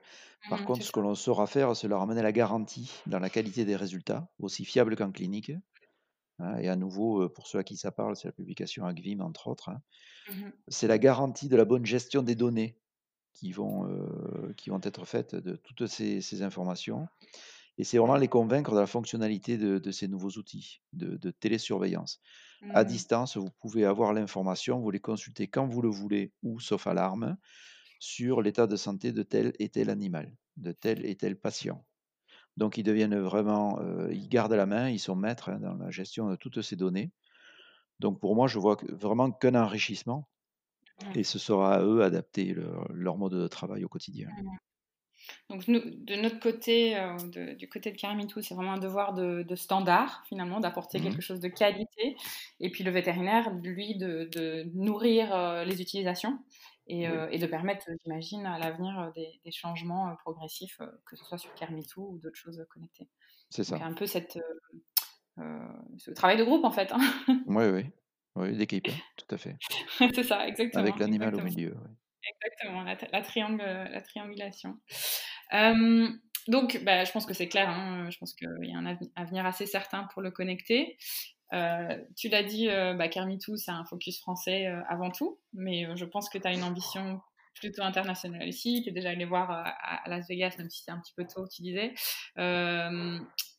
Par 0.51 0.61
mmh, 0.61 0.65
contre, 0.65 0.83
ce 0.83 0.93
que 0.93 1.01
l'on 1.01 1.15
saura 1.15 1.47
faire, 1.47 1.75
c'est 1.75 1.89
leur 1.89 2.03
amener 2.03 2.23
la 2.23 2.33
garantie 2.33 2.93
dans 3.07 3.19
la 3.19 3.31
qualité 3.31 3.65
des 3.65 3.77
résultats, 3.77 4.29
aussi 4.39 4.65
fiable 4.65 4.97
qu'en 4.97 5.11
clinique. 5.11 5.53
Hein, 6.39 6.59
et 6.59 6.69
à 6.69 6.77
nouveau, 6.77 7.29
pour 7.31 7.47
ceux 7.47 7.59
à 7.59 7.65
qui 7.65 7.77
ça 7.77 7.91
parle, 7.91 8.17
c'est 8.17 8.29
la 8.29 8.33
publication 8.33 8.85
AGVIM, 8.85 9.21
entre 9.21 9.49
autres. 9.49 9.71
Mmh 9.71 10.51
c'est 10.69 10.89
la 10.89 10.99
garantie 10.99 11.49
de 11.49 11.57
la 11.57 11.65
bonne 11.65 11.87
gestion 11.87 12.23
des 12.23 12.35
données 12.35 12.77
qui 13.33 13.53
vont, 13.53 13.89
qui 14.57 14.71
vont 14.71 14.81
être 14.83 15.05
faites 15.05 15.37
de 15.37 15.55
toutes 15.55 15.87
ces, 15.87 16.21
ces 16.21 16.43
informations. 16.43 17.07
Et 17.79 17.85
c'est 17.85 17.99
vraiment 17.99 18.17
les 18.17 18.29
convaincre 18.29 18.75
de 18.75 18.81
la 18.81 18.87
fonctionnalité 18.87 19.59
de, 19.59 19.91
ces 19.91 20.09
nouveaux 20.09 20.31
outils 20.31 20.81
de, 20.93 21.31
télésurveillance. 21.31 22.21
À 22.71 22.85
mmh. 22.85 22.87
distance, 22.87 23.37
vous 23.37 23.51
pouvez 23.61 23.85
avoir 23.85 24.13
l'information, 24.15 24.81
vous 24.81 24.91
les 24.91 25.01
consultez 25.01 25.47
quand 25.47 25.67
vous 25.67 25.83
le 25.83 25.91
voulez 25.91 26.33
ou 26.43 26.59
sauf 26.59 26.87
alarme 26.87 27.37
sur 27.99 28.41
l'état 28.41 28.67
de 28.67 28.77
santé 28.77 29.13
de 29.13 29.23
tel 29.23 29.53
et 29.59 29.69
tel 29.69 29.91
animal, 29.91 30.35
de 30.57 30.73
tel 30.73 31.05
et 31.05 31.17
tel 31.17 31.37
patient. 31.37 31.85
Donc 32.57 32.79
ils 32.79 32.83
deviennent 32.83 33.19
vraiment, 33.19 33.79
euh, 33.81 34.11
ils 34.13 34.29
gardent 34.29 34.55
la 34.55 34.67
main, 34.67 34.89
ils 34.89 34.99
sont 34.99 35.17
maîtres 35.17 35.51
hein, 35.51 35.61
dans 35.61 35.75
la 35.75 35.91
gestion 35.91 36.31
de 36.31 36.37
toutes 36.37 36.63
ces 36.63 36.77
données. 36.77 37.13
Donc 38.01 38.21
pour 38.21 38.35
moi, 38.35 38.47
je 38.47 38.59
vois 38.59 38.79
vraiment 38.89 39.31
qu'un 39.31 39.55
enrichissement 39.55 40.29
et 41.15 41.25
ce 41.25 41.39
sera 41.39 41.75
à 41.75 41.83
eux 41.83 41.99
d'adapter 41.99 42.55
leur, 42.89 43.19
mode 43.19 43.35
de 43.35 43.49
travail 43.49 43.85
au 43.85 43.89
quotidien. 43.89 44.29
Mmh. 44.29 44.57
Donc 45.49 45.65
de 45.69 46.21
notre 46.21 46.41
côté, 46.41 46.97
euh, 46.97 47.55
du 47.55 47.69
côté 47.69 47.93
de 47.93 47.97
Caramitou, 47.97 48.43
c'est 48.43 48.55
vraiment 48.55 48.73
un 48.73 48.79
devoir 48.79 49.15
de, 49.15 49.45
standard 49.55 50.25
finalement, 50.29 50.61
d'apporter 50.61 51.01
quelque 51.01 51.19
mmh 51.19 51.21
chose 51.21 51.41
de 51.41 51.49
qualité. 51.49 52.17
Et 52.61 52.71
puis 52.71 52.85
le 52.85 52.91
vétérinaire, 52.91 53.53
lui, 53.63 53.97
de, 53.97 54.65
nourrir 54.75 55.35
euh, 55.35 55.65
les 55.65 55.81
utilisations 55.81 56.39
euh, 56.91 57.29
et, 57.31 57.39
de 57.39 57.47
permettre, 57.47 57.87
j'imagine, 58.05 58.47
à 58.47 58.59
l'avenir 58.59 59.13
des, 59.15 59.51
changements 59.51 60.15
progressifs, 60.17 60.79
que 61.05 61.17
ce 61.17 61.25
soit 61.25 61.39
sur 61.39 61.55
Caramitou 61.55 62.15
ou 62.15 62.19
d'autres 62.19 62.37
choses 62.37 62.65
connectées. 62.69 63.09
C'est 63.51 63.65
ça. 63.65 63.77
un 63.83 63.93
peu 63.93 64.07
cette, 64.07 64.39
ce 65.37 66.11
travail 66.11 66.37
de 66.37 66.45
groupe 66.45 66.65
en 66.65 66.73
fait. 66.73 66.93
Hein. 66.93 67.01
Oui, 67.47 67.67
oui, 67.67 67.85
oui, 68.35 68.57
d'équipe, 68.57 68.89
tout 69.17 69.35
à 69.35 69.39
fait. 69.39 69.57
c'est 70.15 70.25
ça, 70.25 70.47
exactement. 70.47 70.83
Avec 70.83 70.99
l'animal 70.99 71.35
au 71.37 71.43
milieu. 71.43 71.77
Exactement, 72.29 72.83
la, 72.83 72.97
la 73.13 74.01
triangulation. 74.03 74.79
donc, 76.49 76.81
bah, 76.85 77.05
je 77.05 77.13
pense 77.13 77.27
que 77.27 77.35
c'est 77.35 77.49
clair. 77.49 77.69
Hein, 77.69 78.09
je 78.11 78.19
pense 78.19 78.35
qu'il 78.35 78.49
y 78.63 78.73
a 78.73 78.79
un 78.79 78.97
avenir 79.17 79.47
assez 79.47 79.67
certain 79.67 80.05
pour 80.13 80.23
le 80.23 80.31
connecter. 80.31 80.97
Euh, 81.53 81.99
tu 82.17 82.29
l'as 82.29 82.43
dit, 82.43 82.69
euh, 82.69 82.95
bah, 82.95 83.09
Kermitou, 83.09 83.57
c'est 83.57 83.71
un 83.71 83.85
focus 83.85 84.19
français 84.21 84.67
euh, 84.67 84.81
avant 84.89 85.11
tout, 85.11 85.39
mais 85.53 85.87
je 85.97 86.05
pense 86.05 86.29
que 86.29 86.39
tu 86.39 86.47
as 86.47 86.53
une 86.53 86.65
ambition 86.65 87.21
plutôt 87.57 87.83
internationale 87.83 88.49
ici. 88.49 88.83
Tu 88.83 88.91
es 88.91 88.93
déjà 88.93 89.11
allé 89.11 89.25
voir 89.25 89.51
à, 89.51 90.03
Las 90.09 90.29
Vegas, 90.29 90.55
même 90.59 90.71
si 90.71 90.83
c'est 90.85 90.91
un 90.91 91.01
petit 91.01 91.15
peu 91.17 91.27
tôt, 91.27 91.47
tu 91.49 91.63
disais. 91.63 91.95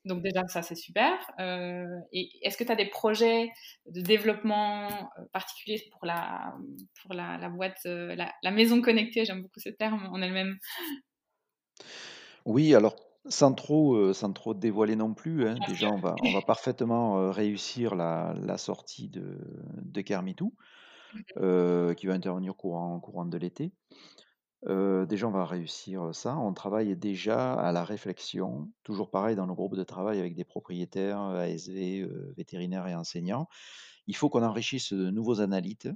Donc 0.07 0.23
déjà, 0.23 0.47
ça, 0.47 0.61
c'est 0.61 0.75
super. 0.75 1.13
Euh, 1.39 1.85
et 2.13 2.29
est-ce 2.41 2.57
que 2.57 2.63
tu 2.63 2.71
as 2.71 2.75
des 2.75 2.89
projets 2.89 3.49
de 3.87 4.01
développement 4.01 4.87
euh, 4.87 5.23
particuliers 5.33 5.83
pour 5.91 6.05
la, 6.05 6.55
pour 7.01 7.13
la, 7.13 7.49
boîte, 7.49 7.79
euh, 7.85 8.15
la, 8.15 8.51
maison 8.51 8.81
connectée? 8.81 9.25
J'aime 9.25 9.41
beaucoup 9.41 9.59
ce 9.59 9.69
terme 9.69 10.07
en 10.11 10.21
elle-même. 10.21 10.57
Oui, 12.45 12.73
alors 12.73 12.95
sans 13.29 13.53
trop, 13.53 14.13
sans 14.13 14.31
trop 14.31 14.53
dévoiler 14.53 14.95
non 14.95 15.13
plus, 15.13 15.45
hein, 15.45 15.57
déjà 15.67 15.89
on 15.89 15.99
va, 15.99 16.15
on 16.23 16.31
va 16.31 16.41
parfaitement 16.41 17.29
réussir 17.29 17.93
la, 17.93 18.33
la, 18.41 18.57
sortie 18.57 19.09
de, 19.09 19.37
de 19.81 19.99
Kermitou, 19.99 20.53
mmh 21.13 21.21
qui 21.95 22.07
va 22.07 22.13
intervenir 22.13 22.55
courant, 22.55 22.99
courant 22.99 23.25
de 23.25 23.37
l'été 23.37 23.73
déjà, 24.65 25.27
on 25.27 25.31
va 25.31 25.45
réussir, 25.45 26.13
ça. 26.13 26.37
On 26.37 26.53
travaille 26.53 26.95
déjà 26.97 27.53
à 27.53 27.71
la 27.71 27.83
réflexion, 27.83 28.71
toujours 28.83 29.11
pareil 29.11 29.35
dans 29.35 29.47
nos 29.47 29.55
groupes 29.55 29.75
de 29.75 29.83
travail 29.83 30.19
avec 30.19 30.35
des 30.35 30.45
propriétaires, 30.45 31.19
ASV, 31.19 32.07
vétérinaires 32.35 32.87
et 32.87 32.95
enseignants. 32.95 33.47
Il 34.07 34.15
faut 34.15 34.29
qu'on 34.29 34.43
enrichisse 34.43 34.93
de 34.93 35.09
nouveaux 35.11 35.41
analytes, 35.41 35.89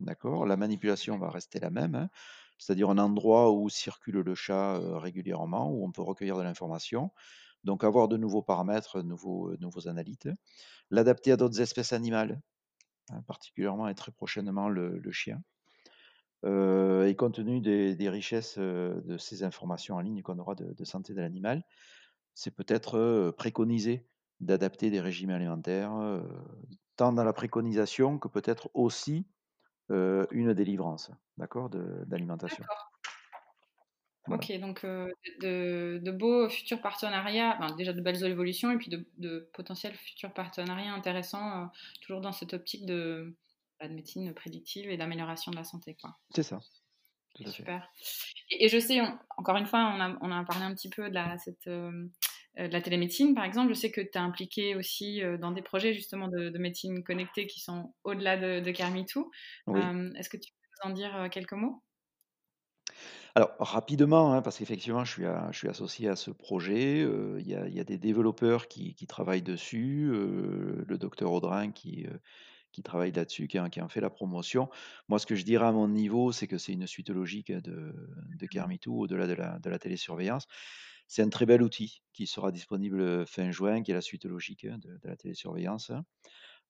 d'accord? 0.00 0.46
La 0.46 0.56
manipulation 0.56 1.18
va 1.18 1.30
rester 1.30 1.60
la 1.60 1.70
même, 1.70 1.94
hein, 1.94 2.10
c'est-à-dire 2.58 2.90
un 2.90 2.98
endroit 2.98 3.52
où 3.52 3.68
circule 3.70 4.20
le 4.20 4.34
chat, 4.34 4.78
régulièrement, 4.98 5.70
où 5.72 5.84
on 5.86 5.92
peut 5.92 6.02
recueillir 6.02 6.38
de 6.38 6.42
l'information. 6.42 7.12
Donc 7.64 7.84
avoir 7.84 8.08
de 8.08 8.16
nouveaux 8.16 8.42
paramètres, 8.42 9.02
nouveaux, 9.02 9.56
nouveaux 9.58 9.88
analytes. 9.88 10.28
L'adapter 10.90 11.32
à 11.32 11.36
d'autres 11.36 11.60
espèces 11.60 11.92
animales, 11.92 12.40
hein, 13.12 13.22
particulièrement 13.26 13.88
et 13.88 13.94
très 13.94 14.12
prochainement 14.12 14.68
le 14.68 15.12
chien. 15.12 15.42
Euh, 16.44 17.06
et 17.06 17.14
compte 17.14 17.34
tenu 17.34 17.60
des, 17.60 18.08
richesses 18.08 18.56
euh, 18.58 19.00
de 19.02 19.18
ces 19.18 19.42
informations 19.42 19.96
en 19.96 20.00
ligne 20.00 20.22
qu'on 20.22 20.38
aura 20.38 20.54
de, 20.54 20.84
santé 20.84 21.12
de 21.12 21.20
l'animal, 21.20 21.62
c'est 22.34 22.50
peut-être 22.54 22.96
euh, 22.96 23.32
préconisé 23.32 24.06
d'adapter 24.40 24.88
des 24.88 25.00
régimes 25.00 25.30
alimentaires, 25.30 25.92
tant 26.96 27.12
dans 27.12 27.24
la 27.24 27.34
préconisation 27.34 28.18
que 28.18 28.26
peut-être 28.26 28.70
aussi 28.72 29.26
une 29.90 30.54
délivrance, 30.54 31.10
d'accord, 31.36 31.68
Ok, 34.28 34.52
donc 34.60 34.84
de, 34.84 36.10
beaux 36.10 36.48
futurs 36.48 36.80
partenariats, 36.80 37.58
déjà 37.76 37.92
de 37.92 38.00
belles 38.00 38.24
évolutions 38.24 38.70
et 38.70 38.76
puis 38.76 38.90
de, 38.90 39.50
potentiels 39.54 39.94
futurs 39.94 40.32
partenariats 40.32 40.92
intéressants, 40.92 41.70
toujours 42.02 42.20
dans 42.20 42.32
cette 42.32 42.52
optique 42.52 42.86
de, 42.86 43.34
bah, 43.80 43.88
de 43.88 43.94
médecine 43.94 44.34
prédictive 44.34 44.90
et 44.90 44.96
d'amélioration 44.96 45.50
de 45.50 45.56
la 45.56 45.64
santé. 45.64 45.96
C'est 46.34 46.42
ça. 46.42 46.60
Super. 47.46 47.90
Et, 48.50 48.68
je 48.68 48.78
sais, 48.78 49.00
encore 49.36 49.56
une 49.56 49.66
fois, 49.66 49.92
on 49.94 50.00
a, 50.00 50.18
on 50.20 50.30
a, 50.30 50.44
parlé 50.44 50.64
un 50.64 50.74
petit 50.74 50.90
peu 50.90 51.08
de 51.08 51.14
la, 51.14 51.38
cette, 51.38 51.68
euh, 51.68 52.08
de 52.58 52.72
la 52.72 52.82
télémédecine, 52.82 53.34
par 53.34 53.44
exemple. 53.44 53.70
Je 53.70 53.78
sais 53.78 53.90
que 53.90 54.00
tu 54.00 54.10
es 54.14 54.18
impliqué 54.18 54.74
aussi 54.74 55.22
euh, 55.22 55.38
dans 55.38 55.52
des 55.52 55.62
projets 55.62 55.94
justement 55.94 56.28
de, 56.28 56.56
médecine 56.58 57.02
connectée 57.04 57.46
qui 57.46 57.60
sont 57.60 57.94
au-delà 58.04 58.36
de, 58.36 58.60
de. 58.60 58.70
Euh, 58.70 60.12
est-ce 60.14 60.28
que 60.28 60.36
tu 60.36 60.52
peux 60.52 60.68
nous 60.84 60.90
en 60.90 60.94
dire 60.94 61.28
quelques 61.30 61.52
mots? 61.52 61.82
Alors 63.34 63.54
rapidement, 63.58 64.32
hein, 64.32 64.42
parce 64.42 64.58
qu'effectivement, 64.58 65.04
je 65.04 65.12
suis, 65.12 65.22
je 65.52 65.56
suis 65.56 65.68
associé 65.68 66.08
à 66.08 66.16
ce 66.16 66.30
projet. 66.30 67.00
Il 67.38 67.46
y, 67.46 67.54
a 67.80 67.84
des 67.84 67.98
développeurs 67.98 68.66
qui, 68.66 68.94
travaillent 69.06 69.42
dessus. 69.42 70.10
le 70.10 70.98
docteur 70.98 71.32
Audrin 71.32 71.70
qui, 71.70 72.06
qui 72.72 72.82
travaille 72.82 73.12
là-dessus, 73.12 73.48
qui, 73.48 73.58
qui, 73.70 73.80
en 73.80 73.88
fait 73.88 74.00
la 74.00 74.10
promotion. 74.10 74.68
Moi, 75.08 75.18
ce 75.18 75.26
que 75.26 75.34
je 75.34 75.44
dirais 75.44 75.66
à 75.66 75.72
mon 75.72 75.88
niveau, 75.88 76.32
c'est 76.32 76.46
que 76.46 76.58
c'est 76.58 76.72
une 76.72 76.86
suite 76.86 77.10
logique 77.10 77.52
de, 77.52 77.94
de 78.36 78.46
Carmitou 78.46 79.00
au-delà 79.02 79.26
de 79.26 79.34
la, 79.34 79.58
de 79.58 79.70
la 79.70 79.78
télésurveillance. 79.78 80.46
C'est 81.06 81.22
un 81.22 81.28
très 81.28 81.46
bel 81.46 81.62
outil 81.62 82.02
qui 82.12 82.26
sera 82.26 82.52
disponible 82.52 83.26
fin 83.26 83.50
juin, 83.50 83.82
qui 83.82 83.90
est 83.90 83.94
la 83.94 84.00
suite 84.00 84.24
logique 84.24 84.64
hein, 84.64 84.78
de, 84.78 85.00
la 85.04 85.16
télésurveillance. 85.16 85.90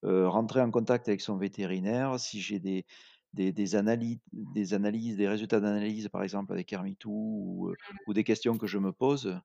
rentrer 0.03 0.61
en 0.63 0.71
contact 0.71 1.09
avec 1.09 1.21
son 1.21 1.37
vétérinaire, 1.37 2.19
si 2.19 2.41
j'ai 2.41 2.59
des, 2.59 2.87
des, 3.33 3.77
analyses, 3.77 4.19
des 4.33 4.75
analyses, 4.75 5.17
des 5.17 5.29
résultats 5.29 5.61
d'analyse, 5.61 6.09
par 6.09 6.23
exemple 6.23 6.53
avec 6.53 6.73
Hermitou, 6.73 7.11
ou, 7.11 7.75
ou, 8.07 8.15
des 8.15 8.25
questions 8.25 8.59
que 8.59 8.67
je 8.67 8.79
me 8.79 8.93
pose, 8.93 9.41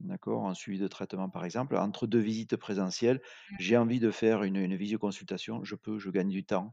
d'accord, 0.00 0.44
en 0.44 0.54
suivi 0.54 0.78
de 0.78 0.88
traitement, 0.88 1.28
par 1.28 1.44
exemple, 1.44 1.76
entre 1.76 2.06
deux 2.06 2.20
visites 2.20 2.56
présentielles, 2.56 3.20
j'ai 3.58 3.76
envie 3.76 4.00
de 4.00 4.10
faire 4.10 4.42
une, 4.42 4.56
une 4.56 4.76
visioconsultation, 4.76 5.64
je 5.64 5.74
peux, 5.74 5.98
je 5.98 6.10
gagne 6.10 6.28
du 6.28 6.44
temps. 6.44 6.72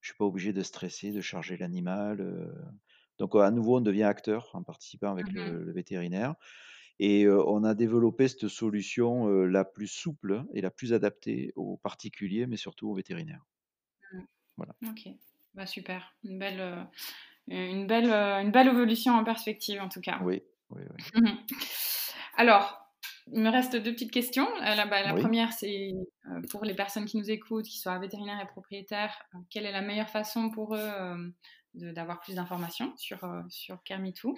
Je 0.00 0.10
ne 0.10 0.12
suis 0.12 0.18
pas 0.18 0.24
obligé 0.26 0.52
de 0.52 0.62
stresser, 0.62 1.10
de 1.10 1.20
charger 1.20 1.56
l'animal. 1.56 2.52
Donc, 3.18 3.34
à 3.34 3.50
nouveau, 3.50 3.78
on 3.78 3.80
devient 3.80 4.04
acteur 4.04 4.50
en 4.52 4.62
participant 4.62 5.10
avec 5.10 5.32
le, 5.32 5.52
mmh 5.52 5.64
le 5.64 5.72
vétérinaire. 5.72 6.34
Et 6.98 7.28
on 7.28 7.64
a 7.64 7.74
développé 7.74 8.28
cette 8.28 8.48
solution 8.48 9.28
la 9.28 9.64
plus 9.64 9.88
souple 9.88 10.44
et 10.54 10.60
la 10.60 10.70
plus 10.70 10.92
adaptée 10.92 11.52
aux 11.56 11.76
particuliers, 11.76 12.46
mais 12.46 12.56
surtout 12.56 12.88
aux 12.88 12.94
vétérinaires. 12.94 13.44
Mmh. 14.12 14.20
Voilà. 14.56 14.76
Bah, 15.56 15.66
super. 15.66 16.14
Une 16.24 16.38
belle, 16.38 16.86
une, 17.48 17.86
belle, 17.86 18.10
une 18.12 18.50
belle 18.50 18.68
évolution 18.68 19.14
en 19.14 19.24
perspective, 19.24 19.80
en 19.80 19.88
tout 19.88 20.00
cas. 20.00 20.18
Oui, 20.22 20.42
oui, 20.70 20.82
oui. 20.82 21.20
Mmh 21.20 21.36
Alors, 22.38 22.78
il 23.32 23.40
me 23.40 23.48
reste 23.48 23.74
deux 23.76 23.92
petites 23.92 24.12
questions. 24.12 24.46
la, 24.60 24.86
bah, 24.86 25.02
la 25.02 25.14
première, 25.14 25.52
c'est 25.52 25.92
pour 26.50 26.64
les 26.64 26.74
personnes 26.74 27.06
qui 27.06 27.16
nous 27.16 27.30
écoutent, 27.30 27.64
qui 27.64 27.78
soient 27.78 27.98
vétérinaires 27.98 28.40
et 28.42 28.46
propriétaires, 28.46 29.16
quelle 29.50 29.64
est 29.64 29.72
la 29.72 29.80
meilleure 29.80 30.10
façon 30.10 30.50
pour 30.50 30.76
eux 30.76 31.34
d'avoir 31.74 32.20
plus 32.20 32.34
d'informations 32.34 32.92
sur, 32.96 33.18
sur 33.48 33.82
Kermitou 33.84 34.36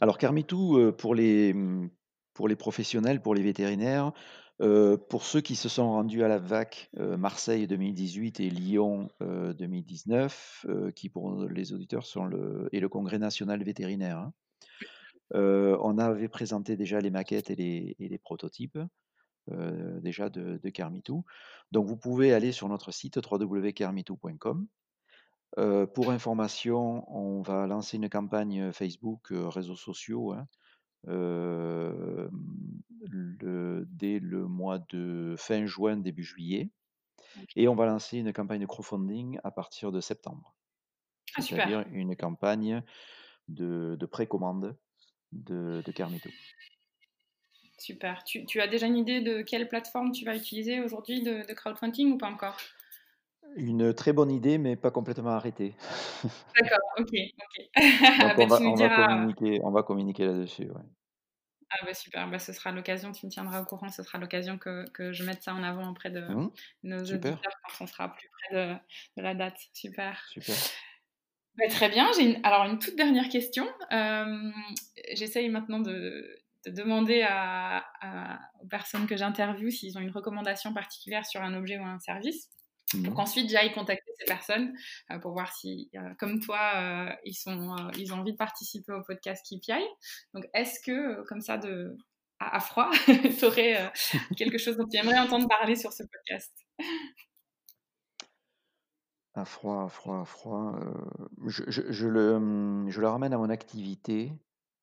alors 0.00 0.18
Carmitou, 0.18 0.78
euh, 0.78 0.92
pour 0.92 1.14
les, 1.14 1.52
mmh, 1.52 1.90
pour 2.34 2.48
les 2.48 2.56
professionnels, 2.56 3.20
pour 3.20 3.34
les 3.34 3.42
vétérinaires, 3.42 4.12
euh, 4.60 4.98
pour 4.98 5.24
ceux 5.24 5.40
qui 5.40 5.56
se 5.56 5.70
sont 5.70 5.88
rendus 5.90 6.22
à 6.22 6.28
la 6.28 6.38
VAC 6.38 6.90
euh, 6.98 7.16
Marseille 7.16 7.66
2018 7.66 8.40
et 8.40 8.50
Lyon 8.50 9.08
2019, 9.20 10.66
qui 10.94 11.08
pour 11.08 11.44
les 11.44 11.72
auditeurs 11.72 12.04
sont 12.04 12.24
le, 12.24 12.68
et 12.72 12.80
le 12.80 12.88
Congrès 12.88 13.18
national 13.18 13.62
vétérinaire. 13.62 14.18
Hein. 14.18 14.32
on 15.32 15.98
avait 15.98 16.28
présenté 16.28 16.76
déjà 16.76 17.00
les 17.00 17.10
maquettes 17.10 17.50
et 17.50 17.96
les, 17.98 18.18
prototypes 18.18 18.78
déjà 19.48 20.28
de, 20.28 20.60
de 20.62 20.68
Carmitou. 20.68 21.24
Donc 21.72 21.86
vous 21.86 21.96
pouvez 21.96 22.32
aller 22.32 22.52
sur 22.52 22.68
notre 22.68 22.92
site 22.92 23.18
www.carmitou.com 23.18 24.66
pour 25.94 26.10
information, 26.10 27.04
on 27.12 27.42
va 27.42 27.66
lancer 27.66 27.96
une 27.96 28.08
campagne 28.08 28.72
Facebook, 28.72 29.28
réseaux 29.30 29.76
sociaux, 29.76 30.32
hein, 30.32 30.46
dès 34.00 34.18
le 34.18 34.46
mois 34.46 34.78
de 34.90 35.34
fin 35.38 35.66
juin, 35.66 35.96
début 35.96 36.24
juillet. 36.24 36.70
Et 37.56 37.68
on 37.68 37.74
va 37.74 37.86
lancer 37.86 38.18
une 38.18 38.32
campagne 38.32 38.60
de 38.60 38.66
crowdfunding 38.66 39.38
à 39.44 39.50
partir 39.50 39.92
de 39.92 40.00
septembre. 40.00 40.54
Ah, 41.36 41.42
C'est-à-dire 41.42 41.84
une 41.92 42.16
campagne 42.16 42.82
de, 43.48 43.96
précommande 44.10 44.76
de, 45.32 45.82
de 45.84 45.92
Carmito. 45.92 46.28
Super. 47.78 48.24
Tu, 48.24 48.60
as 48.60 48.66
déjà 48.66 48.86
une 48.86 48.98
idée 48.98 49.20
de 49.20 49.42
quelle 49.42 49.68
plateforme 49.68 50.12
tu 50.12 50.24
vas 50.24 50.36
utiliser 50.36 50.80
aujourd'hui 50.80 51.22
de 51.22 51.52
crowdfunding 51.54 52.12
ou 52.12 52.18
pas 52.18 52.28
encore? 52.28 52.58
Une 53.56 53.94
très 53.94 54.12
bonne 54.12 54.30
idée, 54.30 54.58
mais 54.58 54.76
pas 54.76 54.90
complètement 54.90 55.30
arrêtée. 55.30 55.74
D'accord, 56.60 56.78
OK, 56.98 57.08
OK. 57.12 57.70
Bah, 58.20 58.34
on, 58.38 58.46
va, 58.46 58.58
communiquer, 58.58 59.60
on 59.64 59.70
va 59.70 59.82
communiquer 59.82 60.26
là-dessus, 60.26 60.64
ouais. 60.64 60.82
Ah 61.72 61.84
bah 61.86 61.94
super, 61.94 62.28
bah, 62.28 62.40
ce 62.40 62.52
sera 62.52 62.72
l'occasion, 62.72 63.12
tu 63.12 63.26
me 63.26 63.30
tiendras 63.30 63.62
au 63.62 63.64
courant, 63.64 63.88
ce 63.90 64.02
sera 64.02 64.18
l'occasion 64.18 64.58
que, 64.58 64.88
que, 64.90 65.12
je 65.12 65.22
mette 65.22 65.42
ça 65.42 65.54
en 65.54 65.62
avant 65.62 65.88
auprès 65.88 66.10
de 66.10 66.20
mmh, 66.20 66.50
nos 66.82 66.98
auditeurs 66.98 67.38
quand 67.40 67.84
on 67.84 67.86
sera 67.86 68.12
plus 68.12 68.28
près 68.28 68.56
de, 68.56 68.74
de 69.16 69.22
la 69.22 69.34
date. 69.34 69.56
Super. 69.72 70.20
Super. 70.30 70.56
Bah, 71.56 71.64
très 71.68 71.88
bien, 71.88 72.10
j'ai 72.18 72.40
alors 72.42 72.64
une 72.64 72.78
toute 72.78 72.96
dernière 72.96 73.28
question. 73.28 73.68
Euh, 73.92 74.50
J'essaye 75.14 75.48
maintenant 75.48 75.78
de, 75.78 76.40
de 76.66 76.70
demander 76.72 77.22
à, 77.22 77.84
aux 78.62 78.66
personnes 78.66 79.06
que 79.06 79.16
j'interviewe 79.16 79.70
s'ils 79.70 79.96
ont 79.96 80.00
une 80.00 80.10
recommandation 80.10 80.74
particulière 80.74 81.24
sur 81.24 81.40
un 81.42 81.54
objet 81.54 81.78
ou 81.78 81.84
un 81.84 81.98
service. 82.00 82.48
Pour 82.90 83.00
mmh. 83.00 83.14
qu'ensuite 83.14 83.50
j'aille 83.50 83.72
contacter 83.72 84.10
ces 84.18 84.24
personnes 84.24 84.72
euh, 85.10 85.18
pour 85.18 85.32
voir 85.32 85.52
si, 85.52 85.90
euh, 85.94 86.14
comme 86.18 86.40
toi, 86.40 86.58
euh, 86.76 87.12
ils, 87.24 87.34
sont, 87.34 87.76
ils 87.96 88.12
ont 88.12 88.18
envie 88.18 88.32
de 88.32 88.36
participer 88.36 88.92
au 88.92 89.02
podcast 89.02 89.44
KPI. 89.46 89.84
Donc, 90.34 90.44
est-ce 90.54 90.80
que, 90.80 91.22
comme 91.28 91.40
ça, 91.40 91.56
de, 91.56 91.96
à, 92.40 92.58
froid, 92.60 92.90
tu 93.38 93.44
aurais 93.44 93.92
quelque 94.36 94.58
chose 94.58 94.76
dont 94.76 94.86
tu 94.90 94.98
aimerais 94.98 95.18
entendre 95.18 95.46
parler 95.48 95.76
sur 95.76 95.92
ce 95.92 96.02
podcast? 96.02 96.52
À 99.34 99.44
froid, 99.44 99.84
à 99.84 99.88
froid, 99.88 100.20
à 100.20 100.24
froid. 100.24 100.74
Je, 101.46 101.62
je, 101.68 102.08
le, 102.08 102.34
hum, 102.34 102.86
je, 102.90 103.00
le, 103.00 103.08
ramène 103.08 103.32
à 103.32 103.38
mon 103.38 103.50
activité. 103.50 104.32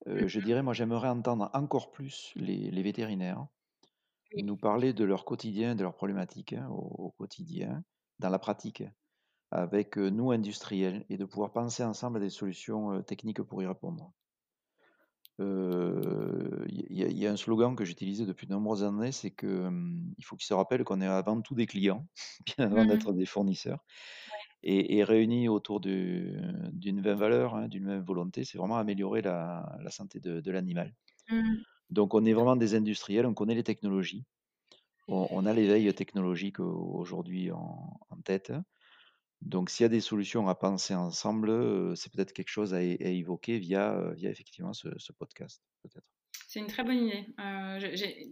Je 0.06 0.40
mmh 0.40 0.44
dirais, 0.44 0.64
moi, 0.64 0.74
j'aimerais 0.74 1.10
entendre 1.10 1.50
encore 1.54 1.92
plus 1.92 2.32
les, 2.36 2.72
les 2.72 2.84
vétérinaires 2.84 3.48
nous 4.36 4.58
parler 4.58 4.94
de 4.94 5.04
leur 5.04 5.26
quotidien, 5.26 5.76
de 5.76 5.84
leurs 5.84 5.96
problématiques 5.96 6.54
hein, 6.54 6.68
au, 6.70 7.12
quotidien 7.18 7.84
dans 8.20 8.30
la 8.30 8.40
pratique 8.40 8.84
avec 9.52 9.98
nous 9.98 10.32
industriels 10.32 11.06
et 11.10 11.18
de 11.18 11.26
pouvoir 11.26 11.52
penser 11.52 11.84
ensemble 11.84 12.18
à 12.18 12.20
des 12.20 12.30
solutions 12.30 13.02
techniques 13.04 13.42
pour 13.42 13.62
y 13.64 13.66
répondre. 13.66 14.12
Il 15.40 16.86
y, 16.90 17.28
a 17.28 17.32
un 17.32 17.38
slogan 17.38 17.76
que 17.76 17.86
j'utilisais 17.86 18.26
depuis 18.26 18.48
de 18.48 18.54
nombreuses 18.54 18.84
années, 18.84 19.12
c'est 19.12 19.32
qu'il 19.32 19.50
mmh, 19.50 20.16
faut 20.24 20.36
qu'ils 20.36 20.48
se 20.48 20.54
rappellent 20.54 20.84
qu'on 20.84 21.00
est 21.00 21.06
avant 21.06 21.42
tout 21.42 21.54
des 21.54 21.68
clients, 21.68 22.08
bien 22.58 22.66
avant 22.66 22.84
mmh 22.84 22.88
d'être 22.88 23.14
des 23.14 23.26
fournisseurs. 23.26 23.84
Et, 24.64 25.04
réunis 25.04 25.48
autour 25.48 25.80
d'une 25.80 27.02
même 27.02 27.18
valeur, 27.18 27.56
hein, 27.56 27.68
d'une 27.68 27.86
même 27.86 28.04
volonté, 28.04 28.44
c'est 28.44 28.58
vraiment 28.58 28.78
améliorer 28.78 29.22
la, 29.22 29.78
santé 29.90 30.20
de, 30.20 30.52
l'animal. 30.52 30.94
Mmh. 31.30 31.58
Donc 31.92 32.16
on 32.16 32.26
est 32.26 32.34
vraiment 32.34 32.56
des 32.56 32.76
industriels, 32.76 33.28
on 33.28 33.34
connaît 33.34 33.56
les 33.56 33.64
technologies, 33.64 34.26
on, 35.08 35.46
a 35.46 35.54
l'éveil 35.54 35.94
technologique 35.94 36.60
aujourd'hui 36.60 37.52
en, 37.52 38.00
tête. 38.26 38.52
Donc, 39.42 39.70
s'il 39.70 39.84
y 39.84 39.86
a 39.86 39.90
des 39.90 40.02
solutions 40.02 40.50
à 40.50 40.56
penser 40.56 40.96
ensemble, 40.96 41.96
c'est 41.96 42.12
peut-être 42.12 42.34
quelque 42.34 42.50
chose 42.50 42.74
à, 42.74 42.82
évoquer 42.82 43.60
via, 43.60 44.12
via 44.16 44.30
effectivement 44.30 44.74
ce, 44.74 44.90
podcast, 45.18 45.62
peut-être. 45.84 46.08
C'est 46.48 46.60
une 46.60 46.68
très 46.68 46.84
bonne 46.84 47.08
idée. 47.08 47.26
j'ai, 47.96 48.32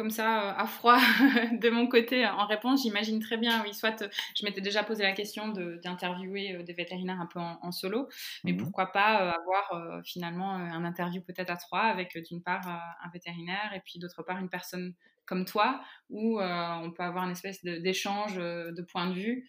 comme 0.00 0.10
ça, 0.10 0.52
à 0.56 0.66
froid, 0.66 0.96
de 1.60 1.68
mon 1.68 1.86
côté, 1.86 2.26
en 2.26 2.46
réponse, 2.46 2.82
j'imagine 2.82 3.20
très 3.20 3.36
bien, 3.36 3.62
oui, 3.62 3.74
soit 3.74 4.02
je 4.34 4.46
m'étais 4.46 4.60
déjà 4.60 4.82
posé 4.82 5.02
la 5.02 5.12
question 5.12 5.48
d'interviewer 5.48 6.62
des 6.62 6.72
vétérinaires 6.72 7.20
un 7.20 7.26
peu 7.26 7.38
en, 7.38 7.70
solo, 7.70 8.08
mais 8.44 8.52
mmh 8.52 8.56
pourquoi 8.56 8.92
pas 8.92 9.30
avoir 9.30 10.02
finalement 10.04 10.52
un 10.52 10.84
interview 10.84 11.20
peut-être 11.22 11.50
à 11.50 11.56
trois 11.56 11.82
avec 11.82 12.16
d'une 12.28 12.42
part 12.42 12.66
un 12.66 13.10
vétérinaire 13.12 13.72
et 13.74 13.80
puis 13.80 13.98
d'autre 13.98 14.22
part 14.22 14.38
une 14.38 14.48
personne 14.48 14.94
comme 15.30 15.44
toi, 15.46 15.80
où 16.10 16.40
euh, 16.40 16.74
on 16.82 16.90
peut 16.90 17.04
avoir 17.04 17.24
une 17.24 17.30
espèce 17.30 17.62
d'échange 17.64 18.36
euh, 18.38 18.72
de, 18.72 18.82
points 18.82 19.08
de 19.08 19.14
vue 19.14 19.48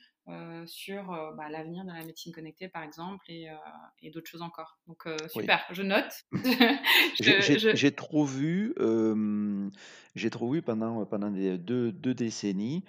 sur 0.65 1.07
bah, 1.35 1.49
l'avenir 1.49 1.83
de 1.83 1.91
la 1.91 2.05
médecine 2.05 2.31
connectée, 2.31 2.69
par 2.69 2.83
exemple, 2.83 3.25
et, 3.27 3.47
et 4.01 4.11
d'autres 4.11 4.29
choses 4.29 4.41
encore. 4.43 4.79
Donc, 4.87 5.03
Oui. 5.35 5.51
super, 5.51 5.65
je 5.71 5.81
note. 5.83 6.13
J'ai 7.21 7.35
je, 7.73 7.91
trop 7.95 8.25
vu, 8.25 8.73
j'ai 10.15 10.29
trop 10.29 10.51
vu 10.51 10.61
pendant, 10.61 11.05
pendant 11.05 11.29
des 11.31 11.57
2 11.57 11.91
2 11.91 12.13
décennies, 12.13 12.83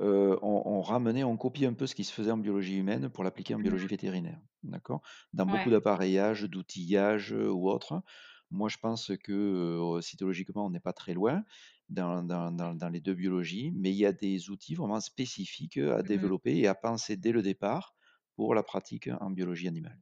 on 0.00 0.62
on 0.66 0.82
ramenait, 0.82 1.24
on 1.24 1.36
copiait 1.36 1.68
un 1.68 1.74
peu 1.74 1.86
ce 1.86 1.94
qui 1.94 2.04
se 2.04 2.12
faisait 2.12 2.32
en 2.32 2.38
biologie 2.38 2.76
humaine 2.78 3.10
pour 3.10 3.24
l'appliquer 3.24 3.54
en 3.56 3.60
Mhm. 3.60 3.60
biologie 3.60 3.88
vétérinaire, 3.88 4.40
d'accord? 4.64 5.02
Dans 5.34 5.46
beaucoup 5.46 5.70
d'appareillages, 5.70 6.44
d'outillage, 6.44 7.32
heu, 7.34 7.50
ou 7.52 7.70
autre. 7.70 8.02
Moi, 8.50 8.68
je 8.68 8.78
pense 8.78 9.12
que, 9.22 9.98
cytologiquement, 10.02 10.66
on 10.66 10.70
n'est 10.70 10.80
pas 10.80 10.92
très 10.92 11.14
loin 11.14 11.44
dans 11.88 12.22
dans 12.22 12.50
dans 12.52 12.74
dans 12.74 12.88
les 12.88 13.00
2 13.00 13.14
biologies, 13.14 13.72
mais 13.74 13.90
il 13.90 13.96
y 13.96 14.06
a 14.06 14.12
des 14.12 14.50
outils 14.50 14.74
vraiment 14.74 15.00
spécifiques, 15.00 15.78
à 15.78 16.02
Mhm. 16.02 16.02
développer 16.02 16.56
et 16.58 16.66
à 16.66 16.74
penser 16.74 17.16
dès 17.16 17.32
le 17.32 17.42
départ 17.42 17.94
pour 18.36 18.54
la 18.54 18.62
pratique 18.62 19.08
en 19.20 19.30
biologie 19.30 19.68
animale. 19.68 20.00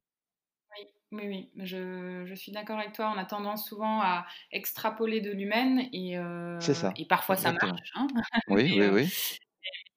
Oui, 0.76 0.86
oui, 1.12 1.50
oui, 1.56 1.66
je, 1.66 2.24
je 2.26 2.34
suis 2.34 2.52
d'accord 2.52 2.78
avec 2.78 2.92
toi. 2.92 3.12
On 3.14 3.18
a 3.18 3.24
tendance 3.24 3.66
souvent 3.68 4.00
à 4.02 4.26
extrapoler 4.52 5.20
de 5.20 5.30
l'humaine 5.32 5.88
et, 5.92 6.18
C'est 6.58 6.74
euh, 6.74 6.74
ça, 6.74 6.96
et 6.96 7.06
parfois 7.06 7.36
ça 7.36 7.52
marche, 7.52 7.90
hein. 7.94 8.06
Oui, 8.48 8.72
oui, 8.76 8.88
oui, 8.88 9.12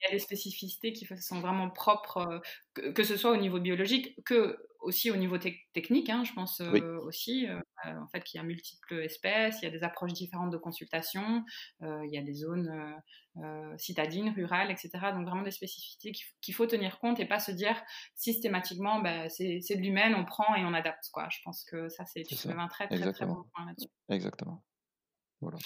il 0.01 0.05
y 0.05 0.07
a 0.07 0.11
des 0.11 0.19
spécificités 0.19 0.93
qui 0.93 1.05
sont 1.21 1.39
vraiment 1.41 1.69
propres, 1.69 2.41
que, 2.73 2.91
que 2.91 3.03
ce 3.03 3.17
soit 3.17 3.31
au 3.31 3.37
niveau 3.37 3.59
biologique, 3.59 4.23
que 4.25 4.57
aussi 4.81 5.11
au 5.11 5.15
niveau 5.15 5.37
tec- 5.37 5.67
technique. 5.73 6.09
hein, 6.09 6.23
je 6.23 6.33
pense 6.33 6.61
oui, 6.71 6.81
euh, 6.81 6.99
aussi, 7.01 7.47
euh, 7.47 7.59
en 7.85 8.07
fait, 8.07 8.23
qu'il 8.23 8.37
y 8.37 8.41
a 8.41 8.43
multiples 8.43 9.01
espèces, 9.01 9.57
il 9.61 9.65
y 9.65 9.67
a 9.67 9.71
des 9.71 9.83
approches 9.83 10.13
différentes 10.13 10.51
de 10.51 10.57
consultation, 10.57 11.43
euh, 11.83 12.05
il 12.05 12.13
y 12.13 12.17
a 12.17 12.21
des 12.21 12.33
zones 12.33 12.95
citadines, 13.77 14.33
rurales, 14.35 14.71
etc. 14.71 15.13
Donc 15.13 15.25
vraiment 15.25 15.43
des 15.43 15.51
spécificités 15.51 16.11
qu'il 16.41 16.53
faut 16.53 16.65
tenir 16.65 16.99
compte 16.99 17.19
et 17.19 17.25
pas 17.25 17.39
se 17.39 17.51
dire 17.51 17.81
systématiquement, 18.15 18.99
bah, 18.99 19.29
c'est 19.29 19.59
de 19.59 19.81
l'humain, 19.81 20.13
on 20.15 20.25
prend 20.25 20.55
et 20.55 20.65
on 20.65 20.73
adapte. 20.73 21.09
Quoi. 21.13 21.27
Je 21.31 21.37
pense 21.43 21.63
que 21.63 21.87
ça, 21.89 22.05
c'est 22.05 22.23
un 22.45 22.67
très 22.67 22.87
très 22.87 23.13
très 23.13 23.25
bon 23.25 23.43
point 23.53 23.65
là-dessus. 23.65 23.89
exactement, 24.09 24.63
voilà. 25.39 25.57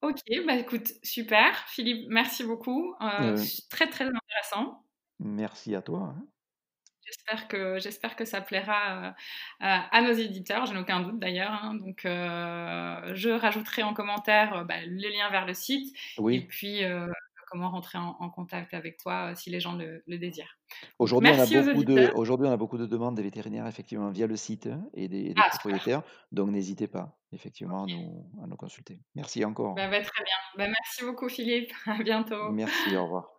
Ok, 0.00 0.20
bah 0.46 0.54
écoute, 0.54 0.92
super. 1.02 1.56
Philippe, 1.68 2.06
merci 2.08 2.44
beaucoup. 2.44 2.94
Très 3.70 3.88
très 3.88 4.04
intéressant. 4.04 4.84
merci 5.18 5.74
à 5.74 5.82
toi, 5.82 6.14
hein. 6.16 6.26
J'espère 7.08 7.48
que, 7.48 7.78
j'espère 7.78 8.16
que 8.16 8.24
ça 8.24 8.40
plaira 8.40 9.06
euh, 9.08 9.10
à, 9.60 9.96
à 9.96 10.02
nos 10.02 10.12
éditeurs, 10.12 10.66
je 10.66 10.74
n'ai 10.74 10.80
aucun 10.80 11.00
doute 11.00 11.18
d'ailleurs. 11.18 11.52
hein. 11.52 11.74
Donc, 11.74 12.04
euh, 12.04 13.12
je 13.14 13.30
rajouterai 13.30 13.82
en 13.82 13.94
commentaire 13.94 14.54
euh, 14.58 14.64
bah, 14.64 14.74
les 14.86 15.10
liens 15.12 15.30
vers 15.30 15.46
le 15.46 15.54
site 15.54 15.96
et 16.34 16.46
puis 16.46 16.84
euh, 16.84 17.06
comment 17.50 17.70
rentrer 17.70 17.96
en, 17.96 18.14
en 18.20 18.28
contact 18.28 18.74
avec 18.74 18.98
toi 18.98 19.34
si 19.34 19.48
les 19.48 19.58
gens 19.58 19.72
le, 19.74 20.02
le 20.06 20.18
désirent. 20.18 20.58
Aujourd'hui, 20.98 21.30
on 21.30 21.38
a 21.40 21.46
beaucoup 21.46 21.84
de 21.84 21.94
aujourd'hui, 22.14 22.46
on 22.46 22.52
a 22.52 22.56
beaucoup 22.58 22.76
de 22.76 22.84
demandes 22.84 23.14
des 23.14 23.22
vétérinaires 23.22 23.66
effectivement 23.66 24.10
via 24.10 24.26
le 24.26 24.36
site 24.36 24.66
hein, 24.66 24.84
et 24.92 25.08
des 25.08 25.28
des 25.32 25.34
Ah, 25.38 25.48
propriétaires, 25.48 26.02
donc 26.30 26.50
n'hésitez 26.50 26.88
pas 26.88 27.16
effectivement 27.32 27.84
à 27.84 27.86
nous 27.86 28.26
à 28.42 28.46
nous 28.46 28.56
consulter. 28.56 29.00
Merci 29.14 29.42
encore. 29.46 29.74
Bah, 29.76 29.88
bah, 29.88 30.02
très 30.02 30.24
bien. 30.24 30.66
Merci 30.68 31.04
beaucoup, 31.04 31.30
Philippe. 31.30 31.72
À 31.86 32.02
bientôt. 32.02 32.50
Merci, 32.52 32.94
au 32.96 33.04
revoir. 33.04 33.37